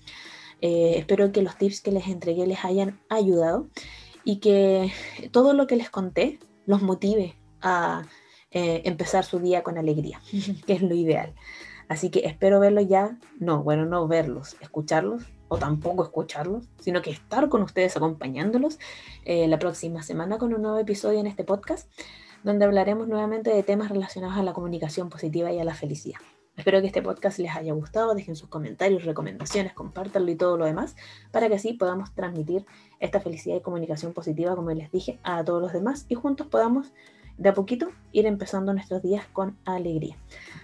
Eh, 0.60 0.94
espero 0.98 1.32
que 1.32 1.42
los 1.42 1.58
tips 1.58 1.80
que 1.80 1.90
les 1.90 2.06
entregué 2.06 2.46
les 2.46 2.64
hayan 2.64 3.00
ayudado 3.08 3.66
y 4.24 4.36
que 4.36 4.92
todo 5.30 5.52
lo 5.52 5.66
que 5.66 5.76
les 5.76 5.90
conté 5.90 6.38
los 6.66 6.82
motive 6.82 7.36
a 7.60 8.02
eh, 8.50 8.82
empezar 8.84 9.24
su 9.24 9.38
día 9.38 9.62
con 9.62 9.78
alegría, 9.78 10.20
que 10.66 10.72
es 10.74 10.82
lo 10.82 10.94
ideal. 10.94 11.34
Así 11.88 12.10
que 12.10 12.20
espero 12.20 12.60
verlos 12.60 12.88
ya, 12.88 13.18
no, 13.38 13.62
bueno, 13.62 13.84
no 13.84 14.08
verlos, 14.08 14.56
escucharlos 14.60 15.24
o 15.48 15.58
tampoco 15.58 16.02
escucharlos, 16.02 16.68
sino 16.80 17.02
que 17.02 17.10
estar 17.10 17.48
con 17.48 17.62
ustedes 17.62 17.96
acompañándolos 17.96 18.78
eh, 19.24 19.46
la 19.48 19.58
próxima 19.58 20.02
semana 20.02 20.38
con 20.38 20.54
un 20.54 20.62
nuevo 20.62 20.78
episodio 20.78 21.20
en 21.20 21.26
este 21.26 21.44
podcast, 21.44 21.90
donde 22.42 22.64
hablaremos 22.64 23.08
nuevamente 23.08 23.50
de 23.50 23.62
temas 23.62 23.90
relacionados 23.90 24.38
a 24.38 24.42
la 24.42 24.52
comunicación 24.52 25.10
positiva 25.10 25.52
y 25.52 25.58
a 25.58 25.64
la 25.64 25.74
felicidad. 25.74 26.20
Espero 26.56 26.80
que 26.80 26.86
este 26.86 27.02
podcast 27.02 27.38
les 27.38 27.54
haya 27.54 27.72
gustado, 27.72 28.14
dejen 28.14 28.36
sus 28.36 28.48
comentarios, 28.48 29.04
recomendaciones, 29.04 29.72
compártanlo 29.72 30.30
y 30.30 30.36
todo 30.36 30.56
lo 30.56 30.66
demás, 30.66 30.94
para 31.32 31.48
que 31.48 31.56
así 31.56 31.72
podamos 31.72 32.14
transmitir 32.14 32.64
esta 33.00 33.20
felicidad 33.20 33.56
y 33.56 33.60
comunicación 33.60 34.12
positiva, 34.12 34.54
como 34.54 34.70
les 34.70 34.90
dije, 34.92 35.18
a 35.24 35.44
todos 35.44 35.60
los 35.60 35.72
demás 35.72 36.06
y 36.08 36.14
juntos 36.14 36.46
podamos 36.46 36.92
de 37.38 37.48
a 37.48 37.54
poquito 37.54 37.88
ir 38.12 38.26
empezando 38.26 38.72
nuestros 38.72 39.02
días 39.02 39.26
con 39.32 39.56
alegría. 39.64 40.16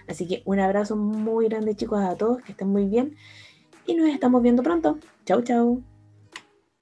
Así 0.07 0.27
que 0.27 0.41
un 0.45 0.59
abrazo 0.59 0.95
muy 0.95 1.49
grande 1.49 1.75
chicos 1.75 2.01
a 2.01 2.15
todos, 2.15 2.41
que 2.41 2.53
estén 2.53 2.69
muy 2.69 2.85
bien 2.85 3.15
y 3.85 3.95
nos 3.95 4.09
estamos 4.09 4.41
viendo 4.41 4.63
pronto. 4.63 4.97
Chau, 5.25 5.41
chau. 5.41 5.90